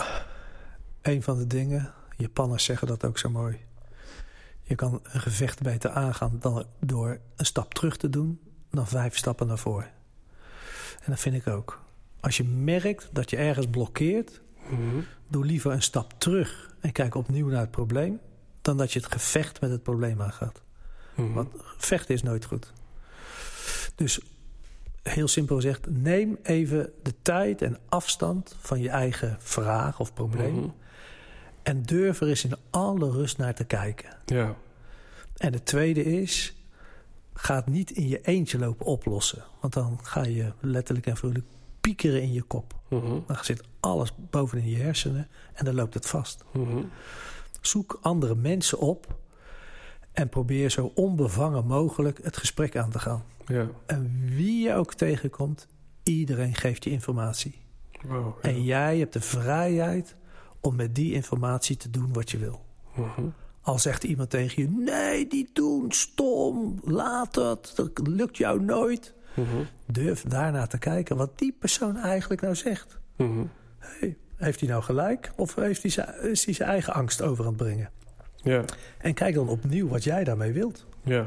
een 1.03 1.23
van 1.23 1.39
de 1.39 1.47
dingen, 1.47 1.93
Japanners 2.17 2.65
zeggen 2.65 2.87
dat 2.87 3.05
ook 3.05 3.19
zo 3.19 3.31
mooi. 3.31 3.59
Je 4.63 4.75
kan 4.75 5.01
een 5.03 5.21
gevecht 5.21 5.63
beter 5.63 5.91
aangaan 5.91 6.37
dan 6.41 6.65
door 6.81 7.19
een 7.37 7.47
stap 7.47 7.75
terug 7.75 7.97
te 7.97 8.11
doen 8.11 8.41
dan 8.71 8.87
vijf 8.87 9.17
stappen 9.17 9.47
naar 9.47 9.59
voren. 9.59 9.91
En 11.01 11.11
dat 11.11 11.21
vind 11.21 11.35
ik 11.35 11.47
ook. 11.47 11.81
Als 12.21 12.37
je 12.37 12.45
merkt 12.45 13.09
dat 13.13 13.31
je 13.31 13.37
ergens 13.37 13.67
blokkeert, 13.67 14.41
Mhm. 14.69 15.01
doe 15.29 15.45
liever 15.45 15.73
een 15.73 15.83
stap 15.83 16.13
terug 16.19 16.75
en 16.81 16.93
kijk 16.93 17.15
opnieuw 17.15 17.49
naar 17.49 17.61
het 17.61 17.71
probleem, 17.71 18.21
dan 18.63 18.77
dat 18.77 18.93
je 18.93 18.99
het 19.01 19.13
gevecht 19.13 19.61
met 19.61 19.71
het 19.71 19.83
probleem 19.83 20.23
aangaat. 20.23 20.63
Mhm. 21.15 21.33
Want 21.33 21.49
vechten 21.77 22.15
is 22.15 22.23
nooit 22.23 22.45
goed. 22.45 22.73
Dus 23.95 24.21
heel 25.03 25.29
simpel 25.29 25.57
gezegd, 25.57 25.91
neem 25.91 26.39
even 26.43 26.93
de 27.03 27.15
tijd 27.23 27.63
en 27.63 27.79
afstand 27.89 28.57
van 28.61 28.81
je 28.81 28.89
eigen 28.89 29.37
vraag 29.41 30.01
of 30.01 30.15
probleem. 30.15 30.55
Mhm. 30.55 30.69
En 31.63 31.83
durf 31.83 32.21
er 32.21 32.29
eens 32.29 32.45
in 32.45 32.55
alle 32.71 33.11
rust 33.11 33.39
naar 33.39 33.55
te 33.55 33.65
kijken. 33.65 34.17
Ja. 34.27 34.55
En 35.37 35.53
het 35.53 35.67
tweede 35.67 36.05
is, 36.05 36.55
ga 37.41 37.55
het 37.55 37.67
niet 37.67 37.91
in 37.91 38.09
je 38.09 38.21
eentje 38.21 38.59
lopen 38.59 38.87
oplossen. 38.87 39.45
Want 39.61 39.73
dan 39.73 39.99
ga 40.03 40.25
je 40.25 40.53
letterlijk 40.61 41.07
en 41.07 41.17
vrolijk 41.17 41.45
piekeren 41.81 42.23
in 42.23 42.33
je 42.33 42.43
kop. 42.43 42.75
Mhm. 42.89 43.19
Dan 43.27 43.37
zit 43.41 43.63
alles 43.81 44.13
bovenin 44.31 44.69
je 44.69 44.77
hersenen 44.77 45.29
en 45.53 45.65
dan 45.65 45.75
loopt 45.75 45.95
het 45.95 46.07
vast. 46.07 46.45
Mhm. 46.53 46.83
Zoek 47.61 47.99
andere 48.03 48.35
mensen 48.35 48.79
op 48.79 49.19
en 50.13 50.29
probeer 50.29 50.71
zo 50.71 50.93
onbevangen 50.95 51.67
mogelijk 51.67 52.19
het 52.23 52.37
gesprek 52.37 52.77
aan 52.77 52.91
te 52.91 52.99
gaan. 52.99 53.23
Ja. 53.47 53.69
En 53.87 54.23
wie 54.25 54.63
je 54.63 54.75
ook 54.75 54.95
tegenkomt, 54.95 55.67
iedereen 56.03 56.55
geeft 56.55 56.85
je 56.85 56.91
informatie. 56.91 57.59
Wow. 58.03 58.35
ja. 58.43 58.49
En 58.49 58.65
jij 58.65 58.99
hebt 58.99 59.13
de 59.13 59.21
vrijheid 59.21 60.17
om 60.61 60.77
met 60.77 60.95
die 60.95 61.13
informatie 61.13 61.77
te 61.77 61.91
doen 61.91 62.13
wat 62.13 62.31
je 62.31 62.39
wil. 62.39 62.65
Mhm. 62.95 63.29
Al 63.71 63.79
zegt 63.79 64.05
iemand 64.05 64.31
tegen 64.31 64.63
je: 64.63 64.69
nee, 64.69 65.27
niet 65.31 65.55
doen, 65.55 65.93
stom, 65.93 66.79
laat 66.85 67.35
het, 67.35 67.73
dat 67.77 67.91
lukt 68.09 68.37
jou 68.37 68.61
nooit. 68.63 69.15
Mhm. 69.35 69.47
Durf 69.87 70.23
daarna 70.23 70.67
te 70.67 70.79
kijken 70.79 71.17
wat 71.17 71.39
die 71.39 71.57
persoon 71.59 71.97
eigenlijk 71.97 72.41
nou 72.41 72.55
zegt. 72.55 72.99
Mhm. 73.17 73.45
Hey, 73.79 74.17
heeft 74.37 74.61
hij 74.61 74.69
nou 74.69 74.83
gelijk 74.83 75.33
of 75.37 75.55
heeft 75.55 75.83
hij 75.83 75.91
zijn, 75.91 76.23
is 76.23 76.45
hij 76.45 76.55
zijn 76.55 76.69
eigen 76.69 76.93
angst 76.93 77.23
over 77.23 77.45
aan 77.45 77.53
het 77.53 77.63
brengen? 77.63 77.91
Ja. 78.37 78.65
En 78.99 79.15
kijk 79.15 79.35
dan 79.35 79.49
opnieuw 79.49 79.89
wat 79.89 80.05
jij 80.05 80.25
daarmee 80.25 80.53
wilt. 80.53 80.87
Ja. 81.05 81.27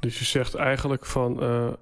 Dus 0.00 0.18
je 0.18 0.24
zegt 0.24 0.54
eigenlijk 0.54 1.06
van. 1.06 1.40
eh, 1.42 1.72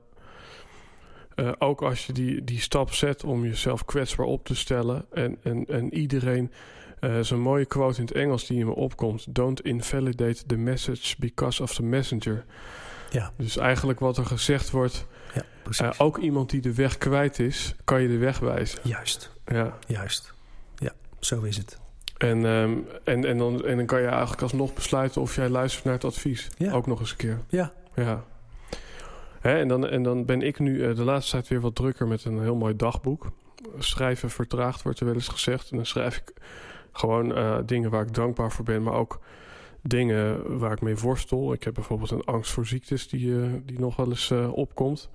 eh, 1.35 1.53
ook 1.59 1.83
als 1.83 2.07
je 2.07 2.13
die, 2.13 2.45
die 2.45 2.61
stap 2.61 2.93
zet 2.93 3.25
om 3.25 3.45
jezelf 3.45 3.85
kwetsbaar 3.85 4.27
op 4.27 4.45
te 4.45 4.55
stellen. 4.55 5.05
En, 5.13 5.39
en, 5.43 5.65
en 5.67 5.95
iedereen. 5.95 6.51
Eh 7.01 7.19
Zo'n 7.21 7.41
mooie 7.41 7.65
quote 7.65 7.99
in 8.01 8.05
het 8.07 8.15
Engels 8.15 8.47
die 8.47 8.59
in 8.59 8.67
me 8.67 8.75
opkomt. 8.75 9.35
Don't 9.35 9.61
invalidate 9.61 10.47
the 10.47 10.57
message 10.57 11.15
because 11.19 11.63
of 11.63 11.75
the 11.75 11.83
messenger. 11.83 12.45
Ja. 13.11 13.33
Dus 13.37 13.57
eigenlijk 13.57 14.01
wat 14.01 14.17
er 14.17 14.27
gezegd 14.27 14.71
wordt. 14.71 15.07
Ja, 15.35 15.43
precies. 15.63 15.87
eh, 15.87 15.91
ook 15.99 16.19
iemand 16.19 16.51
die 16.51 16.61
de 16.61 16.75
weg 16.75 16.99
kwijt 16.99 17.39
is, 17.39 17.75
kan 17.85 18.03
je 18.03 18.09
de 18.09 18.17
weg 18.19 18.39
wijzen. 18.39 18.79
Juist, 18.83 19.33
Ja. 19.47 19.79
juist. 19.87 20.35
Ja, 20.77 20.93
zo 21.21 21.43
is 21.43 21.57
het. 21.57 21.79
En, 22.19 22.45
ehm, 22.47 22.77
en, 23.05 23.25
en, 23.25 23.39
dan, 23.39 23.65
en 23.65 23.77
dan 23.77 23.87
kan 23.87 24.01
je 24.01 24.07
eigenlijk 24.07 24.43
alsnog 24.43 24.75
besluiten 24.75 25.21
of 25.21 25.35
jij 25.35 25.49
luistert 25.49 25.85
naar 25.85 25.95
het 25.95 26.05
advies. 26.05 26.49
Ja. 26.59 26.73
Ook 26.73 26.87
nog 26.87 27.01
eens 27.01 27.11
een 27.11 27.17
keer. 27.17 27.39
Ja, 27.49 27.73
Ja. 27.95 28.25
Hè, 29.41 29.59
en, 29.59 29.69
dan, 29.69 29.87
en 29.89 30.03
dan 30.03 30.25
ben 30.25 30.43
ik 30.43 30.59
nu 30.59 30.85
eh, 30.85 30.95
de 30.97 31.05
laatste 31.05 31.31
tijd 31.31 31.49
weer 31.49 31.61
wat 31.61 31.75
drukker 31.75 32.07
met 32.09 32.25
een 32.25 32.41
heel 32.43 32.55
mooi 32.57 32.77
dagboek. 32.77 33.27
Schrijven 33.79 34.31
vertraagd 34.31 34.83
wordt 34.83 35.01
er 35.01 35.07
wel 35.07 35.15
eens 35.15 35.29
gezegd. 35.29 35.71
En 35.71 35.77
dan 35.77 35.87
schrijf 35.87 36.17
ik 36.17 36.33
gewoon 36.93 37.35
eh, 37.35 37.59
dingen 37.67 37.91
waar 37.91 38.03
ik 38.03 38.15
dankbaar 38.15 38.53
voor 38.53 38.65
ben, 38.65 38.83
maar 38.83 38.95
ook 38.95 39.21
dingen 39.83 40.59
waar 40.59 40.73
ik 40.73 40.81
mee 40.81 40.97
worstel. 40.97 41.53
Ik 41.53 41.63
heb 41.65 41.75
bijvoorbeeld 41.75 42.11
een 42.11 42.25
angst 42.25 42.53
voor 42.53 42.67
ziektes 42.67 43.09
die, 43.09 43.43
eh, 43.43 43.49
die 43.65 43.79
nog 43.79 43.97
wel 43.97 44.09
eens 44.09 44.31
eh, 44.31 44.53
opkomt. 44.53 45.11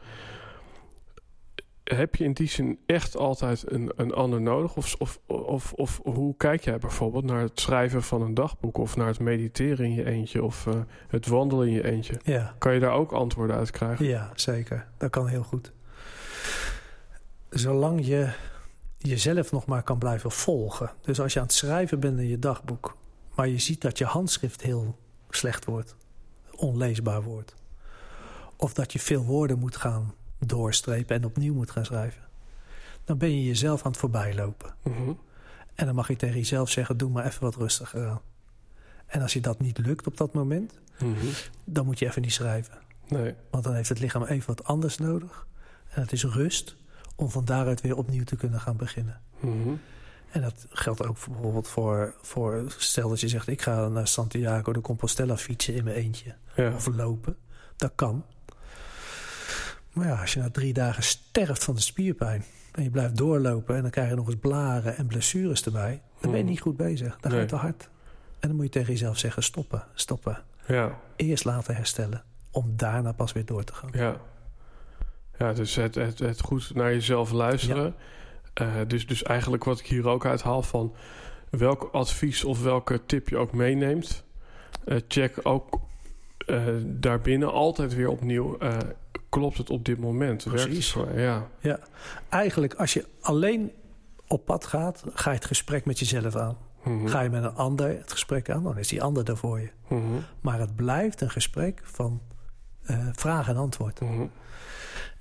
Heb 1.83 2.15
je 2.15 2.23
in 2.23 2.33
die 2.33 2.47
zin 2.47 2.79
echt 2.85 3.17
altijd 3.17 3.71
een, 3.71 3.91
een 3.95 4.13
ander 4.13 4.41
nodig? 4.41 4.75
Of, 4.75 4.95
of, 4.97 5.19
of, 5.27 5.73
of 5.73 5.99
hoe 6.03 6.35
kijk 6.37 6.63
jij 6.63 6.77
bijvoorbeeld 6.77 7.23
naar 7.23 7.41
het 7.41 7.59
schrijven 7.59 8.03
van 8.03 8.21
een 8.21 8.33
dagboek... 8.33 8.77
of 8.77 8.95
naar 8.95 9.07
het 9.07 9.19
mediteren 9.19 9.85
in 9.85 9.93
je 9.93 10.05
eentje 10.05 10.43
of 10.43 10.67
het 11.07 11.27
wandelen 11.27 11.67
in 11.67 11.73
je 11.73 11.85
eentje? 11.85 12.19
ja, 12.23 12.55
Kan 12.57 12.73
je 12.73 12.79
daar 12.79 12.93
ook 12.93 13.11
antwoorden 13.11 13.55
uit 13.55 13.71
krijgen? 13.71 14.05
ja, 14.05 14.31
zeker. 14.35 14.87
Dat 14.97 15.09
kan 15.09 15.27
heel 15.27 15.43
goed. 15.43 15.71
Zolang 17.49 18.05
je 18.05 18.29
jezelf 19.07 19.51
nog 19.51 19.65
maar 19.65 19.83
kan 19.83 19.97
blijven 19.97 20.31
volgen. 20.31 20.91
Dus 21.01 21.19
als 21.19 21.33
je 21.33 21.39
aan 21.39 21.45
het 21.45 21.55
schrijven 21.55 21.99
bent 21.99 22.19
in 22.19 22.27
je 22.27 22.39
dagboek... 22.39 22.97
maar 23.35 23.47
je 23.47 23.59
ziet 23.59 23.81
dat 23.81 23.97
je 23.97 24.05
handschrift 24.05 24.61
heel 24.61 24.97
slecht 25.29 25.65
wordt, 25.65 25.95
onleesbaar 26.51 27.23
wordt... 27.23 27.55
of 28.55 28.73
dat 28.73 28.93
je 28.93 28.99
veel 28.99 29.23
woorden 29.23 29.59
moet 29.59 29.75
gaan 29.75 30.13
doorstrepen 30.39 31.15
en 31.15 31.25
opnieuw 31.25 31.53
moet 31.53 31.71
gaan 31.71 31.85
schrijven... 31.85 32.21
dan 33.03 33.17
ben 33.17 33.35
je 33.35 33.43
jezelf 33.45 33.85
aan 33.85 33.91
het 33.91 33.99
voorbijlopen. 33.99 34.75
Mhm. 34.83 35.11
En 35.75 35.85
dan 35.85 35.95
mag 35.95 36.07
je 36.07 36.15
tegen 36.15 36.35
jezelf 36.35 36.69
zeggen: 36.69 36.97
doe 36.97 37.09
maar 37.09 37.25
even 37.25 37.41
wat 37.41 37.55
rustiger 37.55 38.07
aan. 38.07 38.21
En 39.05 39.21
als 39.21 39.33
je 39.33 39.41
dat 39.41 39.59
niet 39.59 39.77
lukt 39.77 40.07
op 40.07 40.17
dat 40.17 40.33
moment, 40.33 40.79
Mhm. 40.99 41.25
dan 41.63 41.85
moet 41.85 41.99
je 41.99 42.05
even 42.05 42.21
niet 42.21 42.33
schrijven. 42.33 42.77
Nee. 43.07 43.33
Want 43.49 43.63
dan 43.63 43.73
heeft 43.73 43.89
het 43.89 43.99
lichaam 43.99 44.23
even 44.23 44.47
wat 44.47 44.63
anders 44.63 44.97
nodig. 44.97 45.47
En 45.89 46.01
het 46.01 46.11
is 46.11 46.23
rust 46.23 46.75
om 47.15 47.29
van 47.29 47.45
daaruit 47.45 47.81
weer 47.81 47.95
opnieuw 47.97 48.23
te 48.23 48.35
kunnen 48.35 48.59
gaan 48.59 48.77
beginnen. 48.77 49.21
Mhm. 49.39 49.69
En 50.31 50.41
dat 50.41 50.65
geldt 50.69 51.05
ook 51.07 51.17
voor- 51.17 51.33
bijvoorbeeld 51.33 51.67
voor, 51.67 52.13
voor... 52.21 52.63
Stel 52.77 53.09
dat 53.09 53.19
je 53.19 53.27
zegt, 53.27 53.47
ik 53.47 53.61
ga 53.61 53.87
naar 53.87 54.07
Santiago 54.07 54.73
de 54.73 54.81
Compostela 54.81 55.37
fietsen 55.37 55.73
in 55.75 55.83
mijn 55.83 55.95
eentje. 55.95 56.35
Ja. 56.55 56.73
Of 56.73 56.87
lopen. 56.87 57.35
Dat 57.75 57.91
kan. 57.95 58.25
Maar 59.93 60.07
ja, 60.07 60.21
als 60.21 60.33
je 60.33 60.39
na 60.39 60.49
drie 60.49 60.73
dagen 60.73 61.03
sterft 61.03 61.63
van 61.63 61.75
de 61.75 61.81
spierpijn... 61.81 62.43
en 62.71 62.83
je 62.83 62.89
blijft 62.89 63.15
doorlopen 63.17 63.75
en 63.75 63.81
dan 63.81 63.91
krijg 63.91 64.09
je 64.09 64.15
nog 64.15 64.27
eens 64.27 64.39
blaren 64.39 64.97
en 64.97 65.07
blessures 65.07 65.65
erbij... 65.65 66.01
dan 66.21 66.29
ben 66.31 66.31
je 66.31 66.37
Mhm. 66.43 66.45
niet 66.51 66.61
goed 66.61 66.77
bezig. 66.77 67.17
Dan 67.21 67.31
ga 67.31 67.39
je 67.39 67.45
te 67.45 67.55
hard. 67.55 67.89
En 68.39 68.47
dan 68.47 68.55
moet 68.55 68.65
je 68.65 68.71
tegen 68.71 68.91
jezelf 68.91 69.17
zeggen, 69.17 69.43
stoppen, 69.43 69.83
stoppen. 69.93 70.43
ja. 70.67 70.99
Eerst 71.15 71.45
laten 71.45 71.75
herstellen. 71.75 72.23
Om 72.51 72.73
daarna 72.75 73.11
pas 73.11 73.31
weer 73.31 73.45
door 73.45 73.63
te 73.63 73.73
gaan. 73.73 73.89
Ja. 73.93 74.21
Ja, 75.37 75.53
dus 75.53 75.75
het, 75.75 75.95
het, 75.95 76.19
het 76.19 76.41
goed 76.41 76.71
naar 76.75 76.93
jezelf 76.93 77.31
luisteren. 77.31 77.95
Eh, 78.53 78.67
dus, 78.87 79.07
dus 79.07 79.23
eigenlijk 79.23 79.63
wat 79.63 79.79
ik 79.79 79.85
hier 79.85 80.07
ook 80.07 80.25
uithaal 80.25 80.61
van... 80.61 80.93
welk 81.49 81.89
advies 81.91 82.43
of 82.43 82.63
welke 82.63 83.05
tip 83.05 83.29
je 83.29 83.37
ook 83.37 83.51
meeneemt... 83.53 84.23
eh, 84.85 84.97
check 85.07 85.39
ook 85.43 85.79
eh, 86.37 86.63
daarbinnen 86.83 87.51
altijd 87.51 87.95
weer 87.95 88.09
opnieuw... 88.09 88.57
klopt 89.29 89.57
het 89.57 89.69
op 89.69 89.85
dit 89.85 89.99
moment? 89.99 90.43
Werkt 90.43 90.59
het 90.59 90.69
Precies. 90.69 90.91
voor- 90.91 91.19
Ja. 91.19 91.47
Ja, 91.59 91.79
eigenlijk 92.29 92.73
als 92.73 92.93
je 92.93 93.05
alleen 93.21 93.71
op 94.27 94.45
pad 94.45 94.65
gaat, 94.65 95.03
ga 95.13 95.29
je 95.29 95.35
het 95.37 95.45
gesprek 95.45 95.85
met 95.85 95.99
jezelf 95.99 96.35
aan. 96.35 96.57
Mhm. 96.83 97.07
Ga 97.07 97.21
je 97.21 97.29
met 97.29 97.43
een 97.43 97.55
ander 97.55 97.87
het 97.87 98.11
gesprek 98.11 98.49
aan, 98.49 98.63
dan 98.63 98.77
is 98.77 98.87
die 98.87 99.03
ander 99.03 99.25
daar 99.25 99.37
voor 99.37 99.59
je. 99.59 99.69
Mhm. 99.87 100.01
Maar 100.41 100.59
het 100.59 100.75
blijft 100.75 101.21
een 101.21 101.31
gesprek 101.31 101.81
van 101.83 102.21
vraag 103.11 103.47
en 103.47 103.57
antwoord. 103.57 103.99
Mhm. 104.01 104.25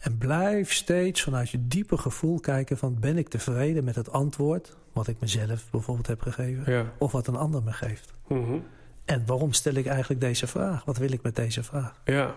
En 0.04 0.18
blijf 0.18 0.72
steeds 0.72 1.22
vanuit 1.22 1.50
je 1.50 1.68
diepe 1.68 1.96
gevoel 1.98 2.40
kijken 2.40 2.78
van... 2.78 2.96
ben 3.00 3.18
ik 3.18 3.28
tevreden 3.28 3.84
met 3.84 3.94
het 3.94 4.10
antwoord 4.12 4.76
wat 4.92 5.06
ik 5.08 5.16
mezelf 5.20 5.70
bijvoorbeeld 5.70 6.06
heb 6.06 6.20
gegeven... 6.20 6.72
Ja. 6.72 6.84
of 6.98 7.12
wat 7.12 7.26
een 7.26 7.36
ander 7.36 7.62
me 7.62 7.72
geeft. 7.72 8.12
Mhm. 8.28 8.58
En 9.04 9.26
waarom 9.26 9.52
stel 9.52 9.74
ik 9.74 9.86
eigenlijk 9.86 10.20
deze 10.20 10.46
vraag? 10.46 10.84
Wat 10.84 10.96
wil 10.96 11.12
ik 11.12 11.22
met 11.22 11.36
deze 11.36 11.62
vraag? 11.62 12.00
Ja. 12.04 12.34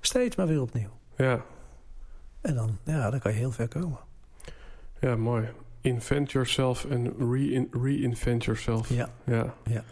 Steeds 0.00 0.36
maar 0.36 0.46
weer 0.46 0.60
opnieuw. 0.60 0.90
Ja. 1.16 1.40
En 2.40 2.54
dan, 2.54 2.78
ja, 2.84 3.10
dan 3.10 3.20
kan 3.20 3.32
je 3.32 3.38
heel 3.38 3.52
ver 3.52 3.68
komen. 3.68 3.98
Ja, 5.00 5.16
mooi. 5.16 5.48
Invent 5.80 6.32
yourself 6.32 6.84
en 6.84 7.04
re- 7.32 7.66
reinvent 7.70 8.44
yourself. 8.44 8.88
Ja, 8.88 9.08
Ja. 9.24 9.54
Ja. 9.64 9.82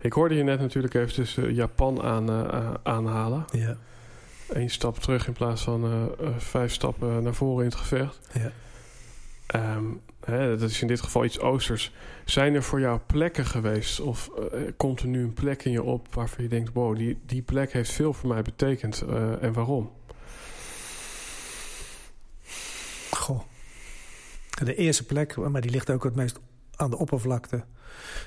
Ik 0.00 0.12
hoorde 0.12 0.34
je 0.34 0.42
net 0.42 0.60
natuurlijk 0.60 0.94
eventjes 0.94 1.36
eh, 1.36 1.50
Japan 1.50 2.02
aan, 2.02 2.28
eh, 2.30 2.74
aanhalen. 2.82 3.44
ja, 3.52 3.76
Eén 4.48 4.70
stap 4.70 4.98
terug 4.98 5.26
in 5.26 5.32
plaats 5.32 5.62
van 5.62 5.84
eh, 5.84 6.26
eh, 6.26 6.36
vijf 6.38 6.72
stappen 6.72 7.22
naar 7.22 7.34
voren 7.34 7.64
in 7.64 7.70
het 7.70 7.78
gevecht. 7.78 8.28
ja. 8.32 8.52
Ehm, 9.46 9.84
hè, 10.24 10.56
dat 10.56 10.70
is 10.70 10.80
in 10.82 10.86
dit 10.86 11.00
geval 11.00 11.24
iets 11.24 11.40
oosters. 11.40 11.92
Zijn 12.24 12.54
er 12.54 12.62
voor 12.62 12.80
jou 12.80 13.00
plekken 13.06 13.46
geweest? 13.46 14.00
Of 14.00 14.30
eh, 14.52 14.60
komt 14.76 15.00
er 15.00 15.06
nu 15.06 15.22
een 15.22 15.34
plek 15.34 15.64
in 15.64 15.72
je 15.72 15.82
op 15.82 16.14
waarvan 16.14 16.44
je 16.44 16.50
denkt... 16.50 16.72
wow, 16.72 16.96
die, 16.96 17.18
die 17.26 17.42
plek 17.42 17.72
heeft 17.72 17.92
veel 17.92 18.12
voor 18.12 18.28
mij 18.28 18.42
betekend. 18.42 19.02
en 19.40 19.52
waarom? 19.52 19.90
Goh. 23.10 23.40
De 24.64 24.74
eerste 24.74 25.04
plek, 25.04 25.36
maar 25.36 25.60
die 25.60 25.70
ligt 25.70 25.90
ook 25.90 26.04
het 26.04 26.14
meest 26.14 26.38
aan 26.76 26.90
de 26.90 26.98
oppervlakte... 26.98 27.64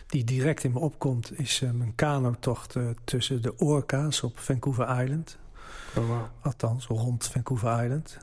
die 0.07 0.23
direct 0.23 0.63
in 0.63 0.71
me 0.71 0.79
opkomt, 0.79 1.39
is 1.39 1.61
eh, 1.61 1.71
mijn 1.71 1.95
kanotocht 1.95 2.75
tussen 3.03 3.41
de 3.41 3.57
orka's 3.57 4.23
op 4.23 4.39
Vancouver 4.39 5.01
Island. 5.03 5.37
Oh, 5.97 6.07
wow. 6.07 6.21
Althans, 6.41 6.85
rond 6.87 7.27
Vancouver 7.27 7.83
Island. 7.83 8.17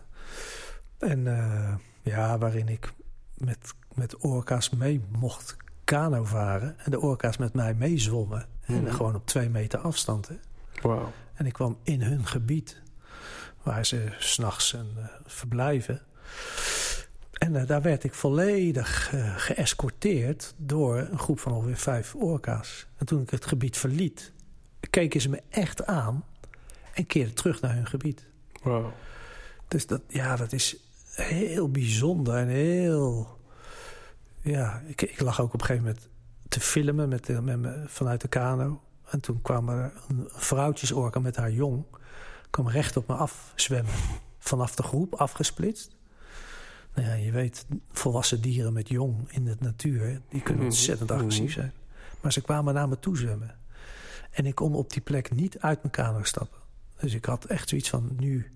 En 0.98 1.26
eh, 1.38 1.74
ja, 2.02 2.38
waarin 2.38 2.68
ik 2.68 2.92
met, 3.34 3.58
met 3.94 4.16
orka's 4.16 4.70
mee 4.70 5.00
mocht 5.18 5.56
kano 5.84 6.24
varen. 6.24 6.78
En 6.78 6.90
de 6.90 7.00
orka's 7.00 7.36
met 7.36 7.54
mij 7.54 7.74
meezwommen. 7.74 8.46
En 8.66 8.82
Mhm. 8.82 8.92
gewoon 8.92 9.14
op 9.14 9.26
twee 9.26 9.48
meter 9.48 9.78
afstand. 9.78 10.28
Hè. 10.28 10.34
En 11.34 11.46
ik 11.46 11.52
kwam 11.52 11.78
in 11.82 12.02
hun 12.02 12.26
gebied, 12.26 12.80
waar 13.62 13.86
ze 13.86 14.06
s'nachts 14.18 14.72
uh, 14.72 14.80
verblijven. 15.26 16.00
En 17.32 17.54
uh, 17.54 17.66
daar 17.66 17.82
werd 17.82 18.04
ik 18.04 18.14
volledig 18.14 19.12
uh, 19.14 19.34
geëscorteerd 19.36 20.54
door 20.56 20.98
een 20.98 21.18
groep 21.18 21.40
van 21.40 21.52
ongeveer 21.52 21.76
vijf 21.76 22.14
orka's. 22.14 22.86
En 22.96 23.06
toen 23.06 23.22
ik 23.22 23.30
het 23.30 23.46
gebied 23.46 23.76
verliet, 23.76 24.32
keken 24.90 25.20
ze 25.20 25.28
me 25.28 25.42
echt 25.48 25.86
aan 25.86 26.24
en 26.98 27.06
keerden 27.06 27.34
terug 27.34 27.60
naar 27.60 27.74
hun 27.74 27.86
gebied. 27.86 28.26
Wow. 28.62 28.86
Dus 29.68 29.86
dat, 29.86 30.02
ja, 30.08 30.36
dat 30.36 30.52
is 30.52 30.76
heel 31.10 31.70
bijzonder 31.70 32.34
en 32.34 32.48
heel... 32.48 33.38
Ja, 34.40 34.82
ik, 34.86 35.02
ik 35.02 35.20
lag 35.20 35.40
ook 35.40 35.54
op 35.54 35.60
een 35.60 35.66
gegeven 35.66 35.84
moment 35.86 36.08
te 36.48 36.60
filmen 36.60 37.08
met, 37.08 37.26
de, 37.26 37.40
met 37.40 37.58
me, 37.58 37.84
vanuit 37.86 38.20
de 38.20 38.28
kano. 38.28 38.82
En 39.10 39.20
toen 39.20 39.42
kwam 39.42 39.68
er 39.68 39.92
een 40.08 40.28
vrouwtjesorka 40.30 41.20
met 41.20 41.36
haar 41.36 41.52
jong. 41.52 41.84
kwam 42.50 42.68
recht 42.68 42.96
op 42.96 43.08
me 43.08 43.14
af 43.14 43.52
zwemmen. 43.54 43.92
Vanaf 44.38 44.74
de 44.74 44.82
groep, 44.82 45.14
afgesplitst. 45.14 45.96
Nou 46.94 47.08
ja, 47.08 47.14
je 47.14 47.30
weet, 47.30 47.66
volwassen 47.92 48.40
dieren 48.40 48.72
met 48.72 48.88
jong 48.88 49.32
in 49.32 49.44
de 49.44 49.56
natuur... 49.58 50.20
die 50.28 50.42
kunnen 50.42 50.64
ontzettend 50.64 51.10
agressief 51.10 51.52
zijn. 51.52 51.72
Maar 52.20 52.32
ze 52.32 52.40
kwamen 52.40 52.74
naar 52.74 52.88
me 52.88 52.98
toe 52.98 53.16
zwemmen. 53.16 53.56
En 54.30 54.46
ik 54.46 54.54
kon 54.54 54.74
op 54.74 54.92
die 54.92 55.02
plek 55.02 55.30
niet 55.30 55.58
uit 55.58 55.82
mijn 55.82 55.92
kano 55.92 56.22
stappen. 56.22 56.57
Dus 57.00 57.14
ik 57.14 57.24
had 57.24 57.44
echt 57.44 57.68
zoiets 57.68 57.88
van, 57.88 58.10
nu 58.16 58.52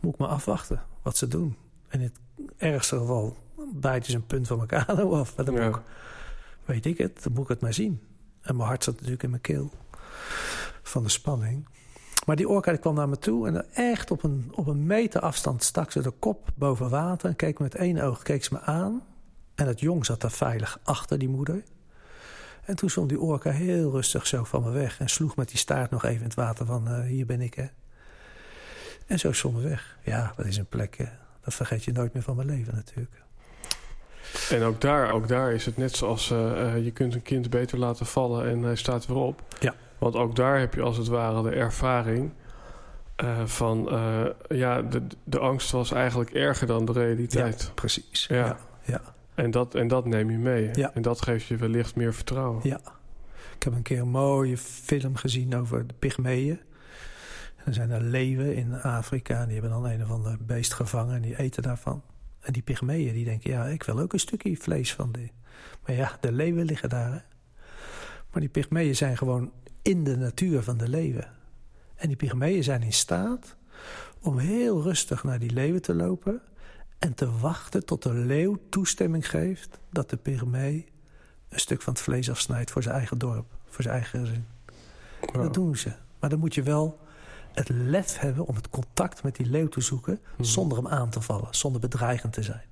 moet 0.00 0.12
ik 0.12 0.18
maar 0.18 0.28
afwachten 0.28 0.82
wat 1.02 1.16
ze 1.16 1.28
doen. 1.28 1.56
En 1.88 2.00
in 2.00 2.06
het 2.06 2.20
ergste 2.56 2.98
geval 2.98 3.36
bijten 3.74 4.10
ze 4.10 4.16
een 4.16 4.26
punt 4.26 4.46
van 4.46 4.66
kano 4.66 5.12
af. 5.20 5.36
Maar 5.36 5.44
dan 5.44 5.54
ja. 5.54 5.66
moet 5.66 5.76
ik, 5.76 5.82
weet 6.64 6.86
ik 6.86 6.98
het, 6.98 7.22
dan 7.22 7.32
moet 7.32 7.42
ik 7.42 7.48
het 7.48 7.60
maar 7.60 7.74
zien. 7.74 8.00
En 8.40 8.56
mijn 8.56 8.68
hart 8.68 8.84
zat 8.84 8.94
natuurlijk 8.94 9.22
in 9.22 9.30
mijn 9.30 9.42
keel. 9.42 9.70
Van 10.82 11.02
de 11.02 11.08
spanning. 11.08 11.68
Maar 12.26 12.36
die 12.36 12.48
orka 12.48 12.70
die 12.70 12.80
kwam 12.80 12.94
naar 12.94 13.08
me 13.08 13.18
toe. 13.18 13.46
En 13.46 13.74
echt 13.74 14.10
op 14.10 14.22
een, 14.22 14.52
op 14.54 14.66
een 14.66 14.86
meter 14.86 15.20
afstand 15.20 15.62
stak 15.62 15.90
ze 15.90 16.02
de 16.02 16.10
kop 16.10 16.52
boven 16.54 16.90
water. 16.90 17.28
En 17.28 17.36
keek 17.36 17.58
met 17.58 17.74
één 17.74 18.00
oog 18.00 18.22
keek 18.22 18.44
ze 18.44 18.54
me 18.54 18.60
aan. 18.60 19.02
En 19.54 19.66
het 19.66 19.80
jong 19.80 20.06
zat 20.06 20.20
daar 20.20 20.30
veilig 20.30 20.80
achter 20.82 21.18
die 21.18 21.28
moeder. 21.28 21.62
En 22.66 22.76
toen 22.76 22.90
zwom 22.90 23.06
die 23.06 23.20
orka 23.20 23.50
heel 23.50 23.90
rustig 23.90 24.26
zo 24.26 24.44
van 24.44 24.62
me 24.62 24.70
weg. 24.70 25.00
En 25.00 25.08
sloeg 25.08 25.36
met 25.36 25.48
die 25.48 25.58
staart 25.58 25.90
nog 25.90 26.04
even 26.04 26.18
in 26.18 26.24
het 26.24 26.34
water 26.34 26.66
van 26.66 26.88
eh, 26.88 27.00
hier 27.00 27.26
ben 27.26 27.40
ik 27.40 27.54
hè. 27.54 27.66
En 29.06 29.18
zo 29.18 29.32
zwom 29.32 29.54
we 29.54 29.68
weg. 29.68 29.96
Ja, 30.02 30.32
dat 30.36 30.46
is 30.46 30.56
een 30.56 30.66
plek, 30.66 30.98
uh, 30.98 31.06
dat 31.44 31.54
vergeet 31.54 31.84
je 31.84 31.92
nooit 31.92 32.12
meer 32.12 32.22
van 32.22 32.36
mijn 32.36 32.48
leven 32.48 32.74
natuurlijk. 32.74 33.22
En 34.50 34.62
ook 34.62 34.80
daar, 34.80 35.12
ook 35.12 35.28
daar 35.28 35.52
is 35.52 35.66
het 35.66 35.76
net 35.76 35.96
zoals 35.96 36.30
uh, 36.30 36.84
je 36.84 36.90
kunt 36.90 37.14
een 37.14 37.22
kind 37.22 37.50
beter 37.50 37.78
laten 37.78 38.06
vallen 38.06 38.48
en 38.48 38.62
hij 38.62 38.76
staat 38.76 39.06
weer 39.06 39.16
op. 39.16 39.42
Ja. 39.60 39.74
Want 39.98 40.14
ook 40.14 40.36
daar 40.36 40.58
heb 40.58 40.74
je 40.74 40.82
als 40.82 40.96
het 40.96 41.06
ware 41.06 41.42
de 41.42 41.50
ervaring 41.50 42.32
van 43.44 43.88
ja, 44.48 44.82
de, 44.82 45.06
de 45.24 45.38
angst 45.38 45.70
was 45.70 45.92
eigenlijk 45.92 46.30
erger 46.30 46.66
dan 46.66 46.84
de 46.84 46.92
realiteit. 46.92 47.62
Ja, 47.62 47.72
precies. 47.74 48.26
Ja. 48.26 48.36
ja. 48.36 48.56
ja. 48.82 49.14
En, 49.36 49.50
dat, 49.50 49.74
en 49.74 49.88
dat 49.88 50.06
neem 50.06 50.30
je 50.30 50.38
mee. 50.38 50.70
Ja. 50.72 50.94
En 50.94 51.02
dat 51.02 51.22
geeft 51.22 51.46
je 51.46 51.56
wellicht 51.56 51.96
meer 51.96 52.14
vertrouwen. 52.14 52.60
Ja. 52.62 52.80
Ik 53.56 53.62
heb 53.62 53.72
een 53.72 53.82
keer 53.82 54.00
een 54.00 54.08
mooie 54.08 54.56
film 54.58 55.16
gezien 55.16 55.54
over 55.54 55.86
de 55.86 55.94
pygmeeën. 55.98 56.60
Er 57.64 57.74
zijn 57.74 57.90
er 57.90 58.02
leeuwen 58.02 58.54
in 58.54 58.74
Afrika. 58.74 59.40
En 59.40 59.44
die 59.44 59.52
hebben 59.52 59.70
dan 59.70 59.86
een 59.86 60.02
of 60.02 60.10
ander 60.10 60.36
beest 60.40 60.72
gevangen. 60.72 61.14
En 61.14 61.22
die 61.22 61.38
eten 61.38 61.62
daarvan. 61.62 62.02
En 62.40 62.52
die 62.52 62.62
pygmeeën 62.62 63.12
die 63.12 63.24
denken, 63.24 63.50
ja, 63.50 63.64
ik 63.66 63.82
wil 63.82 63.98
ook 63.98 64.12
een 64.12 64.20
stukje 64.20 64.56
vlees 64.56 64.94
van 64.94 65.12
die. 65.12 65.32
Maar 65.86 65.96
ja, 65.96 66.16
de 66.20 66.32
leeuwen 66.32 66.64
liggen 66.64 66.88
daar. 66.88 67.12
Hè? 67.12 67.18
Maar 68.30 68.40
die 68.40 68.48
pygmeeën 68.48 68.96
zijn 68.96 69.16
gewoon 69.16 69.52
in 69.82 70.04
de 70.04 70.16
natuur 70.16 70.62
van 70.62 70.76
de 70.76 70.88
leeuwen. 70.88 71.28
En 71.94 72.08
die 72.08 72.16
pygmeeën 72.16 72.64
zijn 72.64 72.82
in 72.82 72.92
staat 72.92 73.56
om 74.20 74.38
heel 74.38 74.82
rustig 74.82 75.24
naar 75.24 75.38
die 75.38 75.52
leeuwen 75.52 75.82
te 75.82 75.94
lopen... 75.94 76.40
en 76.98 77.14
te 77.14 77.38
wachten 77.38 77.84
tot 77.84 78.02
de 78.02 78.12
leeuw 78.12 78.58
toestemming 78.68 79.30
geeft... 79.30 79.78
dat 79.90 80.10
de 80.10 80.16
pygmee 80.16 80.86
een 81.48 81.60
stuk 81.60 81.82
van 81.82 81.92
het 81.92 82.02
vlees 82.02 82.30
afsnijdt 82.30 82.70
voor 82.70 82.82
zijn 82.82 82.94
eigen 82.94 83.18
dorp. 83.18 83.46
Voor 83.64 83.82
zijn 83.82 83.94
eigen 83.94 84.20
gezin. 84.20 84.46
Dat 85.32 85.54
doen 85.54 85.76
ze. 85.76 85.92
Maar 86.20 86.30
dan 86.30 86.38
moet 86.38 86.54
je 86.54 86.62
wel 86.62 87.00
het 87.52 87.68
lef 87.68 88.18
hebben 88.18 88.46
om 88.46 88.54
het 88.54 88.68
contact 88.68 89.22
met 89.22 89.36
die 89.36 89.46
leeuw 89.46 89.68
te 89.68 89.80
zoeken... 89.80 90.20
zonder 90.40 90.78
hem 90.78 90.88
aan 90.88 91.10
te 91.10 91.20
vallen, 91.20 91.48
zonder 91.50 91.80
bedreigend 91.80 92.32
te 92.32 92.42
zijn. 92.42 92.64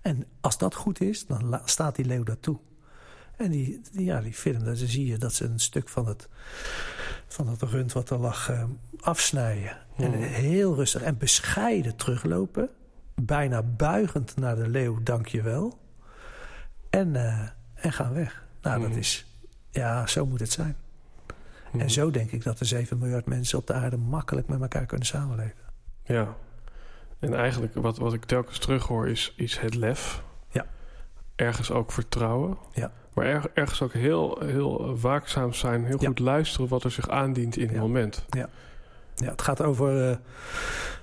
En 0.00 0.26
als 0.40 0.58
dat 0.58 0.74
goed 0.74 1.00
is, 1.00 1.26
dan 1.26 1.60
staat 1.64 1.96
die 1.96 2.04
leeuw 2.04 2.22
daartoe. 2.22 2.58
En 3.36 3.50
die, 3.50 3.80
die, 3.92 4.04
ja, 4.04 4.20
die 4.20 4.32
film, 4.32 4.64
daar 4.64 4.76
zie 4.76 5.06
je 5.06 5.18
dat 5.18 5.34
ze 5.34 5.44
een 5.44 5.60
stuk 5.60 5.88
van 5.88 6.06
het, 6.06 6.28
van 7.26 7.48
het 7.48 7.62
rund 7.62 7.92
wat 7.92 8.10
er 8.10 8.18
lag 8.18 8.50
uh, 8.50 8.64
afsnijden. 9.00 9.76
En 9.96 10.12
heel 10.12 10.74
rustig 10.74 11.02
en 11.02 11.18
bescheiden 11.18 11.96
teruglopen. 11.96 12.70
Bijna 13.24 13.62
buigend 13.62 14.36
naar 14.36 14.56
de 14.56 14.68
leeuw, 14.68 15.02
dank 15.02 15.26
je 15.26 15.42
wel. 15.42 15.78
En, 16.90 17.08
uh, 17.14 17.48
en 17.74 17.92
gaan 17.92 18.12
weg. 18.14 18.44
Nou, 18.62 18.80
dat 18.82 18.96
is... 18.96 19.26
Ja, 19.70 20.06
zo 20.06 20.26
moet 20.26 20.40
het 20.40 20.52
zijn. 20.52 20.76
En 21.78 21.90
zo 21.90 22.10
denk 22.10 22.30
ik 22.30 22.42
dat 22.42 22.60
er 22.60 22.66
7 22.66 22.98
miljard 22.98 23.26
mensen 23.26 23.58
op 23.58 23.66
de 23.66 23.72
aarde 23.72 23.96
makkelijk 23.96 24.48
met 24.48 24.60
elkaar 24.60 24.86
kunnen 24.86 25.06
samenleven. 25.06 25.54
Ja. 26.04 26.36
En 27.18 27.34
eigenlijk 27.34 27.74
wat, 27.74 27.98
wat 27.98 28.12
ik 28.12 28.24
telkens 28.24 28.58
terughoor 28.58 29.08
is, 29.08 29.32
is 29.36 29.58
het 29.58 29.74
lef. 29.74 30.22
Ja. 30.48 30.66
Ergens 31.36 31.70
ook 31.70 31.92
vertrouwen. 31.92 32.56
Ja. 32.72 32.92
Maar 33.14 33.24
er, 33.26 33.50
ergens 33.54 33.82
ook 33.82 33.92
heel, 33.92 34.40
heel 34.44 34.98
waakzaam 35.00 35.52
zijn. 35.52 35.84
Heel 35.84 36.00
Ja. 36.00 36.06
goed 36.08 36.18
luisteren 36.18 36.68
wat 36.68 36.84
er 36.84 36.90
zich 36.90 37.08
aandient 37.08 37.56
in 37.56 37.66
het 37.66 37.74
Ja. 37.74 37.80
moment. 37.80 38.24
Ja, 38.30 38.48
het 39.24 39.42
gaat 39.42 39.62
over 39.62 40.10
eh, 40.10 40.16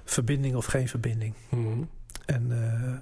verbinding 0.06 0.56
of 0.56 0.66
geen 0.66 0.88
verbinding. 0.88 1.34
Mhm. 1.50 1.84
En, 2.28 2.52
eh, 2.52 2.94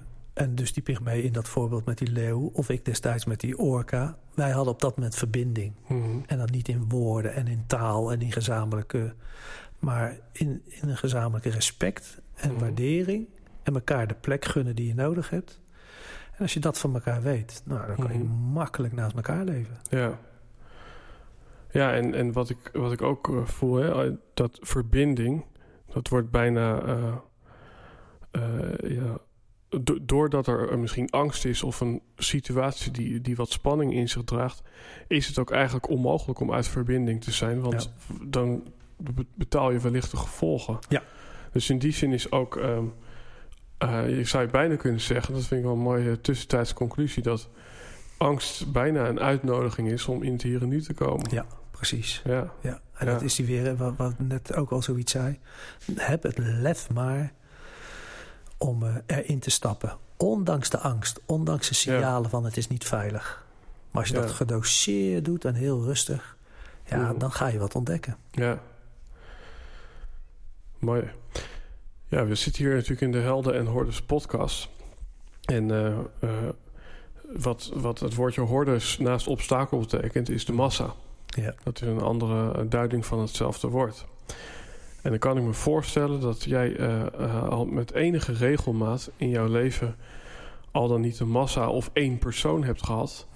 en 0.44 0.54
dus 0.54 0.72
die 0.72 0.82
pygmee 0.82 1.22
in 1.22 1.32
dat 1.32 1.48
voorbeeld 1.48 1.84
met 1.84 1.98
die 1.98 2.10
leeuw... 2.10 2.50
of 2.52 2.68
ik 2.70 2.84
destijds 2.84 3.24
met 3.24 3.40
die 3.40 3.58
orka... 3.58 4.18
wij 4.34 4.50
hadden 4.50 4.72
op 4.72 4.80
dat 4.80 4.96
moment 4.96 5.14
verbinding. 5.14 5.72
Mhm. 5.88 6.18
En 6.26 6.38
dan 6.38 6.48
niet 6.52 6.68
in 6.68 6.88
woorden 6.88 7.34
en 7.34 7.46
in 7.46 7.64
taal 7.66 8.12
en 8.12 8.20
in 8.22 8.32
gezamenlijke... 8.32 9.14
maar 9.78 10.18
in, 10.32 10.62
in 10.66 10.88
een 10.88 10.96
gezamenlijke 10.96 11.50
respect 11.50 12.20
en 12.34 12.50
Mhm. 12.50 12.60
waardering... 12.60 13.26
en 13.62 13.74
elkaar 13.74 14.06
de 14.06 14.14
plek 14.14 14.44
gunnen 14.44 14.76
die 14.76 14.86
je 14.86 14.94
nodig 14.94 15.30
hebt. 15.30 15.60
En 16.32 16.38
als 16.42 16.54
je 16.54 16.60
dat 16.60 16.78
van 16.78 16.94
elkaar 16.94 17.22
weet... 17.22 17.62
nou, 17.64 17.86
dan 17.86 17.96
kan 17.96 18.12
je 18.12 18.24
Mhm. 18.24 18.32
makkelijk 18.52 18.92
naast 18.94 19.16
elkaar 19.16 19.44
leven. 19.44 19.76
Ja. 19.90 20.18
Ja, 21.70 21.92
en, 21.92 22.14
en 22.14 22.32
wat, 22.32 22.50
ik, 22.50 22.70
wat 22.72 22.92
ik 22.92 23.02
ook 23.02 23.28
eh, 23.28 23.44
voel, 23.44 23.74
hè, 23.74 24.10
dat 24.34 24.58
verbinding, 24.62 25.44
dat 25.92 26.08
wordt 26.08 26.30
bijna, 26.30 26.80
eh, 26.82 26.92
eh, 26.92 27.14
ja, 28.88 29.18
do- 29.80 29.98
doordat 30.02 30.46
er 30.46 30.78
misschien 30.78 31.10
angst 31.10 31.44
is 31.44 31.62
of 31.62 31.80
een 31.80 32.02
situatie 32.16 32.92
die, 32.92 33.20
die 33.20 33.36
wat 33.36 33.50
spanning 33.50 33.92
in 33.94 34.08
zich 34.08 34.24
draagt, 34.24 34.62
is 35.08 35.26
het 35.26 35.38
ook 35.38 35.50
eigenlijk 35.50 35.88
onmogelijk 35.88 36.40
om 36.40 36.52
uit 36.52 36.68
verbinding 36.68 37.22
te 37.24 37.30
zijn, 37.32 37.60
want 37.60 37.92
dan 38.22 38.62
be- 38.96 39.26
betaal 39.34 39.70
je 39.70 39.78
wellicht 39.78 40.10
de 40.10 40.16
gevolgen. 40.16 40.78
Ja. 40.88 41.02
Dus 41.52 41.70
in 41.70 41.78
die 41.78 41.92
zin 41.92 42.12
is 42.12 42.30
ook, 42.32 42.56
eh, 42.56 42.78
je 44.08 44.24
zou 44.24 44.44
je 44.44 44.50
bijna 44.50 44.76
kunnen 44.76 45.00
zeggen, 45.00 45.34
dat 45.34 45.42
vind 45.44 45.60
ik 45.60 45.66
wel 45.66 45.76
een 45.76 45.82
mooie 45.82 46.20
tussentijdse 46.20 46.74
conclusie, 46.74 47.22
dat 47.22 47.48
angst 48.18 48.72
bijna 48.72 49.08
een 49.08 49.20
uitnodiging 49.20 49.88
is 49.90 50.06
om 50.06 50.22
in 50.22 50.32
het 50.32 50.42
hier 50.42 50.62
en 50.62 50.68
nu 50.68 50.82
te 50.82 50.94
komen. 50.94 51.30
Ja, 51.30 51.46
precies. 51.70 52.22
Ja, 52.24 52.52
Ja, 52.62 52.80
en 52.94 53.06
Ja. 53.06 53.12
dat 53.12 53.22
is 53.22 53.34
die 53.34 53.46
weer, 53.46 53.64
hè, 53.64 53.76
wat, 53.76 53.96
wat 53.96 54.18
net 54.18 54.54
ook 54.54 54.70
al 54.70 54.82
zoiets 54.82 55.12
zei. 55.12 55.38
Heb 55.94 56.22
het 56.22 56.38
lef 56.38 56.90
maar 56.90 57.32
om 58.58 58.82
eh, 58.82 58.94
erin 59.06 59.38
te 59.38 59.50
stappen. 59.50 59.96
Ondanks 60.16 60.70
de 60.70 60.78
angst, 60.78 61.20
ondanks 61.26 61.68
de 61.68 61.74
signalen 61.74 62.30
van 62.30 62.44
het 62.44 62.56
is 62.56 62.68
niet 62.68 62.84
veilig. 62.84 63.44
Maar 63.90 64.02
als 64.02 64.10
je 64.10 64.16
Ja. 64.16 64.22
dat 64.22 64.30
gedoseerd 64.30 65.24
doet 65.24 65.44
en 65.44 65.54
heel 65.54 65.82
rustig... 65.84 66.36
ja, 66.84 67.12
dan 67.12 67.32
ga 67.32 67.46
je 67.46 67.58
wat 67.58 67.74
ontdekken. 67.74 68.16
ja. 68.30 68.60
Mooi. 70.78 71.10
Ja, 72.08 72.26
we 72.26 72.34
zitten 72.34 72.64
hier 72.64 72.72
natuurlijk 72.74 73.00
in 73.00 73.12
de 73.12 73.18
Helden 73.18 73.54
en 73.54 73.66
Hordes 73.66 74.02
podcast. 74.02 74.68
En 75.44 75.70
eh, 75.70 75.86
eh, 76.20 76.30
wat, 77.32 77.70
wat 77.74 77.98
het 78.00 78.14
woordje 78.14 78.40
hordes 78.40 78.98
naast 78.98 79.26
obstakel 79.26 79.78
betekent, 79.78 80.28
is 80.30 80.44
de 80.44 80.52
massa. 80.52 80.94
Ja. 81.26 81.54
Dat 81.62 81.82
is 81.82 81.88
een 81.88 82.00
andere 82.00 82.68
duiding 82.68 83.06
van 83.06 83.18
hetzelfde 83.20 83.68
woord. 83.68 84.04
En 85.06 85.12
dan 85.12 85.20
kan 85.20 85.36
ik 85.36 85.42
me 85.42 85.52
voorstellen 85.52 86.20
dat 86.20 86.44
jij 86.44 86.76
eh, 86.76 87.06
eh, 87.06 87.48
al 87.48 87.66
met 87.66 87.92
enige 87.92 88.32
regelmaat 88.32 89.10
in 89.16 89.28
jouw 89.28 89.48
leven 89.48 89.96
al 90.70 90.88
dan 90.88 91.00
niet 91.00 91.20
een 91.20 91.28
massa 91.28 91.68
of 91.68 91.90
één 91.92 92.18
persoon 92.18 92.64
hebt 92.64 92.84
gehad. 92.84 93.26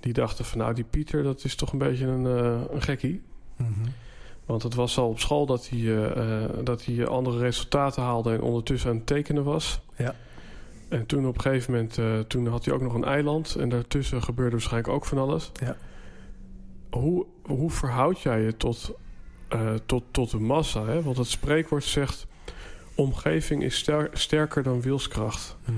Die 0.00 0.12
dachten 0.12 0.44
van 0.44 0.58
nou 0.58 0.74
die 0.74 0.84
Pieter 0.84 1.22
dat 1.22 1.44
is 1.44 1.54
toch 1.54 1.72
een 1.72 1.78
beetje 1.78 2.06
een, 2.06 2.26
eh, 2.26 2.60
een 2.70 2.82
gekkie. 2.82 3.22
Mhm. 3.56 3.70
Want 4.44 4.62
het 4.62 4.74
was 4.74 4.98
al 4.98 5.08
op 5.08 5.18
school 5.18 5.46
dat 5.46 5.68
hij, 5.68 6.12
dat 6.62 6.84
hij 6.84 7.06
andere 7.06 7.38
resultaten 7.38 8.02
haalde 8.02 8.32
en 8.32 8.40
ondertussen 8.40 8.90
aan 8.90 8.96
het 8.96 9.06
tekenen 9.06 9.44
was. 9.44 9.80
Ja. 9.96 10.14
En 10.88 11.06
toen 11.06 11.26
op 11.26 11.34
een 11.34 11.40
gegeven 11.40 11.72
moment, 11.72 12.28
toen 12.28 12.46
had 12.46 12.64
hij 12.64 12.74
ook 12.74 12.82
nog 12.82 12.94
een 12.94 13.04
eiland. 13.04 13.54
En 13.54 13.68
daartussen 13.68 14.22
gebeurde 14.22 14.50
waarschijnlijk 14.50 14.94
ook 14.94 15.04
van 15.04 15.18
alles. 15.18 15.52
Ja. 15.60 15.76
Hoe, 16.90 17.26
hoe 17.42 17.70
verhoud 17.70 18.20
jij 18.20 18.40
je 18.40 18.56
tot, 18.56 18.94
eh, 19.54 19.74
tot, 19.86 20.04
tot 20.10 20.30
de 20.30 20.38
massa? 20.38 20.84
Hè? 20.86 21.02
Want 21.02 21.16
het 21.16 21.26
spreekwoord 21.26 21.84
zegt... 21.84 22.26
omgeving 22.94 23.62
is 23.62 23.76
ster- 23.76 24.10
sterker 24.12 24.62
dan 24.62 24.80
wilskracht. 24.80 25.56
Mhm. 25.64 25.76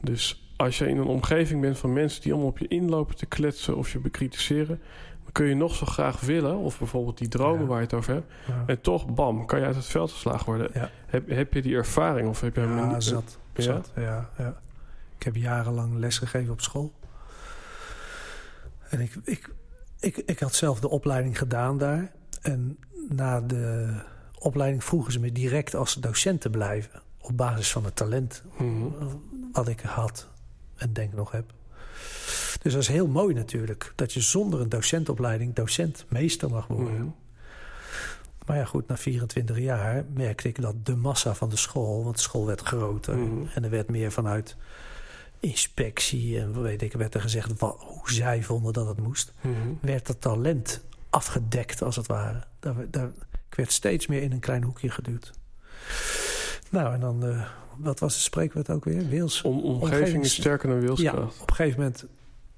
Dus 0.00 0.52
als 0.56 0.78
je 0.78 0.88
in 0.88 0.96
een 0.98 1.06
omgeving 1.06 1.60
bent 1.60 1.78
van 1.78 1.92
mensen 1.92 2.22
die 2.22 2.32
allemaal 2.32 2.50
op 2.50 2.58
je 2.58 2.68
inlopen 2.68 3.16
te 3.16 3.26
kletsen 3.26 3.76
of 3.76 3.92
je 3.92 3.98
bekritiseren, 3.98 4.80
dan 5.22 5.32
kun 5.32 5.46
je 5.46 5.54
nog 5.54 5.74
zo 5.74 5.86
graag 5.86 6.20
willen, 6.20 6.56
of 6.56 6.78
bijvoorbeeld 6.78 7.18
die 7.18 7.28
dromen 7.28 7.60
Ja. 7.60 7.66
waar 7.66 7.76
je 7.78 7.84
het 7.84 7.94
over 7.94 8.12
hebt, 8.14 8.32
Ja. 8.46 8.62
en 8.66 8.80
toch, 8.80 9.14
bam, 9.14 9.46
kan 9.46 9.58
je 9.60 9.64
uit 9.66 9.74
het 9.76 9.86
veld 9.86 10.10
geslagen 10.12 10.46
worden. 10.46 10.70
Ja. 10.74 10.90
Heb, 11.06 11.28
heb 11.28 11.52
je 11.54 11.62
die 11.62 11.74
ervaring 11.76 12.28
of 12.28 12.40
heb 12.40 12.54
je 12.54 12.60
Ja, 12.60 12.92
niet? 12.92 13.04
zat. 13.04 13.38
Ja? 13.54 13.62
zat. 13.62 13.92
Ja, 13.96 14.30
ja. 14.38 14.60
Ik 15.18 15.22
heb 15.22 15.36
jarenlang 15.36 15.94
lesgegeven 15.98 16.52
op 16.52 16.60
school. 16.60 16.92
En 18.88 19.00
ik, 19.00 19.14
ik, 19.24 19.48
ik, 20.00 20.16
ik 20.16 20.38
had 20.38 20.54
zelf 20.54 20.80
de 20.80 20.88
opleiding 20.88 21.38
gedaan 21.38 21.78
daar. 21.78 22.12
En 22.42 22.78
na 23.14 23.40
de 23.40 23.94
opleiding 24.38 24.84
vroegen 24.84 25.12
ze 25.12 25.20
me 25.20 25.32
direct 25.32 25.74
als 25.74 25.94
docent 25.94 26.40
te 26.40 26.50
blijven. 26.50 27.02
Op 27.20 27.36
basis 27.36 27.72
van 27.72 27.84
het 27.84 27.96
talent 27.96 28.42
Mhm. 28.58 28.84
wat 29.52 29.68
ik 29.68 29.80
had 29.80 30.28
en 30.76 30.92
denk 30.92 31.12
nog 31.12 31.30
heb. 31.30 31.52
Dus 32.62 32.72
dat 32.72 32.82
is 32.82 32.88
heel 32.88 33.06
mooi 33.06 33.34
natuurlijk. 33.34 33.92
Dat 33.96 34.12
je 34.12 34.20
zonder 34.20 34.60
een 34.60 34.68
docentopleiding 34.68 35.54
docent 35.54 36.04
meester 36.08 36.50
mag 36.50 36.66
worden. 36.66 36.94
Mhm. 36.94 37.06
Maar 38.46 38.56
ja, 38.56 38.64
goed, 38.64 38.86
na 38.88 38.96
24 38.96 39.58
jaar 39.58 40.04
merkte 40.14 40.48
ik 40.48 40.60
dat 40.60 40.86
de 40.86 40.96
massa 40.96 41.34
van 41.34 41.48
de 41.48 41.56
school... 41.56 42.04
want 42.04 42.16
de 42.16 42.22
school 42.22 42.46
werd 42.46 42.60
groter 42.60 43.16
Mhm. 43.16 43.46
en 43.54 43.64
er 43.64 43.70
werd 43.70 43.88
meer 43.88 44.12
vanuit 44.12 44.56
inspectie... 45.40 46.40
en 46.40 46.62
weet 46.62 46.82
ik, 46.82 46.92
werd 46.92 47.14
er 47.14 47.20
gezegd 47.20 47.58
wat, 47.58 47.76
hoe 47.80 48.12
zij 48.12 48.42
vonden 48.42 48.72
dat 48.72 48.86
het 48.86 49.00
moest... 49.00 49.32
Werd 49.80 50.08
het 50.08 50.20
talent 50.20 50.84
afgedekt, 51.10 51.82
als 51.82 51.96
het 51.96 52.06
ware. 52.06 52.44
Daar, 52.60 52.74
daar, 52.90 53.10
ik 53.48 53.54
werd 53.56 53.72
steeds 53.72 54.06
meer 54.06 54.22
in 54.22 54.32
een 54.32 54.40
klein 54.40 54.62
hoekje 54.62 54.90
geduwd. 54.90 55.32
Nou, 56.70 56.94
en 56.94 57.00
dan, 57.00 57.24
eh, 57.26 57.46
wat 57.76 57.98
was 57.98 58.14
het 58.14 58.22
spreekwoord 58.22 58.70
ook 58.70 58.84
weer? 58.84 59.08
Wils. 59.08 59.42
Om, 59.42 59.60
omgeving 59.60 60.24
is 60.24 60.34
sterker 60.34 60.68
dan 60.68 60.76
Ja, 60.80 60.82
wilskracht. 60.86 61.40
op 61.40 61.50
een 61.50 61.54
gegeven 61.56 61.78
moment 61.80 62.04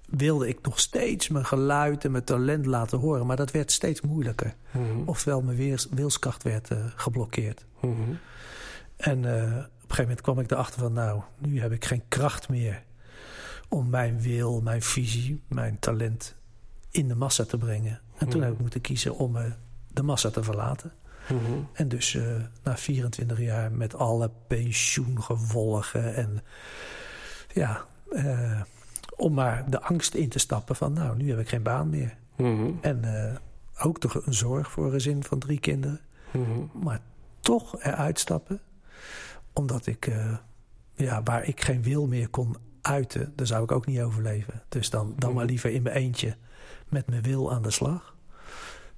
wilde 0.08 0.48
ik 0.48 0.58
nog 0.62 0.78
steeds 0.80 1.28
mijn 1.28 1.44
geluid 1.46 2.04
en 2.04 2.10
mijn 2.10 2.24
talent 2.24 2.66
laten 2.66 2.98
horen. 2.98 3.26
Maar 3.26 3.36
dat 3.36 3.50
werd 3.50 3.72
steeds 3.72 4.00
moeilijker. 4.00 4.54
Mhm. 4.70 4.84
Oftewel, 5.08 5.42
mijn 5.42 5.56
weers- 5.56 5.88
wilskracht 5.90 6.42
werd 6.42 6.70
eh, 6.70 6.78
geblokkeerd. 6.96 7.64
Mhm. 7.80 7.92
En 8.96 9.24
eh, 9.24 9.42
op 9.42 9.50
een 9.50 9.68
gegeven 9.78 10.02
moment 10.02 10.20
kwam 10.20 10.38
ik 10.38 10.50
erachter 10.50 10.80
van... 10.80 10.92
nou, 10.92 11.22
nu 11.38 11.60
heb 11.60 11.72
ik 11.72 11.84
geen 11.84 12.02
kracht 12.08 12.48
meer 12.48 12.82
om 13.68 13.88
mijn 13.90 14.20
wil, 14.20 14.60
mijn 14.60 14.82
visie, 14.82 15.42
mijn 15.48 15.78
talent 15.78 16.34
in 16.90 17.08
de 17.08 17.14
massa 17.14 17.44
te 17.44 17.58
brengen. 17.58 18.00
En 18.18 18.28
toen 18.28 18.38
Mhm. 18.38 18.42
heb 18.48 18.52
ik 18.52 18.60
moeten 18.60 18.80
kiezen 18.80 19.16
om 19.16 19.36
de 19.92 20.02
massa 20.02 20.30
te 20.30 20.42
verlaten. 20.42 20.92
Mhm. 21.28 21.58
En 21.72 21.88
dus 21.88 22.14
eh, 22.14 22.24
na 22.62 22.76
24 22.76 23.40
jaar 23.40 23.72
met 23.72 23.94
alle 23.94 24.30
pensioengevolgen 24.46 26.14
en 26.14 26.42
ja, 27.52 27.84
eh, 28.10 28.60
om 29.16 29.34
maar 29.34 29.70
de 29.70 29.80
angst 29.80 30.14
in 30.14 30.28
te 30.28 30.38
stappen 30.38 30.76
van 30.76 30.92
nou, 30.92 31.16
nu 31.16 31.30
heb 31.30 31.38
ik 31.38 31.48
geen 31.48 31.62
baan 31.62 31.90
meer. 31.90 32.16
Mhm. 32.36 32.70
En 32.80 33.04
eh, 33.04 33.36
ook 33.86 33.98
toch 33.98 34.26
een 34.26 34.34
zorg 34.34 34.70
voor 34.70 34.84
een 34.84 34.92
gezin 34.92 35.24
van 35.24 35.38
drie 35.38 35.60
kinderen. 35.60 36.00
Mhm. 36.30 36.84
Maar 36.84 37.00
toch 37.40 37.82
eruit 37.82 38.18
stappen, 38.18 38.60
omdat 39.52 39.86
ik, 39.86 40.12
ja, 40.94 41.22
waar 41.22 41.44
ik 41.44 41.60
geen 41.60 41.82
wil 41.82 42.06
meer 42.06 42.28
kon 42.28 42.56
uiten, 42.82 43.32
daar 43.36 43.46
zou 43.46 43.62
ik 43.62 43.72
ook 43.72 43.86
niet 43.86 44.00
overleven. 44.00 44.62
Dus 44.68 44.90
dan, 44.90 45.14
dan 45.18 45.34
maar 45.34 45.44
liever 45.44 45.70
in 45.70 45.82
mijn 45.82 45.96
eentje 45.96 46.36
met 46.88 47.06
mijn 47.06 47.22
wil 47.22 47.52
aan 47.52 47.62
de 47.62 47.70
slag. 47.70 48.14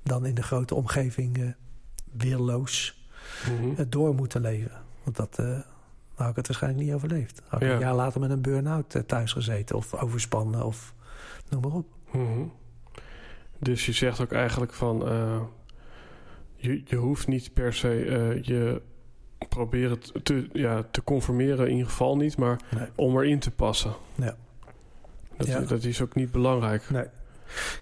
Dan 0.04 0.26
in 0.26 0.34
de 0.34 0.42
grote 0.42 0.74
omgeving 0.74 1.38
eh 1.38 1.48
Mhm. 3.50 3.74
het 3.76 3.92
door 3.92 4.14
moeten 4.14 4.40
leven. 4.40 4.82
Want 5.04 5.16
dat 5.16 5.38
eh 5.38 5.58
had 6.14 6.28
ik 6.30 6.36
het 6.36 6.46
waarschijnlijk 6.46 6.84
niet 6.84 6.94
overleefd. 6.94 7.42
Had 7.46 7.62
ik 7.62 7.68
Ja. 7.68 7.74
een 7.74 7.80
jaar 7.80 7.94
later 7.94 8.20
met 8.20 8.30
een 8.30 8.40
burn-out 8.42 9.02
thuis 9.06 9.32
gezeten. 9.32 9.76
Of 9.76 9.94
overspannen 9.94 10.64
of 10.64 10.94
noem 11.48 11.60
maar 11.60 11.72
op. 11.72 11.86
Mhm. 12.12 12.42
Dus 13.58 13.86
je 13.86 13.92
zegt 13.92 14.20
ook 14.20 14.32
eigenlijk 14.32 14.72
van... 14.72 15.08
eh, 15.08 15.40
je, 16.56 16.82
je 16.84 16.96
hoeft 16.96 17.26
niet 17.26 17.52
per 17.54 17.72
se 17.74 18.04
eh, 18.04 18.42
je 18.42 18.82
proberen 19.48 19.98
te- 20.00 20.22
te, 20.22 20.48
ja, 20.52 20.82
te 20.90 21.02
conformeren, 21.04 21.66
in 21.66 21.72
ieder 21.72 21.88
geval 21.90 22.16
niet... 22.16 22.36
maar 22.36 22.60
Nee. 22.76 22.88
om 22.94 23.16
erin 23.18 23.38
te 23.38 23.50
passen. 23.50 23.92
Ja. 24.14 24.36
Dat, 25.36 25.46
Ja. 25.46 25.60
dat 25.60 25.84
is 25.84 26.02
ook 26.02 26.14
niet 26.14 26.30
belangrijk. 26.32 26.90
Nee. 26.90 27.06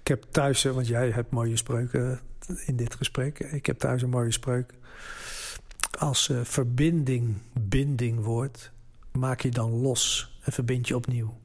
Ik 0.00 0.08
heb 0.08 0.24
thuis, 0.30 0.64
eh, 0.64 0.72
want 0.72 0.86
jij 0.86 1.10
hebt 1.10 1.30
mooie 1.30 1.56
spreuken 1.56 2.20
in 2.66 2.76
dit 2.76 2.94
gesprek. 2.94 3.38
Ik 3.38 3.66
heb 3.66 3.78
thuis 3.78 4.02
een 4.02 4.10
mooie 4.10 4.32
spreuk. 4.32 4.74
Als 5.98 6.28
eh, 6.28 6.40
verbinding 6.42 7.36
binding 7.52 8.24
wordt, 8.24 8.72
maak 9.12 9.40
je 9.40 9.50
dan 9.50 9.70
los 9.70 10.32
en 10.42 10.52
verbind 10.52 10.88
je 10.88 10.96
opnieuw. 10.96 11.40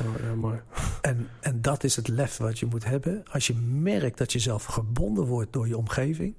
Oh, 0.00 0.22
ja, 0.22 0.34
mooi. 0.34 0.60
En, 1.00 1.28
en 1.40 1.62
dat 1.62 1.84
is 1.84 1.96
het 1.96 2.08
lef 2.08 2.36
wat 2.36 2.58
je 2.58 2.66
moet 2.66 2.84
hebben. 2.84 3.22
Als 3.30 3.46
je 3.46 3.54
merkt 3.54 4.18
dat 4.18 4.32
je 4.32 4.38
zelf 4.38 4.64
gebonden 4.64 5.24
wordt 5.24 5.52
door 5.52 5.68
je 5.68 5.76
omgeving, 5.76 6.34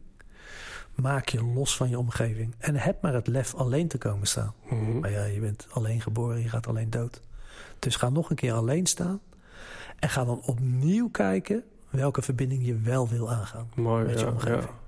maak 0.96 1.30
je 1.30 1.44
los 1.44 1.76
van 1.76 1.90
je 1.90 2.00
omgeving. 2.00 2.56
En 2.58 2.76
heb 2.76 3.02
maar 3.02 3.14
het 3.14 3.28
lef 3.28 3.56
alleen 3.56 3.88
te 3.88 3.98
komen 3.98 4.28
staan. 4.28 4.54
Mhm. 4.70 5.00
Maar 5.00 5.12
ja, 5.12 5.24
je 5.24 5.40
bent 5.40 5.68
alleen 5.70 6.02
geboren, 6.02 6.42
je 6.42 6.50
gaat 6.50 6.68
alleen 6.68 6.90
dood. 6.90 7.22
Dus 7.80 7.96
ga 7.96 8.10
nog 8.10 8.30
een 8.30 8.36
keer 8.36 8.54
alleen 8.54 8.86
staan. 8.86 9.20
En 10.02 10.10
ga 10.10 10.26
dan 10.26 10.42
opnieuw 10.46 11.10
kijken 11.10 11.64
welke 11.90 12.22
verbinding 12.22 12.66
je 12.66 12.76
wel 12.80 13.08
wil 13.08 13.32
aangaan 13.32 13.68
Mooi, 13.76 14.06
met 14.06 14.20
je 14.20 14.26
ja, 14.26 14.32
omgeving. 14.32 14.64
ja. 14.64 14.80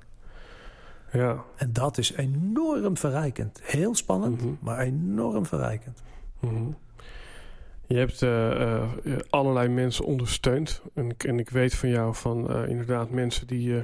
Ja. 1.20 1.44
En 1.56 1.74
dat 1.74 1.98
is 1.98 2.14
enorm 2.14 2.98
verrijkend. 2.98 3.60
Heel 3.64 3.96
spannend, 3.96 4.42
Mhm. 4.42 4.54
maar 4.60 4.80
enorm 4.80 5.46
verrijkend. 5.46 6.04
Mhm. 6.40 6.64
Je 7.88 7.98
hebt 7.98 8.22
eh, 8.22 8.74
eh, 8.82 8.84
allerlei 9.30 9.68
mensen 9.68 10.06
ondersteund. 10.06 10.82
En, 10.94 11.10
ik- 11.10 11.24
en 11.24 11.40
ik 11.40 11.50
weet 11.50 11.76
van 11.76 11.90
jou 11.90 12.16
van 12.16 12.50
eh, 12.50 12.68
inderdaad 12.70 13.10
mensen 13.10 13.48
die, 13.48 13.84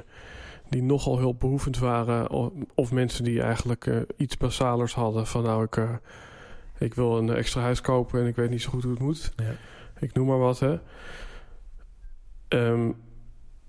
die 0.68 0.82
nogal 0.82 1.18
hulpbehoevend 1.18 1.78
waren. 1.78 2.30
Of, 2.30 2.50
of 2.74 2.92
mensen 2.92 3.24
die 3.24 3.42
eigenlijk 3.42 3.90
iets 4.16 4.36
basalers 4.36 4.94
hadden. 4.94 5.26
Van 5.26 5.42
nou, 5.42 5.64
ik, 5.64 5.76
ik 6.78 6.94
wil 6.94 7.18
een 7.18 7.30
extra 7.34 7.60
huis 7.60 7.80
kopen 7.80 8.20
en 8.20 8.26
ik 8.26 8.36
weet 8.36 8.50
niet 8.50 8.62
zo 8.62 8.70
goed 8.70 8.82
hoe 8.82 8.92
het 8.92 9.00
moet. 9.00 9.32
Ja. 9.36 9.44
Ik 10.00 10.12
noem 10.12 10.26
maar 10.26 10.38
wat, 10.38 10.58
hè. 10.58 10.78
Ehm, 12.48 12.90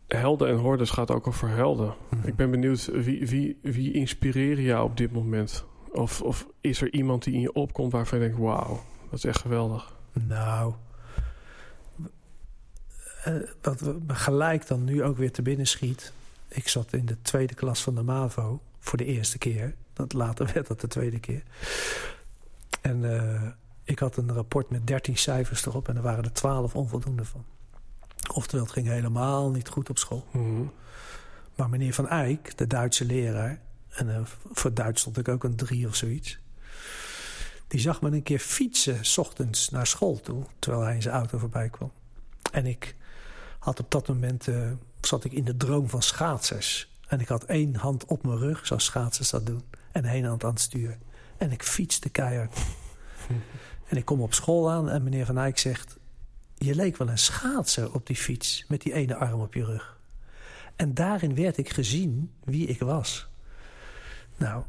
helden 0.08 0.48
en 0.50 0.56
hordes 0.56 0.90
gaat 0.90 1.12
ook 1.12 1.28
over 1.28 1.50
helden. 1.50 1.94
Mhm. 2.10 2.28
Ik 2.28 2.36
ben 2.36 2.52
benieuwd, 2.52 2.86
wie, 2.86 3.28
wie, 3.28 3.60
wie 3.62 3.94
inspireer 3.94 4.62
jou 4.62 4.84
op 4.84 4.98
dit 4.98 5.12
moment? 5.12 5.66
Of, 5.92 6.22
of 6.22 6.48
is 6.62 6.82
er 6.82 6.94
iemand 6.94 7.24
die 7.24 7.34
in 7.34 7.40
je 7.42 7.54
opkomt 7.54 7.92
waarvan 7.92 8.20
je 8.20 8.26
denkt... 8.26 8.40
wauw, 8.42 8.84
dat 9.10 9.14
is 9.20 9.26
echt 9.26 9.40
geweldig. 9.42 9.94
Nou, 10.14 10.74
eh, 13.24 13.34
wat 13.62 13.80
we- 13.80 14.00
me 14.08 14.16
gelijk 14.16 14.68
dan 14.68 14.84
nu 14.84 15.04
ook 15.04 15.18
weer 15.18 15.32
te 15.32 15.42
binnen 15.42 15.68
schiet. 15.68 16.14
Ik 16.48 16.68
zat 16.68 16.94
in 16.94 17.06
de 17.06 17.22
tweede 17.22 17.54
klas 17.54 17.82
van 17.84 17.96
de 17.96 18.04
MAVO 18.04 18.62
voor 18.80 18.98
de 18.98 19.06
eerste 19.06 19.38
keer. 19.38 19.74
Dat 19.94 20.14
later 20.14 20.52
werd 20.54 20.68
dat 20.68 20.82
de 20.82 20.88
tweede 20.88 21.20
keer. 21.20 21.44
En 22.82 23.18
eh, 23.20 23.48
ik 23.84 24.00
had 24.00 24.18
een 24.18 24.34
rapport 24.34 24.70
met 24.70 24.88
13 24.88 25.18
cijfers 25.18 25.66
erop 25.66 25.88
en 25.88 25.96
er 25.96 26.02
waren 26.02 26.24
er 26.24 26.34
12 26.34 26.76
onvoldoende 26.76 27.26
van. 27.26 27.46
Oftewel, 28.34 28.66
het 28.66 28.74
ging 28.74 28.88
helemaal 28.88 29.52
niet 29.52 29.68
goed 29.68 29.90
op 29.90 29.98
school. 29.98 30.28
Mhm. 30.32 30.64
Maar 31.56 31.70
meneer 31.70 31.94
Van 31.94 32.08
Eyck, 32.08 32.58
de 32.58 32.68
Duitse 32.68 33.06
leraar... 33.06 33.62
en 33.90 34.16
eh, 34.16 34.22
voor 34.52 34.74
Duits 34.74 35.02
stond 35.02 35.18
ik 35.18 35.28
ook 35.28 35.44
een 35.44 35.56
drie 35.56 35.88
of 35.88 35.96
zoiets... 35.96 36.40
die 37.68 37.80
zag 37.80 38.02
me 38.02 38.12
een 38.12 38.24
keer 38.24 38.40
fietsen... 38.40 39.06
s 39.06 39.18
ochtends 39.18 39.70
naar 39.70 39.88
school 39.88 40.22
toe... 40.22 40.44
terwijl 40.60 40.84
hij 40.84 40.96
in 40.96 41.02
zijn 41.02 41.16
auto 41.16 41.38
voorbij 41.38 41.70
kwam. 41.70 41.92
En 42.52 42.66
ik 42.66 42.96
had 43.60 43.80
op 43.80 43.92
dat 43.92 44.08
moment... 44.08 44.48
eh, 44.48 44.72
zat 45.02 45.24
ik 45.24 45.32
in 45.32 45.44
de 45.44 45.58
droom 45.58 45.90
van 45.90 46.02
schaatsers. 46.02 46.90
En 47.08 47.20
ik 47.20 47.28
had 47.28 47.44
één 47.44 47.76
hand 47.76 48.06
op 48.06 48.24
mijn 48.24 48.38
rug, 48.38 48.68
zoals 48.68 48.86
schaatsers 48.86 49.30
dat 49.30 49.46
doen... 49.46 49.64
en 49.92 50.06
één 50.06 50.26
hand 50.26 50.44
aan 50.44 50.50
het 50.50 50.60
stuur. 50.60 50.98
En 51.38 51.52
ik 51.52 51.64
fietste 51.64 52.10
keihard. 52.10 52.58
En 53.92 53.98
ik 53.98 54.06
kom 54.06 54.22
op 54.22 54.34
school 54.34 54.72
aan 54.72 54.90
en 54.90 55.04
meneer 55.04 55.26
Van 55.26 55.38
Eyck 55.38 55.58
zegt... 55.58 55.98
je 56.58 56.76
leek 56.76 56.98
wel 56.98 57.10
een 57.10 57.18
schaatser 57.18 57.94
op 57.94 58.08
die 58.08 58.16
fiets... 58.16 58.66
met 58.68 58.82
die 58.82 58.94
ene 58.94 59.16
arm 59.16 59.42
op 59.42 59.54
je 59.54 59.66
rug. 59.66 59.98
En 60.76 60.94
daarin 60.94 61.36
werd 61.36 61.58
ik 61.58 61.70
gezien 61.70 62.32
wie 62.44 62.68
ik 62.68 62.80
was. 62.80 63.30
Nou, 64.38 64.64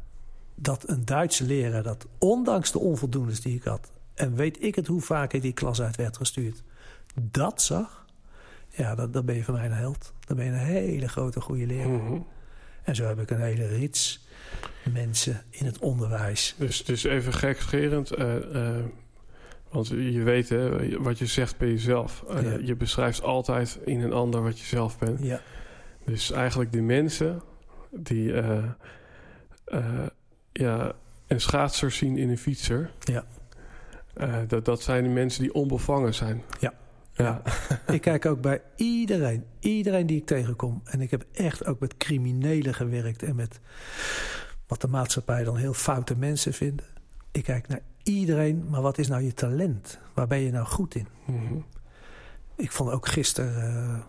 dat 0.55 0.89
een 0.89 1.05
Duitse 1.05 1.43
leraar 1.43 1.83
dat 1.83 2.07
ondanks 2.17 2.71
de 2.71 2.79
onvoldoendes 2.79 3.41
die 3.41 3.55
ik 3.55 3.63
had... 3.63 3.91
en 4.13 4.35
weet 4.35 4.63
ik 4.63 4.75
het 4.75 4.87
hoe 4.87 5.01
vaak 5.01 5.33
ik 5.33 5.41
die 5.41 5.53
klas 5.53 5.81
uit 5.81 5.95
werd 5.95 6.17
gestuurd... 6.17 6.63
dat 7.21 7.61
zag, 7.61 8.05
ja, 8.69 8.95
dat, 8.95 9.13
dan 9.13 9.25
ben 9.25 9.35
je 9.35 9.43
van 9.43 9.53
mij 9.53 9.65
een 9.65 9.71
held. 9.71 10.13
Dan 10.25 10.35
ben 10.35 10.45
je 10.45 10.51
een 10.51 10.57
hele 10.57 11.07
grote 11.07 11.41
goede 11.41 11.65
leraar. 11.65 11.87
Mhm. 11.87 12.19
En 12.83 12.95
zo 12.95 13.05
heb 13.05 13.19
ik 13.19 13.29
een 13.29 13.41
hele 13.41 13.67
rits 13.67 14.27
mensen 14.91 15.43
in 15.49 15.65
het 15.65 15.79
onderwijs. 15.79 16.55
Dus, 16.57 16.83
dus 16.83 17.03
even 17.03 17.33
gekscherend. 17.33 18.11
eh, 18.11 18.75
want 19.73 19.87
je 19.87 20.23
weet 20.23 20.49
hè, 20.49 20.99
wat 21.01 21.17
je 21.17 21.25
zegt 21.25 21.57
bij 21.57 21.67
jezelf. 21.67 22.23
Eh, 22.29 22.41
Ja. 22.43 22.57
Je 22.61 22.75
beschrijft 22.75 23.23
altijd 23.23 23.79
in 23.85 24.01
een 24.01 24.13
ander 24.13 24.43
wat 24.43 24.59
je 24.59 24.65
zelf 24.65 24.99
bent. 24.99 25.23
Ja, 25.23 25.41
Dus 26.05 26.31
eigenlijk 26.31 26.71
die 26.71 26.81
mensen 26.81 27.41
die 27.91 28.33
eh, 28.33 28.63
eh, 29.65 30.05
ja, 30.51 30.93
een 31.27 31.41
schaatser 31.41 31.91
zien 31.91 32.17
in 32.17 32.29
een 32.29 32.37
fietser. 32.37 32.91
Ja. 32.99 33.25
Dat, 34.47 34.65
dat 34.65 34.81
zijn 34.81 35.03
de 35.03 35.09
mensen 35.09 35.41
die 35.41 35.53
onbevangen 35.53 36.13
zijn. 36.13 36.43
Ja. 36.59 36.73
Ja. 37.15 37.41
ik 37.87 38.01
kijk 38.01 38.25
ook 38.25 38.41
bij 38.41 38.61
iedereen, 38.75 39.45
iedereen 39.59 40.07
die 40.07 40.17
ik 40.17 40.25
tegenkom. 40.25 40.81
En 40.83 41.01
ik 41.01 41.11
heb 41.11 41.25
echt 41.33 41.65
ook 41.65 41.79
met 41.79 41.97
criminelen 41.97 42.73
gewerkt 42.73 43.23
en 43.23 43.35
met 43.35 43.59
wat 44.67 44.81
de 44.81 44.87
maatschappij 44.87 45.43
dan 45.43 45.57
heel 45.57 45.73
foute 45.73 46.15
mensen 46.17 46.53
vinden. 46.53 46.85
Ik 47.33 47.43
kijk 47.43 47.67
naar 47.67 47.81
iedereen, 48.03 48.65
maar 48.69 48.81
wat 48.81 48.97
is 48.97 49.07
nou 49.07 49.21
je 49.23 49.33
talent? 49.33 49.99
Waar 50.13 50.27
ben 50.27 50.39
je 50.39 50.51
nou 50.51 50.65
goed 50.65 50.95
in? 50.95 51.07
Mhm. 51.25 51.53
Ik 52.55 52.71
vond 52.71 52.91
ook 52.91 53.07
gisteren, 53.07 53.63
eh, 53.63 53.99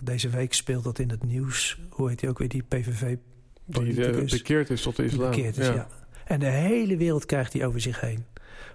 deze 0.00 0.28
week 0.28 0.52
speelt 0.54 0.84
dat 0.84 0.98
in 0.98 1.10
het 1.10 1.24
nieuws. 1.24 1.80
Hoe 1.90 2.08
heet 2.08 2.18
die 2.20 2.28
ook 2.28 2.38
weer, 2.38 2.48
die 2.48 2.62
PVV? 2.62 3.16
Die 3.64 4.06
eh, 4.06 4.30
bekeerd 4.30 4.70
is 4.70 4.82
tot 4.82 4.96
de 4.96 5.02
Die 5.02 5.10
islam. 5.12 5.30
bekeerd 5.30 5.58
is, 5.58 5.66
ja. 5.66 5.86
En 6.24 6.40
de 6.40 6.46
hele 6.46 6.96
wereld 6.96 7.26
krijgt 7.26 7.52
die 7.52 7.66
over 7.66 7.80
zich 7.80 8.00
heen. 8.00 8.24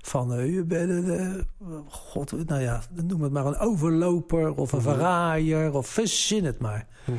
Van, 0.01 0.33
eh, 0.33 0.53
je 0.53 0.63
bent 0.63 0.89
een, 0.89 1.45
god, 1.87 2.47
nou 2.47 2.61
ja, 2.61 2.81
noem 3.05 3.21
het 3.21 3.31
maar 3.31 3.45
een 3.45 3.57
overloper 3.57 4.55
of 4.55 4.71
een 4.71 4.79
Mhm. 4.79 4.89
verraaier 4.89 5.73
of 5.73 5.87
verzin 5.87 6.45
het 6.45 6.59
maar. 6.59 6.87
Mhm. 7.05 7.17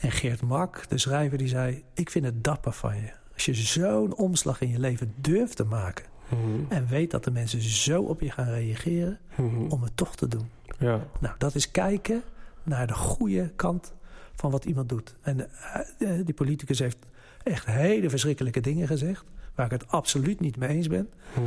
En 0.00 0.10
Geert 0.10 0.42
Mak, 0.42 0.88
de 0.88 0.98
schrijver, 0.98 1.38
die 1.38 1.48
zei... 1.48 1.84
ik 1.94 2.10
vind 2.10 2.24
het 2.24 2.44
dapper 2.44 2.72
van 2.72 2.96
je. 2.96 3.10
Als 3.34 3.44
je 3.44 3.54
zo'n 3.54 4.14
omslag 4.16 4.60
in 4.60 4.68
je 4.70 4.78
leven 4.78 5.14
durft 5.16 5.56
te 5.56 5.64
maken... 5.64 6.04
Mhm. 6.30 6.72
en 6.72 6.86
weet 6.86 7.10
dat 7.10 7.24
de 7.24 7.30
mensen 7.30 7.60
zo 7.60 8.02
op 8.02 8.20
je 8.20 8.30
gaan 8.30 8.48
reageren... 8.48 9.18
Mhm. 9.34 9.66
om 9.68 9.82
het 9.82 9.96
toch 9.96 10.16
te 10.16 10.28
doen. 10.28 10.50
Ja. 10.78 11.06
Nou, 11.20 11.34
dat 11.38 11.54
is 11.54 11.70
kijken 11.70 12.22
naar 12.62 12.86
de 12.86 12.94
goede 12.94 13.50
kant 13.56 13.92
van 14.34 14.50
wat 14.50 14.64
iemand 14.64 14.88
doet. 14.88 15.14
En 15.20 15.50
eh, 15.50 16.18
eh, 16.18 16.26
die 16.26 16.34
politicus 16.34 16.78
heeft 16.78 16.98
echt 17.42 17.66
hele 17.66 18.10
verschrikkelijke 18.10 18.60
dingen 18.60 18.86
gezegd... 18.86 19.24
waar 19.54 19.66
ik 19.66 19.72
het 19.72 19.88
absoluut 19.88 20.40
niet 20.40 20.56
mee 20.56 20.68
eens 20.68 20.88
ben. 20.88 21.10
Mhm. 21.34 21.44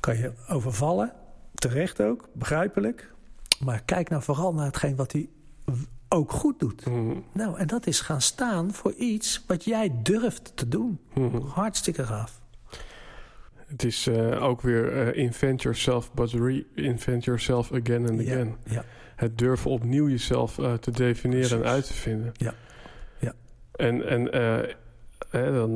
Kan 0.00 0.16
je 0.16 0.32
overvallen, 0.48 1.12
terecht 1.54 2.00
ook, 2.00 2.28
begrijpelijk. 2.32 3.12
Maar 3.64 3.82
kijk 3.84 4.08
nou 4.08 4.22
vooral 4.22 4.54
naar 4.54 4.66
hetgeen 4.66 4.96
wat 4.96 5.12
hij 5.12 5.28
ook 6.08 6.32
goed 6.32 6.58
doet. 6.58 6.86
Nou, 7.32 7.58
en 7.58 7.66
dat 7.66 7.86
is 7.86 8.00
gaan 8.00 8.20
staan 8.20 8.72
voor 8.72 8.92
iets 8.92 9.44
wat 9.46 9.64
jij 9.64 9.92
durft 10.02 10.52
te 10.56 10.68
doen. 10.68 11.00
Hartstikke 11.48 12.04
gaaf. 12.04 12.39
Het 13.70 13.84
is 13.84 14.06
eh, 14.06 14.42
ook 14.42 14.60
weer 14.60 14.92
eh, 14.92 15.22
invent 15.22 15.62
yourself, 15.62 16.12
but 16.12 16.32
reinvent 16.32 17.24
yourself 17.24 17.72
again 17.72 18.08
and 18.08 18.20
Ja, 18.20 18.32
again. 18.32 18.56
ja. 18.64 18.84
Het 19.16 19.38
durven 19.38 19.70
opnieuw 19.70 20.08
jezelf 20.08 20.58
eh, 20.58 20.72
te 20.72 20.90
definiëren 20.90 21.58
en 21.62 21.68
uit 21.70 21.86
te 21.86 21.92
vinden. 21.94 22.32
Ja. 22.36 22.54
Ja. 23.18 23.34
En, 23.72 24.06
en 24.08 24.22
hè, 25.30 25.52
dan, 25.52 25.74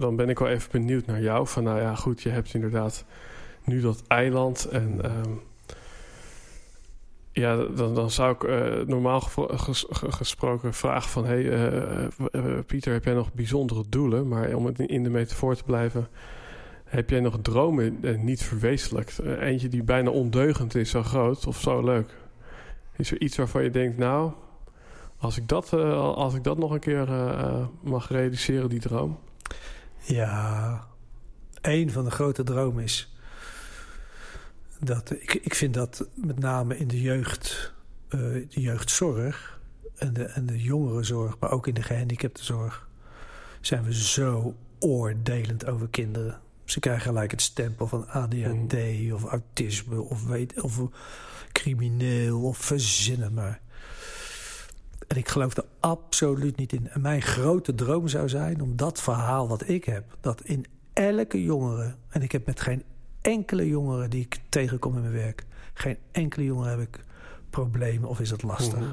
dan 0.00 0.16
ben 0.16 0.28
ik 0.28 0.38
wel 0.38 0.48
even 0.48 0.70
benieuwd 0.70 1.06
naar 1.06 1.20
jou. 1.20 1.46
Van 1.46 1.64
nou 1.64 1.80
ja, 1.80 1.94
goed, 1.94 2.22
je 2.22 2.28
hebt 2.28 2.54
inderdaad 2.54 3.04
nu 3.64 3.80
dat 3.80 4.02
eiland. 4.06 4.64
En 4.64 4.98
ehm, 5.02 5.30
ja, 7.32 7.56
dan, 7.56 7.94
dan 7.94 8.10
zou 8.10 8.34
ik 8.34 8.42
normaal 8.88 9.20
ges- 9.20 9.86
gesproken 9.90 10.74
vragen 10.74 11.10
van... 11.10 11.24
hey, 11.24 11.50
Pieter, 12.66 12.92
heb 12.92 13.04
jij 13.04 13.14
nog 13.14 13.32
bijzondere 13.32 13.84
doelen? 13.88 14.28
Maar 14.28 14.54
om 14.54 14.66
het 14.66 14.78
in 14.78 15.02
de 15.02 15.10
metafoor 15.10 15.56
te 15.56 15.64
blijven... 15.64 16.08
Heb 16.86 17.10
jij 17.10 17.20
nog 17.20 17.38
dromen 17.42 17.98
eh, 18.02 18.18
niet 18.18 18.42
verwezenlijkt? 18.42 19.18
Eh, 19.18 19.40
eentje 19.40 19.68
die 19.68 19.82
bijna 19.82 20.10
ondeugend 20.10 20.74
is, 20.74 20.90
zo 20.90 21.02
groot 21.02 21.46
of 21.46 21.60
zo 21.60 21.84
leuk? 21.84 22.14
Is 22.96 23.10
er 23.10 23.20
iets 23.20 23.36
waarvan 23.36 23.62
je 23.62 23.70
denkt, 23.70 23.98
nou, 23.98 24.32
als 25.16 25.36
ik 25.36 25.48
dat, 25.48 25.72
eh, 25.72 26.00
als 26.14 26.34
ik 26.34 26.44
dat 26.44 26.58
nog 26.58 26.70
een 26.70 26.80
keer 26.80 27.08
mag 27.82 28.08
realiseren, 28.08 28.68
die 28.68 28.80
droom? 28.80 29.18
Ja, 30.00 30.86
een 31.60 31.90
van 31.90 32.04
de 32.04 32.10
grote 32.10 32.42
dromen 32.42 32.82
is 32.82 33.16
dat 34.80 35.10
ik, 35.10 35.34
ik 35.34 35.54
vind 35.54 35.74
dat 35.74 36.08
met 36.14 36.38
name 36.38 36.78
in 36.78 36.88
de 36.88 37.00
jeugd, 37.00 37.74
de 38.08 38.46
jeugdzorg 38.48 39.60
en 39.96 40.12
de, 40.12 40.24
en 40.24 40.46
de 40.46 40.62
jongerenzorg, 40.62 41.38
maar 41.38 41.50
ook 41.50 41.66
in 41.66 41.74
de 41.74 41.82
gehandicaptenzorg, 41.82 42.88
zijn 43.60 43.84
we 43.84 43.94
zo 43.94 44.54
oordelend 44.78 45.66
over 45.66 45.88
kinderen. 45.88 46.44
Ze 46.66 46.80
krijgen 46.80 47.02
gelijk 47.02 47.30
het 47.30 47.42
stempel 47.42 47.86
van 47.86 48.08
ADHD 48.08 48.74
of 49.12 49.24
autisme 49.24 50.00
of, 50.00 50.24
weet, 50.24 50.60
of 50.60 50.80
crimineel 51.52 52.42
of 52.42 52.58
verzinnen 52.58 53.34
maar. 53.34 53.60
En 55.06 55.16
ik 55.16 55.28
geloof 55.28 55.56
er 55.56 55.64
absoluut 55.80 56.56
niet 56.56 56.72
in. 56.72 56.88
En 56.88 57.00
mijn 57.00 57.22
grote 57.22 57.74
droom 57.74 58.08
zou 58.08 58.28
zijn 58.28 58.60
om 58.60 58.76
dat 58.76 59.00
verhaal 59.00 59.48
wat 59.48 59.68
ik 59.68 59.84
heb, 59.84 60.16
dat 60.20 60.42
in 60.42 60.66
elke 60.92 61.42
jongere, 61.42 61.94
en 62.08 62.22
ik 62.22 62.32
heb 62.32 62.46
met 62.46 62.60
geen 62.60 62.82
enkele 63.20 63.68
jongere 63.68 64.08
die 64.08 64.24
ik 64.24 64.40
tegenkom 64.48 64.94
in 64.94 65.00
mijn 65.00 65.12
werk, 65.12 65.44
geen 65.74 65.98
enkele 66.12 66.44
jongere 66.44 66.70
heb 66.70 66.80
ik 66.80 67.04
problemen 67.50 68.08
of 68.08 68.20
is 68.20 68.30
het 68.30 68.42
lastig. 68.42 68.78
Mhm. 68.78 68.92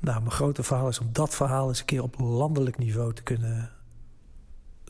Nou, 0.00 0.20
mijn 0.20 0.30
grote 0.30 0.62
verhaal 0.62 0.88
is 0.88 0.98
om 0.98 1.08
dat 1.12 1.34
verhaal 1.34 1.68
eens 1.68 1.78
een 1.78 1.84
keer 1.84 2.02
op 2.02 2.18
landelijk 2.18 2.78
niveau 2.78 3.12
te 3.12 3.22
kunnen 3.22 3.70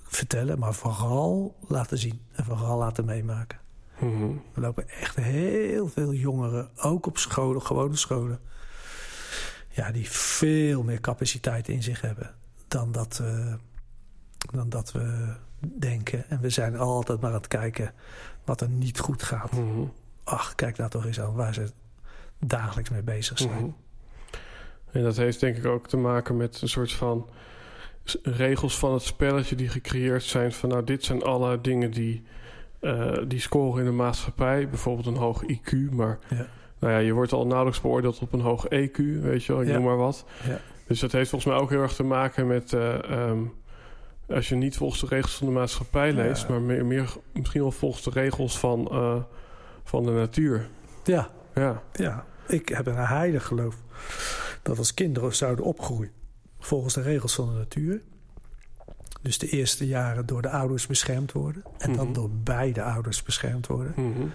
vertellen, 0.09 0.59
maar 0.59 0.75
vooral 0.75 1.57
laten 1.67 1.99
zien 1.99 2.21
en 2.33 2.45
vooral 2.45 2.79
laten 2.79 3.05
meemaken. 3.05 3.59
Mhm. 3.99 4.31
Er 4.55 4.61
lopen 4.61 4.89
echt 4.89 5.17
heel 5.17 5.89
veel 5.89 6.13
jongeren, 6.13 6.69
ook 6.77 7.07
op 7.07 7.19
scholen, 7.19 7.63
gewone 7.63 7.97
scholen, 7.97 8.41
ja, 9.69 9.91
die 9.93 10.11
veel 10.11 10.83
meer 10.83 11.01
capaciteit 11.01 11.69
in 11.69 11.83
zich 11.83 12.01
hebben 12.01 12.35
dan 12.69 12.93
dat, 12.93 13.23
dan 14.53 14.69
dat 14.69 14.93
we 14.93 15.35
denken. 15.61 16.31
En 16.31 16.41
we 16.41 16.51
zijn 16.51 16.77
altijd 16.77 17.21
maar 17.21 17.31
aan 17.31 17.37
het 17.37 17.49
kijken 17.49 17.93
wat 18.45 18.61
er 18.61 18.69
niet 18.69 18.99
goed 18.99 19.23
gaat. 19.23 19.53
Mhm. 19.53 19.85
Ach, 20.25 20.55
kijk 20.55 20.77
nou 20.77 20.91
toch 20.91 21.07
eens 21.07 21.21
aan 21.21 21.35
waar 21.35 21.55
ze 21.55 21.71
dagelijks 22.39 22.91
mee 22.91 23.03
bezig 23.03 23.39
zijn. 23.39 23.65
Mhm. 23.65 23.71
En 24.93 25.03
dat 25.03 25.17
heeft 25.17 25.41
denk 25.41 25.57
ik 25.57 25.65
ook 25.65 25.89
te 25.89 25.97
maken 25.97 26.37
met 26.37 26.63
een 26.63 26.69
soort 26.69 26.93
van 26.93 27.29
regels 28.23 28.79
van 28.79 28.93
het 28.93 29.03
spelletje 29.03 29.55
die 29.57 29.69
gecreëerd 29.69 30.23
zijn. 30.23 30.53
Van 30.53 30.69
nou, 30.69 30.85
dit 30.85 31.05
zijn 31.05 31.23
alle 31.23 31.61
dingen 31.61 31.91
die, 31.91 32.23
eh, 32.81 33.19
die 33.27 33.41
scoren 33.41 33.79
in 33.81 33.85
de 33.85 33.97
maatschappij. 33.97 34.69
Bijvoorbeeld 34.69 35.07
een 35.07 35.17
hoog 35.17 35.43
IQ, 35.47 35.91
maar 35.91 36.19
Ja. 36.29 36.47
nou 36.79 36.93
ja, 36.93 36.99
je 36.99 37.13
wordt 37.13 37.33
al 37.33 37.47
nauwelijks 37.47 37.81
beoordeeld 37.81 38.19
op 38.19 38.33
een 38.33 38.41
hoog 38.41 38.65
EQ, 38.69 38.97
weet 39.21 39.45
je 39.45 39.53
wel, 39.53 39.63
ik 39.63 39.69
Ja. 39.69 39.75
noem 39.75 39.85
maar 39.85 39.97
wat. 39.97 40.25
Ja. 40.47 40.61
Dus 40.87 41.01
dat 41.01 41.13
heeft 41.13 41.31
volgens 41.31 41.53
mij 41.53 41.61
ook 41.61 41.71
heel 41.71 41.83
erg 41.83 41.95
te 41.95 42.03
maken 42.05 42.47
met... 42.47 42.73
eh, 42.73 43.11
ehm, 43.11 43.39
als 44.29 44.49
je 44.49 44.55
niet 44.55 44.77
volgens 44.77 45.01
de 45.01 45.07
regels 45.07 45.35
van 45.37 45.47
de 45.47 45.53
maatschappij 45.53 46.13
leest... 46.13 46.49
Maar 46.49 46.61
meer, 46.61 46.85
meer 46.87 47.15
misschien 47.33 47.61
wel 47.61 47.71
volgens 47.71 48.03
de 48.05 48.11
regels 48.11 48.59
van, 48.59 48.89
eh, 48.91 49.17
van 49.85 50.03
de 50.05 50.11
natuur. 50.11 50.69
Ja, 51.05 51.31
Ja. 51.55 51.83
ja, 51.93 52.25
ik 52.47 52.69
heb 52.69 52.87
een 52.87 52.95
heilig 52.97 53.45
geloof 53.47 53.77
dat 54.63 54.79
als 54.79 54.95
kinderen 54.95 55.35
zouden 55.35 55.65
opgroeien 55.65 56.11
volgens 56.59 56.95
de 56.95 57.03
regels 57.03 57.35
van 57.35 57.47
de 57.53 57.59
natuur. 57.59 58.03
Dus 59.23 59.39
de 59.39 59.49
eerste 59.49 59.87
jaren 59.87 60.27
door 60.27 60.43
de 60.43 60.51
ouders 60.51 60.87
beschermd 60.87 61.33
worden. 61.33 61.63
En 61.79 61.93
dan 61.93 62.05
Mhm. 62.05 62.15
door 62.15 62.31
beide 62.31 62.83
ouders 62.83 63.23
beschermd 63.23 63.67
worden. 63.67 63.93
Mhm. 63.97 64.27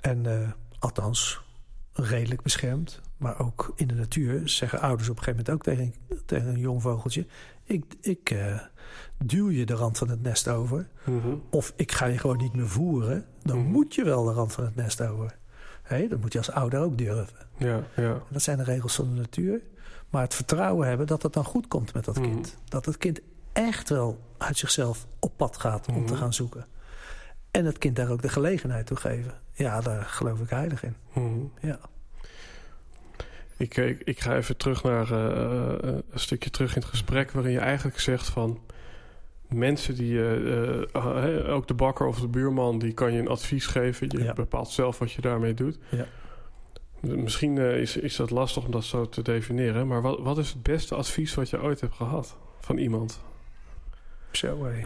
En 0.00 0.26
eh, 0.26 0.48
althans, 0.78 1.42
redelijk 1.92 2.42
beschermd. 2.42 3.00
Maar 3.16 3.38
ook 3.40 3.72
in 3.76 3.86
de 3.86 3.94
natuur 3.94 4.48
zeggen 4.48 4.80
ouders 4.80 5.08
op 5.08 5.16
een 5.18 5.22
gegeven 5.22 5.44
moment 5.46 5.68
ook 5.68 5.74
tegen, 5.74 5.94
tegen 6.26 6.46
een 6.48 6.58
jong 6.58 6.82
vogeltje... 6.82 7.26
ik, 7.64 7.84
ik 8.00 8.30
eh, 8.30 8.60
duw 9.24 9.50
je 9.50 9.66
de 9.66 9.74
rand 9.74 9.98
van 9.98 10.08
het 10.08 10.22
nest 10.22 10.48
over. 10.48 10.88
Mhm. 11.04 11.34
Of 11.50 11.72
ik 11.76 11.92
ga 11.92 12.06
je 12.06 12.18
gewoon 12.18 12.36
niet 12.36 12.54
meer 12.54 12.68
voeren. 12.68 13.24
Dan 13.42 13.58
moet 13.58 13.94
je 13.94 14.04
wel 14.04 14.24
de 14.24 14.32
rand 14.32 14.52
van 14.52 14.64
het 14.64 14.74
nest 14.74 15.00
over. 15.00 15.36
Hé, 15.82 16.08
dat 16.08 16.20
moet 16.20 16.32
je 16.32 16.38
als 16.38 16.50
ouder 16.50 16.80
ook 16.80 16.98
durven. 16.98 17.46
Ja, 17.56 17.82
ja. 17.96 18.12
En 18.12 18.22
dat 18.30 18.42
zijn 18.42 18.58
de 18.58 18.64
regels 18.64 18.94
van 18.94 19.14
de 19.14 19.20
natuur. 19.20 19.60
Maar 20.14 20.22
het 20.22 20.34
vertrouwen 20.34 20.88
hebben 20.88 21.06
dat 21.06 21.22
het 21.22 21.32
dan 21.32 21.44
goed 21.44 21.68
komt 21.68 21.94
met 21.94 22.04
dat 22.04 22.16
Mhm. 22.16 22.24
kind. 22.24 22.56
Dat 22.68 22.84
het 22.86 22.96
kind 22.96 23.20
echt 23.52 23.88
wel 23.88 24.18
uit 24.38 24.56
zichzelf 24.58 25.06
op 25.18 25.32
pad 25.36 25.56
gaat 25.56 25.88
om 25.88 26.06
te 26.06 26.12
Mhm. 26.12 26.20
gaan 26.22 26.34
zoeken. 26.34 26.66
En 27.50 27.64
het 27.64 27.78
kind 27.78 27.96
daar 27.96 28.10
ook 28.10 28.22
de 28.22 28.28
gelegenheid 28.28 28.86
toe 28.86 28.96
geven. 28.96 29.32
Ja, 29.52 29.80
daar 29.80 30.04
geloof 30.04 30.40
ik 30.40 30.50
heilig 30.50 30.82
in. 30.84 30.96
Mhm. 31.12 31.44
Ja. 31.60 31.78
Ik, 33.56 33.76
ik, 33.76 34.00
ik 34.04 34.20
ga 34.20 34.36
even 34.36 34.56
terug 34.56 34.82
naar 34.82 35.10
eh, 35.12 35.88
eh, 35.88 35.94
een 36.10 36.18
stukje 36.20 36.50
terug 36.50 36.74
in 36.74 36.80
het 36.80 36.90
gesprek... 36.90 37.30
waarin 37.30 37.52
je 37.52 37.58
eigenlijk 37.58 38.00
zegt 38.00 38.28
van... 38.28 38.60
mensen 39.48 39.94
die... 39.94 40.18
eh, 40.92 41.54
ook 41.54 41.66
de 41.68 41.74
bakker 41.74 42.06
of 42.06 42.20
de 42.20 42.28
buurman... 42.28 42.78
die 42.78 42.92
kan 42.92 43.12
je 43.12 43.18
een 43.18 43.28
advies 43.28 43.66
geven. 43.66 44.06
Je 44.10 44.22
Ja. 44.22 44.32
bepaalt 44.32 44.68
zelf 44.70 44.98
wat 44.98 45.12
je 45.12 45.20
daarmee 45.20 45.54
doet. 45.54 45.78
Ja. 45.88 46.06
Misschien 47.04 47.58
eh, 47.58 47.80
is, 47.80 47.96
is 47.96 48.16
dat 48.16 48.30
lastig 48.30 48.64
om 48.64 48.70
dat 48.70 48.84
zo 48.84 49.08
te 49.08 49.22
definiëren... 49.22 49.86
maar 49.86 50.02
wat, 50.02 50.18
wat 50.20 50.38
is 50.38 50.48
het 50.52 50.62
beste 50.62 50.94
advies 50.94 51.34
wat 51.34 51.50
je 51.50 51.62
ooit 51.62 51.80
hebt 51.80 51.94
gehad 51.94 52.36
van 52.60 52.76
iemand? 52.78 53.20
Zo 54.30 54.64
hé. 54.64 54.82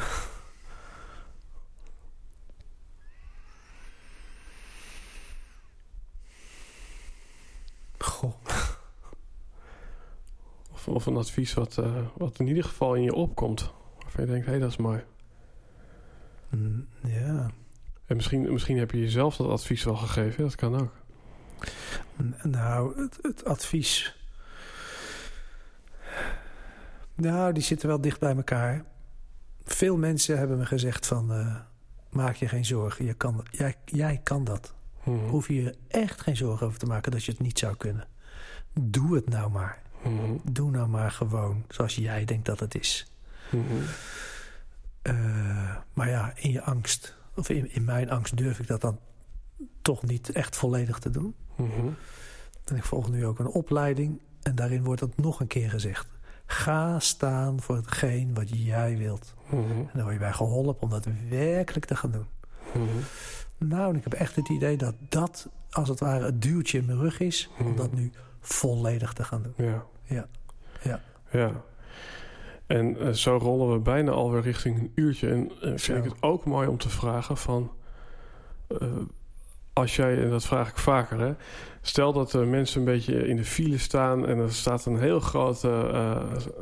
Goh. 7.98 8.34
Of, 10.72 10.88
of 10.88 11.06
een 11.06 11.16
advies 11.16 11.54
wat, 11.54 11.78
eh, 11.78 12.06
wat 12.16 12.38
in 12.38 12.46
ieder 12.46 12.64
geval 12.64 12.94
in 12.94 13.02
je 13.02 13.14
opkomt... 13.14 13.72
waarvan 14.02 14.24
je 14.24 14.30
denkt, 14.30 14.46
hé, 14.46 14.58
dat 14.58 14.70
is 14.70 14.76
mooi. 14.76 15.04
Mm, 16.48 16.86
Ja. 17.02 17.50
En 18.06 18.16
misschien, 18.16 18.52
misschien 18.52 18.78
heb 18.78 18.90
je 18.90 19.00
jezelf 19.00 19.36
dat 19.36 19.48
advies 19.48 19.84
wel 19.84 19.96
gegeven. 19.96 20.42
Dat 20.42 20.54
kan 20.54 20.80
ook. 20.80 20.92
Nou, 22.42 23.00
het, 23.02 23.18
het 23.22 23.44
advies. 23.44 24.16
Nou, 27.14 27.52
die 27.52 27.62
zitten 27.62 27.88
wel 27.88 28.00
dicht 28.00 28.20
bij 28.20 28.36
elkaar. 28.36 28.84
Veel 29.64 29.96
mensen 29.96 30.38
hebben 30.38 30.58
me 30.58 30.66
gezegd 30.66 31.06
van... 31.06 31.32
eh, 31.32 31.56
maak 32.10 32.34
je 32.34 32.48
geen 32.48 32.64
zorgen, 32.64 33.04
je 33.04 33.14
kan, 33.14 33.46
jij, 33.50 33.74
jij 33.84 34.20
kan 34.22 34.44
dat. 34.44 34.74
Mhm. 35.04 35.26
Hoef 35.28 35.48
je 35.48 35.62
je 35.62 35.74
echt 35.88 36.20
geen 36.20 36.36
zorgen 36.36 36.66
over 36.66 36.78
te 36.78 36.86
maken 36.86 37.12
dat 37.12 37.24
je 37.24 37.30
het 37.32 37.40
niet 37.40 37.58
zou 37.58 37.76
kunnen. 37.76 38.06
Doe 38.80 39.14
het 39.14 39.28
nou 39.28 39.50
maar. 39.50 39.82
Mhm. 40.02 40.36
Doe 40.42 40.70
nou 40.70 40.88
maar 40.88 41.10
gewoon 41.10 41.64
zoals 41.68 41.94
jij 41.94 42.24
denkt 42.24 42.46
dat 42.46 42.60
het 42.60 42.74
is. 42.74 43.12
Mhm. 43.50 43.62
Eh, 45.02 45.76
maar 45.92 46.08
ja, 46.08 46.32
in 46.36 46.50
je 46.50 46.62
angst, 46.62 47.16
of 47.34 47.48
in, 47.48 47.72
in 47.74 47.84
mijn 47.84 48.10
angst 48.10 48.36
durf 48.36 48.58
ik 48.58 48.66
dat 48.66 48.80
dan 48.80 48.98
toch 49.82 50.02
niet 50.02 50.30
echt 50.30 50.56
volledig 50.56 50.98
te 50.98 51.10
doen. 51.10 51.34
Mhm. 51.58 51.88
En 52.64 52.76
ik 52.76 52.84
volg 52.84 53.10
nu 53.10 53.26
ook 53.26 53.38
een 53.38 53.46
opleiding 53.46 54.20
en 54.42 54.54
daarin 54.54 54.84
wordt 54.84 55.00
het 55.00 55.16
nog 55.16 55.40
een 55.40 55.46
keer 55.46 55.70
gezegd. 55.70 56.06
Ga 56.46 56.98
staan 57.00 57.60
voor 57.60 57.76
hetgeen 57.76 58.34
wat 58.34 58.64
jij 58.64 58.96
wilt. 58.96 59.34
Mhm. 59.50 59.58
En 59.70 59.90
dan 59.92 60.02
word 60.02 60.12
je 60.12 60.18
bij 60.20 60.32
geholpen 60.32 60.82
om 60.82 60.90
dat 60.90 61.06
werkelijk 61.28 61.84
te 61.86 61.96
gaan 61.96 62.10
doen. 62.10 62.26
Mhm. 62.74 62.84
Nou, 63.58 63.90
en 63.90 63.96
ik 63.96 64.04
heb 64.04 64.12
echt 64.12 64.36
het 64.36 64.48
idee 64.48 64.76
dat 64.76 64.94
dat 65.08 65.48
als 65.70 65.88
het 65.88 66.00
ware 66.00 66.24
het 66.24 66.42
duwtje 66.42 66.78
in 66.78 66.84
mijn 66.84 66.98
rug 66.98 67.20
is... 67.20 67.50
om 67.58 67.66
Mhm. 67.66 67.76
dat 67.76 67.92
nu 67.92 68.12
volledig 68.40 69.12
te 69.12 69.24
gaan 69.24 69.42
doen. 69.42 69.66
Ja. 69.66 69.84
Ja, 70.02 70.28
ja. 70.82 71.00
Ja. 71.30 71.52
En 72.66 72.96
eh, 73.00 73.12
zo 73.12 73.36
rollen 73.36 73.72
we 73.72 73.78
bijna 73.78 74.10
alweer 74.10 74.40
richting 74.42 74.78
een 74.78 74.92
uurtje. 74.94 75.28
En 75.30 75.50
eh, 75.62 75.72
vind 75.76 75.98
ik 76.04 76.10
het 76.12 76.22
ook 76.22 76.44
mooi 76.44 76.68
om 76.68 76.78
te 76.78 76.88
vragen 76.88 77.36
van... 77.36 77.70
eh, 78.68 78.78
als 79.78 79.96
jij, 79.96 80.22
en 80.22 80.30
dat 80.30 80.44
vraag 80.44 80.68
ik 80.68 80.76
vaker, 80.78 81.20
hè, 81.20 81.34
stel 81.80 82.12
dat 82.12 82.34
uh, 82.34 82.46
mensen 82.46 82.78
een 82.78 82.84
beetje 82.84 83.28
in 83.28 83.36
de 83.36 83.44
file 83.44 83.78
staan 83.78 84.26
en 84.26 84.38
er 84.38 84.52
staat 84.52 84.84
een 84.84 84.98
heel 84.98 85.20
groot 85.20 85.64
uh, 85.64 85.70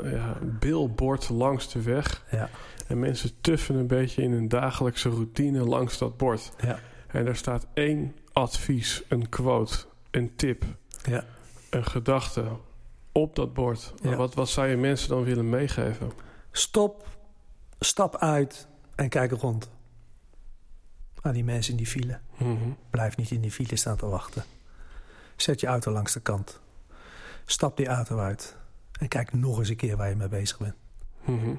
ja, 0.03 0.39
billboard 0.43 1.29
langs 1.29 1.73
de 1.73 1.83
weg. 1.83 2.25
Ja. 2.31 2.49
En 2.87 2.99
mensen 2.99 3.31
tuffen 3.41 3.75
een 3.75 3.87
beetje 3.87 4.23
in 4.23 4.33
hun 4.33 4.49
dagelijkse 4.49 5.09
routine 5.09 5.64
langs 5.64 5.99
dat 5.99 6.17
bord. 6.17 6.53
Ja. 6.61 6.79
En 7.07 7.25
daar 7.25 7.37
staat 7.37 7.67
één 7.75 8.14
advies, 8.33 9.03
een 9.09 9.29
quote, 9.29 9.77
een 10.11 10.37
tip, 10.37 10.64
Ja. 11.03 11.25
een 11.71 11.85
gedachte 11.85 12.45
op 13.12 13.37
dat 13.37 13.55
bord. 13.55 13.93
Ja. 14.03 14.17
Wat, 14.17 14.35
wat 14.35 14.49
zou 14.49 14.67
je 14.69 14.77
mensen 14.77 15.09
dan 15.09 15.25
willen 15.25 15.49
meegeven? 15.49 16.11
Stop, 16.51 17.07
stap 17.79 18.17
uit 18.17 18.69
en 18.95 19.09
kijk 19.09 19.33
rond. 19.33 19.71
Aan 21.27 21.33
die 21.33 21.45
mensen 21.45 21.70
in 21.70 21.77
die 21.77 21.87
file. 21.87 22.18
Mhm. 22.39 22.70
Blijf 22.91 23.16
niet 23.16 23.31
in 23.31 23.41
die 23.41 23.51
file 23.51 23.77
staan 23.77 23.97
te 23.97 24.07
wachten. 24.07 24.45
Zet 25.37 25.61
je 25.61 25.66
auto 25.66 25.93
langs 25.93 26.12
de 26.12 26.20
kant. 26.20 26.61
Stap 27.45 27.77
die 27.77 27.87
auto 27.87 28.18
uit. 28.18 28.57
En 29.01 29.09
kijk 29.09 29.33
nog 29.33 29.59
eens 29.59 29.68
een 29.68 29.77
keer 29.77 29.97
waar 29.97 30.09
je 30.09 30.16
mee 30.16 30.29
bezig 30.29 30.59
bent. 30.59 30.74
Mhm. 31.24 31.55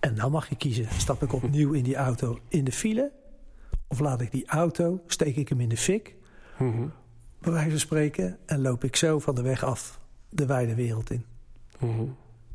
En 0.00 0.14
dan 0.14 0.30
mag 0.30 0.48
je 0.48 0.56
kiezen. 0.56 0.86
Stap 0.96 1.22
ik 1.22 1.32
opnieuw 1.32 1.72
in 1.72 1.82
die 1.82 1.96
auto 1.96 2.38
in 2.48 2.64
de 2.64 2.72
file? 2.72 3.12
Of 3.86 3.98
laat 4.00 4.20
ik 4.20 4.30
die 4.30 4.46
auto, 4.48 5.00
steek 5.06 5.36
ik 5.36 5.48
hem 5.48 5.60
in 5.60 5.68
de 5.68 5.76
fik, 5.76 6.14
Mhm. 6.58 6.86
bij 7.40 7.52
wijze 7.52 7.70
van 7.70 7.78
spreken... 7.78 8.38
en 8.46 8.60
loop 8.60 8.84
ik 8.84 8.96
zo 8.96 9.18
van 9.18 9.34
de 9.34 9.42
weg 9.42 9.64
af 9.64 10.00
de 10.28 10.46
wijde 10.46 10.74
wereld 10.74 11.10
in. 11.10 11.24
Mhm. 11.78 12.04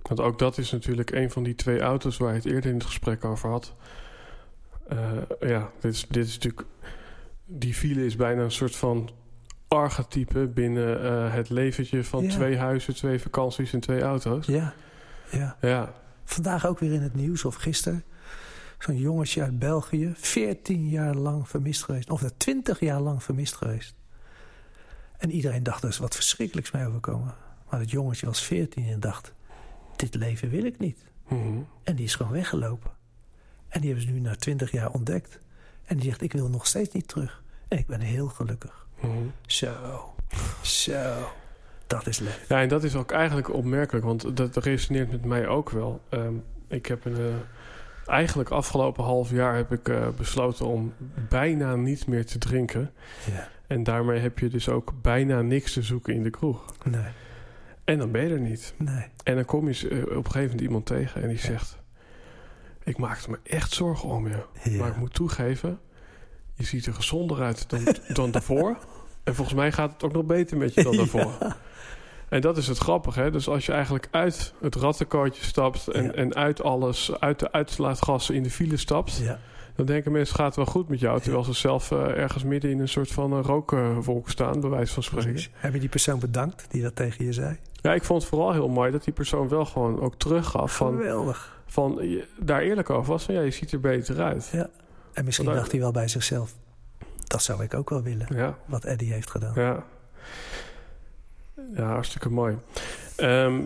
Want 0.01 0.19
ook 0.19 0.39
dat 0.39 0.57
is 0.57 0.71
natuurlijk 0.71 1.11
een 1.11 1.31
van 1.31 1.43
die 1.43 1.55
twee 1.55 1.79
auto's 1.79 2.17
waar 2.17 2.29
je 2.29 2.35
het 2.35 2.45
eerder 2.45 2.69
in 2.69 2.75
het 2.75 2.85
gesprek 2.85 3.25
over 3.25 3.49
had. 3.49 3.75
Eh, 4.97 5.49
ja, 5.49 5.71
dit 5.79 5.93
is, 5.93 6.07
dit 6.07 6.25
is 6.25 6.33
natuurlijk. 6.33 6.67
Die 7.45 7.73
file 7.73 8.05
is 8.05 8.15
bijna 8.15 8.41
een 8.43 8.51
soort 8.51 8.75
van 8.75 9.09
archetype 9.67 10.47
binnen 10.47 11.01
eh, 11.03 11.33
het 11.33 11.49
leventje 11.49 12.03
van 12.03 12.23
Ja. 12.23 12.29
twee 12.29 12.57
huizen, 12.57 12.95
twee 12.95 13.19
vakanties 13.19 13.73
en 13.73 13.79
twee 13.79 14.01
auto's. 14.01 14.45
Ja, 14.45 14.73
ja. 15.31 15.57
Ja, 15.61 15.93
Vandaag 16.25 16.65
ook 16.65 16.79
weer 16.79 16.93
in 16.93 17.01
het 17.01 17.15
nieuws, 17.15 17.45
of 17.45 17.55
gisteren. 17.55 18.03
Zo'n 18.79 18.97
jongetje 18.97 19.41
uit 19.41 19.59
België, 19.59 20.11
14 20.15 20.89
jaar 20.89 21.15
lang 21.15 21.49
vermist 21.49 21.83
geweest. 21.83 22.09
Of 22.09 22.23
20 22.37 22.79
jaar 22.79 22.99
lang 23.01 23.23
vermist 23.23 23.55
geweest. 23.55 23.95
En 25.17 25.31
iedereen 25.31 25.63
dacht, 25.63 25.83
er 25.83 25.89
is 25.89 25.97
wat 25.97 26.15
verschrikkelijks 26.15 26.71
mee 26.71 26.87
overkomen. 26.87 27.35
Maar 27.69 27.79
het 27.79 27.91
jongetje 27.91 28.25
was 28.25 28.43
14 28.43 28.85
en 28.87 28.99
dacht, 28.99 29.33
dit 29.95 30.15
leven 30.15 30.49
wil 30.49 30.63
ik 30.63 30.79
niet. 30.79 31.05
Mhm. 31.27 31.57
En 31.83 31.95
die 31.95 32.05
is 32.05 32.15
gewoon 32.15 32.31
weggelopen. 32.31 32.91
En 33.73 33.81
die 33.81 33.89
hebben 33.89 34.07
ze 34.07 34.13
nu 34.13 34.19
na 34.19 34.35
20 34.35 34.71
jaar 34.71 34.89
ontdekt. 34.91 35.39
En 35.85 35.95
die 35.97 36.05
zegt, 36.05 36.21
ik 36.21 36.33
wil 36.33 36.49
nog 36.49 36.67
steeds 36.67 36.93
niet 36.93 37.07
terug. 37.07 37.41
En 37.67 37.77
ik 37.77 37.87
ben 37.87 37.99
heel 37.99 38.27
gelukkig. 38.27 38.87
Mhm. 39.01 39.11
Zo, 39.45 39.73
zo. 40.61 41.27
Dat 41.87 42.07
is 42.07 42.19
leuk. 42.19 42.45
Ja, 42.47 42.61
en 42.61 42.67
dat 42.67 42.83
is 42.83 42.95
ook 42.95 43.11
eigenlijk 43.11 43.53
opmerkelijk, 43.53 44.05
want 44.05 44.37
dat 44.37 44.57
resoneert 44.57 45.11
met 45.11 45.25
mij 45.25 45.47
ook 45.47 45.69
wel. 45.69 46.01
Ehm, 46.09 46.33
ik 46.67 46.85
heb 46.85 47.05
een. 47.05 47.17
eh, 47.17 47.23
eigenlijk 48.05 48.49
afgelopen 48.49 49.03
half 49.03 49.29
jaar 49.31 49.55
heb 49.55 49.71
ik 49.71 49.89
eh, 49.89 50.07
besloten 50.17 50.65
om 50.65 50.93
bijna 51.29 51.75
niet 51.75 52.07
meer 52.07 52.25
te 52.25 52.37
drinken. 52.37 52.91
Ja. 53.31 53.47
En 53.67 53.83
daarmee 53.83 54.19
heb 54.19 54.39
je 54.39 54.47
dus 54.49 54.69
ook 54.69 54.93
bijna 55.01 55.41
niks 55.41 55.73
te 55.73 55.81
zoeken 55.81 56.13
in 56.13 56.23
de 56.23 56.29
kroeg. 56.29 56.65
Nee, 56.83 57.01
En 57.83 57.97
dan 57.97 58.11
ben 58.11 58.23
je 58.27 58.33
er 58.33 58.39
niet. 58.39 58.73
nee. 58.77 59.05
En 59.23 59.35
dan 59.35 59.45
kom 59.45 59.69
je 59.69 59.89
eh, 59.89 59.97
op 60.01 60.07
een 60.07 60.15
gegeven 60.31 60.41
moment 60.41 60.61
iemand 60.61 60.85
tegen 60.85 61.21
en 61.21 61.27
die 61.27 61.37
Ja. 61.37 61.43
zegt... 61.43 61.77
Ik 62.83 62.97
maakte 62.97 63.29
me 63.29 63.39
echt 63.43 63.71
zorgen 63.71 64.09
om 64.09 64.27
je. 64.27 64.37
Ja. 64.63 64.77
Maar 64.79 64.89
ik 64.89 64.97
moet 64.97 65.13
toegeven, 65.13 65.79
je 66.53 66.63
ziet 66.63 66.85
er 66.85 66.93
gezonder 66.93 67.41
uit 67.41 67.69
dan, 67.69 67.87
dan 68.13 68.31
daarvoor. 68.31 68.77
En 69.23 69.35
volgens 69.35 69.55
mij 69.57 69.71
gaat 69.71 69.93
het 69.93 70.03
ook 70.03 70.13
nog 70.13 70.25
beter 70.25 70.57
met 70.57 70.73
je 70.73 70.83
dan 70.83 70.95
daarvoor. 70.95 71.31
Ja. 71.39 71.55
En 72.29 72.41
dat 72.41 72.57
is 72.57 72.67
het 72.67 72.77
grappige. 72.77 73.19
Hè? 73.19 73.31
Dus 73.31 73.47
als 73.47 73.65
je 73.65 73.71
eigenlijk 73.71 74.07
uit 74.11 74.53
het 74.61 74.75
rattenkootje 74.75 75.43
stapt... 75.43 75.87
En, 75.87 76.03
Ja. 76.03 76.11
en 76.11 76.35
uit 76.35 76.63
alles, 76.63 77.11
uit 77.19 77.39
de 77.39 77.51
uitlaatgassen 77.51 78.35
in 78.35 78.43
de 78.43 78.49
file 78.49 78.77
stapt... 78.77 79.17
Ja. 79.17 79.39
dan 79.75 79.85
denken 79.85 80.11
mensen, 80.11 80.35
gaat 80.35 80.45
het 80.45 80.55
wel 80.55 80.65
goed 80.65 80.89
met 80.89 80.99
jou... 80.99 81.21
terwijl 81.21 81.43
ze 81.43 81.53
zelf 81.53 81.91
eh, 81.91 81.99
ergens 81.99 82.43
midden 82.43 82.71
in 82.71 82.79
een 82.79 82.87
soort 82.87 83.11
van 83.11 83.33
uh, 83.37 83.39
rookwolk 83.43 84.29
staan... 84.29 84.59
bij 84.59 84.69
wijze 84.69 84.93
van 84.93 85.03
spreken. 85.03 85.31
Precies. 85.31 85.49
Heb 85.53 85.73
je 85.73 85.79
die 85.79 85.89
persoon 85.89 86.19
bedankt 86.19 86.65
die 86.69 86.81
dat 86.81 86.95
tegen 86.95 87.25
je 87.25 87.33
zei? 87.33 87.57
Ja, 87.81 87.93
ik 87.93 88.03
vond 88.03 88.21
het 88.21 88.29
vooral 88.29 88.51
heel 88.51 88.69
mooi 88.69 88.91
dat 88.91 89.03
die 89.03 89.13
persoon 89.13 89.47
wel 89.47 89.65
gewoon 89.65 89.99
ook 89.99 90.15
teruggaf... 90.15 90.75
van, 90.75 90.95
Geweldig. 90.95 91.52
Van 91.65 92.01
daar 92.39 92.61
eerlijk 92.61 92.89
over 92.89 93.11
was 93.11 93.23
van... 93.23 93.33
ja, 93.33 93.41
je 93.41 93.51
ziet 93.51 93.71
er 93.71 93.79
beter 93.79 94.21
uit. 94.21 94.49
Ja. 94.51 94.69
En 95.13 95.25
misschien 95.25 95.45
Want 95.45 95.57
dacht 95.57 95.71
hij 95.71 95.79
wel 95.79 95.91
bij 95.91 96.07
zichzelf... 96.07 96.53
dat 97.23 97.43
zou 97.43 97.63
ik 97.63 97.73
ook 97.73 97.89
wel 97.89 98.01
willen, 98.03 98.27
Ja, 98.35 98.57
wat 98.65 98.83
Eddie 98.85 99.13
heeft 99.13 99.31
gedaan. 99.31 99.53
ja. 99.55 99.83
Ja, 101.75 101.85
hartstikke 101.85 102.29
mooi. 102.29 102.57
Ehm, 103.15 103.61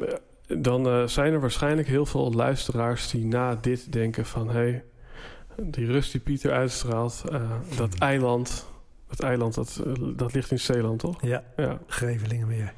dan 0.48 0.88
eh, 0.88 1.04
zijn 1.08 1.34
er 1.34 1.40
waarschijnlijk 1.40 1.88
heel 1.88 2.06
veel 2.06 2.34
luisteraars 2.34 3.10
die 3.10 3.26
na 3.26 3.56
dit 3.56 3.92
denken 3.92 4.26
van... 4.26 4.48
hé, 4.50 4.54
hey, 4.54 4.84
die 5.62 5.86
rust 5.86 6.12
die 6.12 6.22
Pieter 6.22 6.52
uitstraalt, 6.52 7.24
eh, 7.32 7.52
dat 7.78 7.98
eiland... 7.98 8.66
Dat 9.08 9.20
eiland, 9.20 9.54
dat, 9.54 9.82
eh, 9.86 9.94
dat 10.16 10.34
ligt 10.34 10.52
in 10.52 10.60
Zeeland, 10.60 11.00
toch? 11.00 11.22
Ja, 11.22 11.44
Ja. 11.56 11.80
Grevelingen 11.88 12.48
meer. 12.48 12.74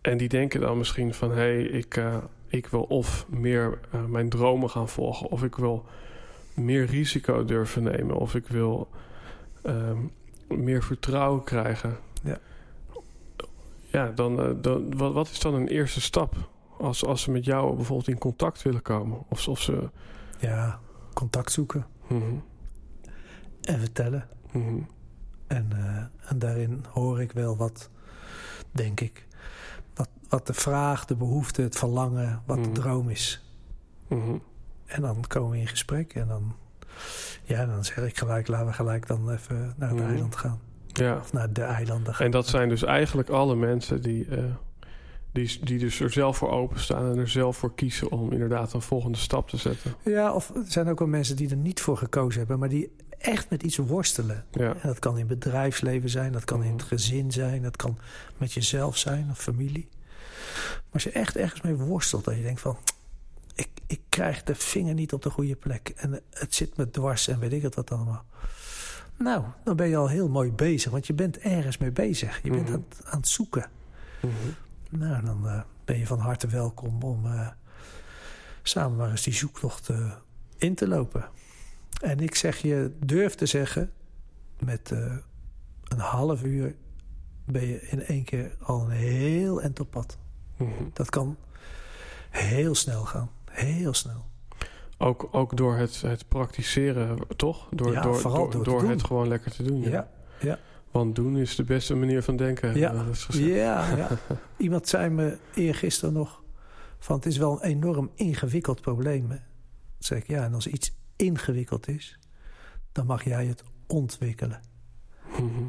En 0.00 0.16
die 0.16 0.28
denken 0.28 0.60
dan 0.60 0.78
misschien 0.78 1.14
van... 1.14 1.30
hé, 1.30 1.36
hey, 1.36 1.62
ik, 1.62 2.00
ik 2.46 2.66
wil 2.66 2.82
of 2.82 3.26
meer 3.28 3.80
eh, 3.90 4.04
mijn 4.04 4.28
dromen 4.28 4.70
gaan 4.70 4.88
volgen... 4.88 5.28
of 5.28 5.42
ik 5.42 5.56
wil 5.56 5.84
meer 6.54 6.84
risico 6.86 7.44
durven 7.44 7.82
nemen... 7.82 8.16
of 8.16 8.34
ik 8.34 8.46
wil 8.46 8.88
ehm, 9.62 9.98
meer 10.48 10.82
vertrouwen 10.82 11.44
krijgen. 11.44 11.96
Ja. 12.22 12.38
Ja, 13.90 14.10
dan, 14.14 14.40
eh, 14.42 14.50
dan 14.56 14.96
wat, 14.96 15.12
wat 15.12 15.28
is 15.30 15.40
dan 15.40 15.54
een 15.54 15.68
eerste 15.68 16.00
stap? 16.00 16.34
Als, 16.78 17.04
als 17.04 17.22
ze 17.22 17.30
met 17.30 17.44
jou 17.44 17.74
bijvoorbeeld 17.76 18.08
in 18.08 18.18
contact 18.18 18.62
willen 18.62 18.82
komen. 18.82 19.18
Of, 19.28 19.48
of 19.48 19.60
ze... 19.60 19.88
Ja, 20.38 20.80
contact 21.14 21.52
zoeken 21.52 21.86
Mhm, 22.08 22.34
en 23.60 23.78
vertellen. 23.78 24.28
mhm, 24.52 24.78
En, 25.46 25.66
eh, 25.72 26.30
en 26.30 26.38
daarin 26.38 26.84
hoor 26.92 27.20
ik 27.20 27.32
wel 27.32 27.56
wat, 27.56 27.90
denk 28.70 29.00
ik... 29.00 29.25
wat, 30.28 30.46
de 30.46 30.54
vraag, 30.54 31.04
de 31.04 31.16
behoefte, 31.16 31.62
het 31.62 31.76
verlangen, 31.78 32.42
wat 32.46 32.56
Mhm. 32.58 32.66
de 32.72 32.80
droom 32.80 33.08
is. 33.10 33.44
mhm. 34.08 34.36
En 34.86 35.02
dan 35.02 35.24
komen 35.28 35.50
we 35.50 35.58
in 35.58 35.66
gesprek 35.66 36.14
en 36.14 36.28
dan... 36.28 36.54
Ja, 37.42 37.66
dan 37.66 37.84
zeg 37.84 37.96
ik 37.96 38.18
gelijk, 38.18 38.48
laten 38.48 38.66
we 38.66 38.72
gelijk 38.72 39.06
dan 39.06 39.30
even 39.30 39.74
naar 39.76 39.88
het 39.88 39.98
Mhm. 39.98 40.08
eiland 40.08 40.36
gaan. 40.36 40.60
Ja. 40.86 41.16
Of 41.16 41.32
naar 41.32 41.52
de 41.52 41.62
eilanden 41.62 42.14
gaan. 42.14 42.24
En 42.26 42.30
dat 42.32 42.46
zijn 42.46 42.68
dus 42.68 42.82
eigenlijk 42.82 43.28
alle 43.28 43.56
mensen 43.56 44.02
die, 44.02 44.26
eh, 44.28 44.44
die, 45.32 45.58
die 45.64 45.78
dus 45.78 46.00
er 46.00 46.10
zelf 46.12 46.36
voor 46.36 46.50
openstaan... 46.50 47.10
en 47.12 47.18
er 47.18 47.28
zelf 47.28 47.56
voor 47.56 47.74
kiezen 47.74 48.10
om 48.10 48.32
inderdaad 48.32 48.72
een 48.72 48.82
volgende 48.82 49.18
stap 49.18 49.48
te 49.48 49.56
zetten. 49.56 49.94
Ja, 50.04 50.32
of 50.34 50.50
er 50.54 50.62
zijn 50.66 50.88
ook 50.88 50.98
wel 50.98 51.08
mensen 51.08 51.36
die 51.36 51.50
er 51.50 51.56
niet 51.56 51.80
voor 51.80 51.96
gekozen 51.96 52.38
hebben... 52.38 52.58
maar 52.58 52.68
die 52.68 52.92
echt 53.18 53.50
met 53.50 53.62
iets 53.62 53.76
worstelen. 53.76 54.44
Ja. 54.50 54.68
En 54.74 54.88
dat 54.88 54.98
kan 54.98 55.18
in 55.18 55.26
bedrijfsleven 55.26 56.10
zijn, 56.10 56.32
dat 56.32 56.44
kan 56.44 56.62
in 56.62 56.70
het 56.72 56.80
Mhm. 56.80 56.86
gezin 56.88 57.32
zijn... 57.32 57.62
dat 57.62 57.76
kan 57.76 57.98
met 58.38 58.52
jezelf 58.52 58.96
zijn 58.96 59.28
of 59.30 59.38
familie. 59.38 59.88
Maar 60.82 60.92
als 60.92 61.02
je 61.02 61.10
echt 61.10 61.36
ergens 61.36 61.60
mee 61.60 61.74
worstelt... 61.74 62.24
dat 62.24 62.36
je 62.36 62.42
denkt 62.42 62.60
van... 62.60 62.76
ik, 63.54 63.68
ik 63.86 64.00
krijg 64.08 64.42
de 64.42 64.54
vinger 64.54 64.94
niet 64.94 65.12
op 65.12 65.22
de 65.22 65.30
goede 65.30 65.56
plek... 65.56 65.88
en 65.96 66.20
het 66.30 66.54
zit 66.54 66.76
me 66.76 66.90
dwars 66.90 67.28
en 67.28 67.38
weet 67.38 67.52
ik 67.52 67.62
het 67.62 67.74
wat 67.74 67.90
allemaal... 67.90 68.24
Nou, 69.18 69.44
dan 69.64 69.76
ben 69.76 69.88
je 69.88 69.96
al 69.96 70.08
heel 70.08 70.28
mooi 70.28 70.52
bezig, 70.52 70.90
want 70.92 71.06
je 71.06 71.12
bent 71.14 71.38
ergens 71.38 71.78
mee 71.78 71.90
bezig. 71.92 72.42
Je 72.42 72.50
bent 72.50 72.62
Mhm. 72.62 72.72
aan, 72.72 72.84
het- 72.88 73.06
aan 73.06 73.18
het 73.18 73.28
zoeken. 73.28 73.70
Mhm. 74.22 74.32
Nou, 75.00 75.24
dan 75.24 75.48
eh, 75.48 75.60
ben 75.84 75.98
je 75.98 76.06
van 76.06 76.18
harte 76.18 76.46
welkom 76.46 77.02
om 77.02 77.26
eh, 77.26 77.48
samen 78.62 78.96
maar 78.96 79.10
eens 79.10 79.22
die 79.22 79.34
zoektocht 79.34 79.88
eh, 79.88 80.12
in 80.56 80.74
te 80.74 80.88
lopen. 80.88 81.28
En 82.00 82.20
ik 82.20 82.34
zeg 82.34 82.56
je, 82.58 82.92
durf 83.04 83.34
te 83.34 83.46
zeggen, 83.46 83.92
met 84.58 84.90
eh, 84.92 85.16
een 85.84 85.98
half 85.98 86.42
uur 86.42 86.74
ben 87.44 87.66
je 87.66 87.80
in 87.82 88.02
één 88.06 88.24
keer 88.24 88.56
al 88.62 88.80
een 88.84 88.90
heel 88.90 89.62
eind 89.62 89.80
op 89.80 89.90
pad. 89.90 90.18
Mhm. 90.56 90.70
Dat 90.92 91.10
kan 91.10 91.36
heel 92.30 92.74
snel 92.74 93.04
gaan. 93.04 93.30
Heel 93.50 93.94
snel. 93.94 94.24
Ook, 94.98 95.28
ook 95.30 95.56
door 95.56 95.76
het, 95.76 96.00
het 96.00 96.28
praktiseren, 96.28 97.18
toch? 97.36 97.68
Door, 97.70 97.92
Ja, 97.92 98.02
door, 98.02 98.16
vooral 98.16 98.50
door, 98.50 98.88
het 98.88 99.04
gewoon 99.04 99.28
lekker 99.28 99.50
te 99.52 99.62
doen. 99.62 99.80
Ja. 99.80 99.90
Ja, 99.90 100.08
ja. 100.40 100.58
Want 100.90 101.14
doen 101.14 101.36
is 101.36 101.56
de 101.56 101.64
beste 101.64 101.94
manier 101.94 102.22
van 102.22 102.36
denken. 102.36 102.78
Ja. 102.78 102.92
dat 102.92 103.08
is 103.14 103.24
gezegd. 103.24 103.48
Ja, 103.48 103.96
ja. 103.96 104.08
Iemand 104.56 104.88
zei 104.88 105.10
me 105.10 105.38
eergisteren 105.54 106.14
nog... 106.14 106.42
van 106.98 107.16
het 107.16 107.26
is 107.26 107.36
wel 107.36 107.52
een 107.52 107.68
enorm 107.70 108.10
ingewikkeld 108.14 108.80
probleem. 108.80 109.30
hè. 109.30 109.36
Zei 109.98 110.20
ik, 110.20 110.26
ja, 110.26 110.44
en 110.44 110.54
als 110.54 110.66
iets 110.66 110.94
ingewikkeld 111.16 111.88
is... 111.88 112.18
dan 112.92 113.06
mag 113.06 113.24
jij 113.24 113.46
het 113.46 113.64
ontwikkelen. 113.86 114.60
Mhm. 115.30 115.64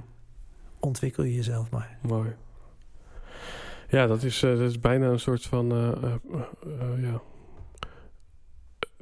Ontwikkel 0.80 1.24
je 1.24 1.36
jezelf 1.36 1.70
maar. 1.72 1.98
Mooi. 2.02 2.36
Ja, 3.88 4.08
dat 4.08 4.24
is, 4.24 4.44
eh, 4.44 4.50
dat 4.50 4.70
is 4.70 4.80
bijna 4.80 5.08
een 5.08 5.20
soort 5.20 5.46
van... 5.46 5.72
eh, 5.72 5.92
eh, 6.04 7.02
ja. 7.02 7.22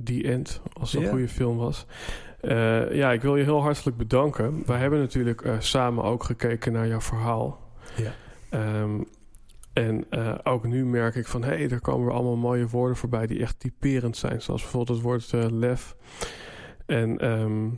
The 0.03 0.23
End, 0.23 0.61
als 0.73 0.91
het 0.93 1.03
een 1.03 1.09
goede 1.09 1.27
film 1.27 1.57
was. 1.57 1.85
Ja, 2.91 3.11
ik 3.11 3.21
wil 3.21 3.35
je 3.35 3.43
heel 3.43 3.61
hartelijk 3.61 3.97
bedanken. 3.97 4.63
Wij 4.65 4.77
hebben 4.79 4.99
natuurlijk 4.99 5.47
samen 5.59 6.03
ook 6.03 6.23
gekeken 6.23 6.71
naar 6.71 6.87
jouw 6.87 7.01
verhaal. 7.01 7.59
Ja. 7.95 8.13
Ehm, 8.49 9.01
en 9.73 10.05
ook 10.43 10.65
nu 10.65 10.85
merk 10.85 11.15
ik 11.15 11.27
van... 11.27 11.43
hé, 11.43 11.49
hey, 11.55 11.69
er 11.69 11.81
komen 11.81 12.05
weer 12.05 12.15
allemaal 12.15 12.35
mooie 12.35 12.67
woorden 12.67 12.97
voorbij... 12.97 13.27
die 13.27 13.41
echt 13.41 13.59
typerend 13.59 14.17
zijn. 14.17 14.41
Zoals 14.41 14.61
bijvoorbeeld 14.61 14.97
het 14.97 15.07
woord 15.07 15.51
lef. 15.51 15.95
En 16.85 17.17
ehm, 17.17 17.69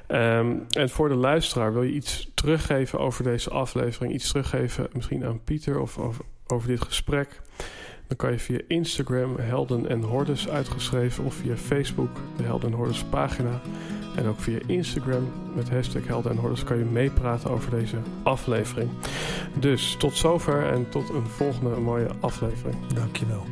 Ehm, 0.06 0.56
en 0.70 0.88
voor 0.88 1.08
de 1.08 1.14
luisteraar, 1.14 1.72
wil 1.72 1.82
je 1.82 1.92
iets 1.92 2.30
teruggeven 2.34 2.98
over 2.98 3.24
deze 3.24 3.50
aflevering? 3.50 4.12
Iets 4.12 4.28
teruggeven 4.28 4.88
misschien 4.92 5.24
aan 5.24 5.44
Pieter 5.44 5.80
of 5.80 5.98
over, 5.98 6.24
over 6.46 6.68
dit 6.68 6.80
gesprek? 6.80 7.42
Dan 8.06 8.16
kan 8.16 8.32
je 8.32 8.38
via 8.38 8.60
Instagram 8.68 9.36
Helden 9.38 9.88
en 9.88 10.02
Hordes 10.02 10.48
uitgeschreven 10.48 11.24
of 11.24 11.34
via 11.34 11.56
Facebook 11.56 12.10
de 12.36 12.42
Helden 12.42 12.70
en 12.70 12.76
Hordes 12.76 13.04
pagina. 13.04 13.60
En 14.16 14.26
ook 14.26 14.40
via 14.40 14.58
Instagram 14.66 15.28
met 15.54 15.70
hashtag 15.70 16.06
Helden 16.06 16.30
en 16.30 16.38
Hordes 16.38 16.64
kan 16.64 16.78
je 16.78 16.84
meepraten 16.84 17.50
over 17.50 17.70
deze 17.70 17.96
aflevering. 18.22 18.90
Dus 19.60 19.96
tot 19.98 20.16
zover 20.16 20.72
en 20.72 20.88
tot 20.88 21.08
een 21.08 21.26
volgende 21.26 21.80
mooie 21.80 22.08
aflevering. 22.20 22.86
Dankjewel. 22.94 23.46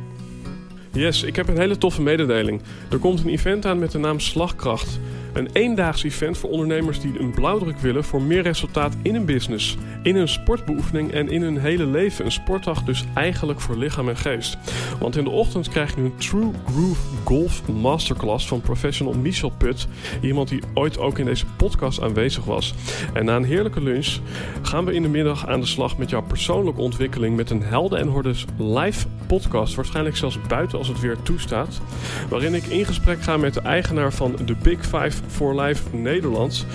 Yes, 0.91 1.23
ik 1.23 1.35
heb 1.35 1.47
een 1.47 1.57
hele 1.57 1.77
toffe 1.77 2.01
mededeling. 2.01 2.61
Er 2.89 2.97
komt 2.97 3.19
een 3.19 3.29
event 3.29 3.65
aan 3.65 3.79
met 3.79 3.91
de 3.91 3.97
naam 3.97 4.19
Slagkracht. 4.19 4.99
Een 5.35 5.49
eendaags 5.53 6.03
event 6.03 6.37
voor 6.37 6.49
ondernemers 6.49 6.99
die 6.99 7.19
een 7.19 7.31
blauwdruk 7.31 7.79
willen 7.79 8.03
voor 8.03 8.21
meer 8.21 8.41
resultaat 8.41 8.95
in 9.01 9.13
hun 9.13 9.25
business, 9.25 9.77
in 10.03 10.15
hun 10.15 10.27
sportbeoefening 10.27 11.11
en 11.11 11.29
in 11.29 11.41
hun 11.41 11.57
hele 11.57 11.85
leven. 11.85 12.25
Een 12.25 12.31
sportdag 12.31 12.83
dus 12.83 13.03
eigenlijk 13.13 13.61
voor 13.61 13.77
lichaam 13.77 14.09
en 14.09 14.17
geest. 14.17 14.57
Want 14.99 15.17
in 15.17 15.23
de 15.23 15.29
ochtend 15.29 15.69
krijg 15.69 15.95
je 15.95 16.01
een 16.01 16.15
True 16.15 16.51
Groove 16.65 17.01
Golf 17.23 17.67
Masterclass 17.67 18.47
van 18.47 18.61
professional 18.61 19.13
Michel 19.13 19.51
Put. 19.57 19.87
Iemand 20.21 20.49
die 20.49 20.61
ooit 20.73 20.97
ook 20.99 21.19
in 21.19 21.25
deze 21.25 21.45
podcast 21.57 22.01
aanwezig 22.01 22.43
was. 22.43 22.73
En 23.13 23.25
na 23.25 23.35
een 23.35 23.43
heerlijke 23.43 23.81
lunch 23.81 24.17
gaan 24.61 24.85
we 24.85 24.93
in 24.93 25.01
de 25.01 25.09
middag 25.09 25.47
aan 25.47 25.59
de 25.59 25.65
slag 25.65 25.97
met 25.97 26.09
jouw 26.09 26.23
persoonlijke 26.23 26.81
ontwikkeling 26.81 27.35
met 27.35 27.49
een 27.49 27.63
Helden 27.63 27.99
en 27.99 28.07
Hordes 28.07 28.45
live 28.57 29.07
podcast. 29.27 29.75
Waarschijnlijk 29.75 30.15
zelfs 30.15 30.41
buiten 30.47 30.77
als 30.77 30.87
het 30.87 30.99
weer 30.99 31.17
toestaat. 31.23 31.81
Waarin 32.29 32.53
ik 32.53 32.65
in 32.65 32.85
gesprek 32.85 33.21
ga 33.21 33.37
met 33.37 33.53
de 33.53 33.61
eigenaar 33.61 34.13
van 34.13 34.35
de 34.45 34.55
Big 34.63 34.85
Five 34.85 35.23
for 35.27 35.61
Life 35.61 35.83
Nederlands, 35.91 36.65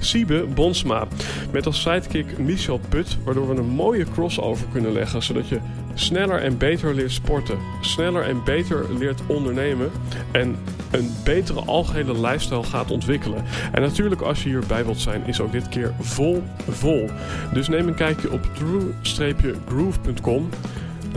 Siebe 0.00 0.46
Bonsma. 0.54 1.06
Met 1.52 1.66
als 1.66 1.80
sidekick 1.80 2.38
Michel 2.38 2.80
Put, 2.88 3.16
waardoor 3.24 3.48
we 3.48 3.54
een 3.54 3.68
mooie 3.68 4.04
crossover 4.12 4.66
kunnen 4.72 4.92
leggen. 4.92 5.22
Zodat 5.22 5.48
je 5.48 5.58
sneller 5.94 6.42
en 6.42 6.58
beter 6.58 6.94
leert 6.94 7.12
sporten, 7.12 7.58
sneller 7.80 8.22
en 8.22 8.44
beter 8.44 8.86
leert 8.98 9.22
ondernemen 9.26 9.90
en 10.30 10.56
een 10.90 11.10
betere 11.24 11.60
algehele 11.60 12.20
lifestyle 12.20 12.62
gaat 12.62 12.90
ontwikkelen. 12.90 13.44
En 13.72 13.82
natuurlijk 13.82 14.20
als 14.20 14.42
je 14.42 14.48
hierbij 14.48 14.84
wilt 14.84 15.00
zijn, 15.00 15.26
is 15.26 15.40
ook 15.40 15.52
dit 15.52 15.68
keer 15.68 15.94
vol 16.00 16.42
vol. 16.70 17.08
Dus 17.52 17.68
neem 17.68 17.88
een 17.88 17.94
kijkje 17.94 18.32
op 18.32 18.48
true-groove.com. 18.54 20.48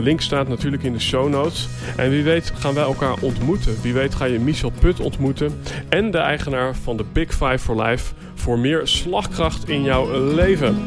Link 0.00 0.20
staat 0.20 0.48
natuurlijk 0.48 0.82
in 0.82 0.92
de 0.92 1.00
show 1.00 1.28
notes. 1.28 1.68
En 1.96 2.10
wie 2.10 2.22
weet 2.22 2.52
gaan 2.54 2.74
wij 2.74 2.84
elkaar 2.84 3.14
ontmoeten. 3.20 3.76
Wie 3.82 3.92
weet 3.92 4.14
ga 4.14 4.24
je 4.24 4.38
Michel 4.38 4.72
Put 4.80 5.00
ontmoeten. 5.00 5.60
En 5.88 6.10
de 6.10 6.18
eigenaar 6.18 6.76
van 6.76 6.96
de 6.96 7.04
Big 7.12 7.30
Five 7.30 7.58
for 7.58 7.82
Life. 7.82 8.14
Voor 8.34 8.58
meer 8.58 8.80
slagkracht 8.86 9.68
in 9.68 9.82
jouw 9.82 10.34
leven. 10.34 10.86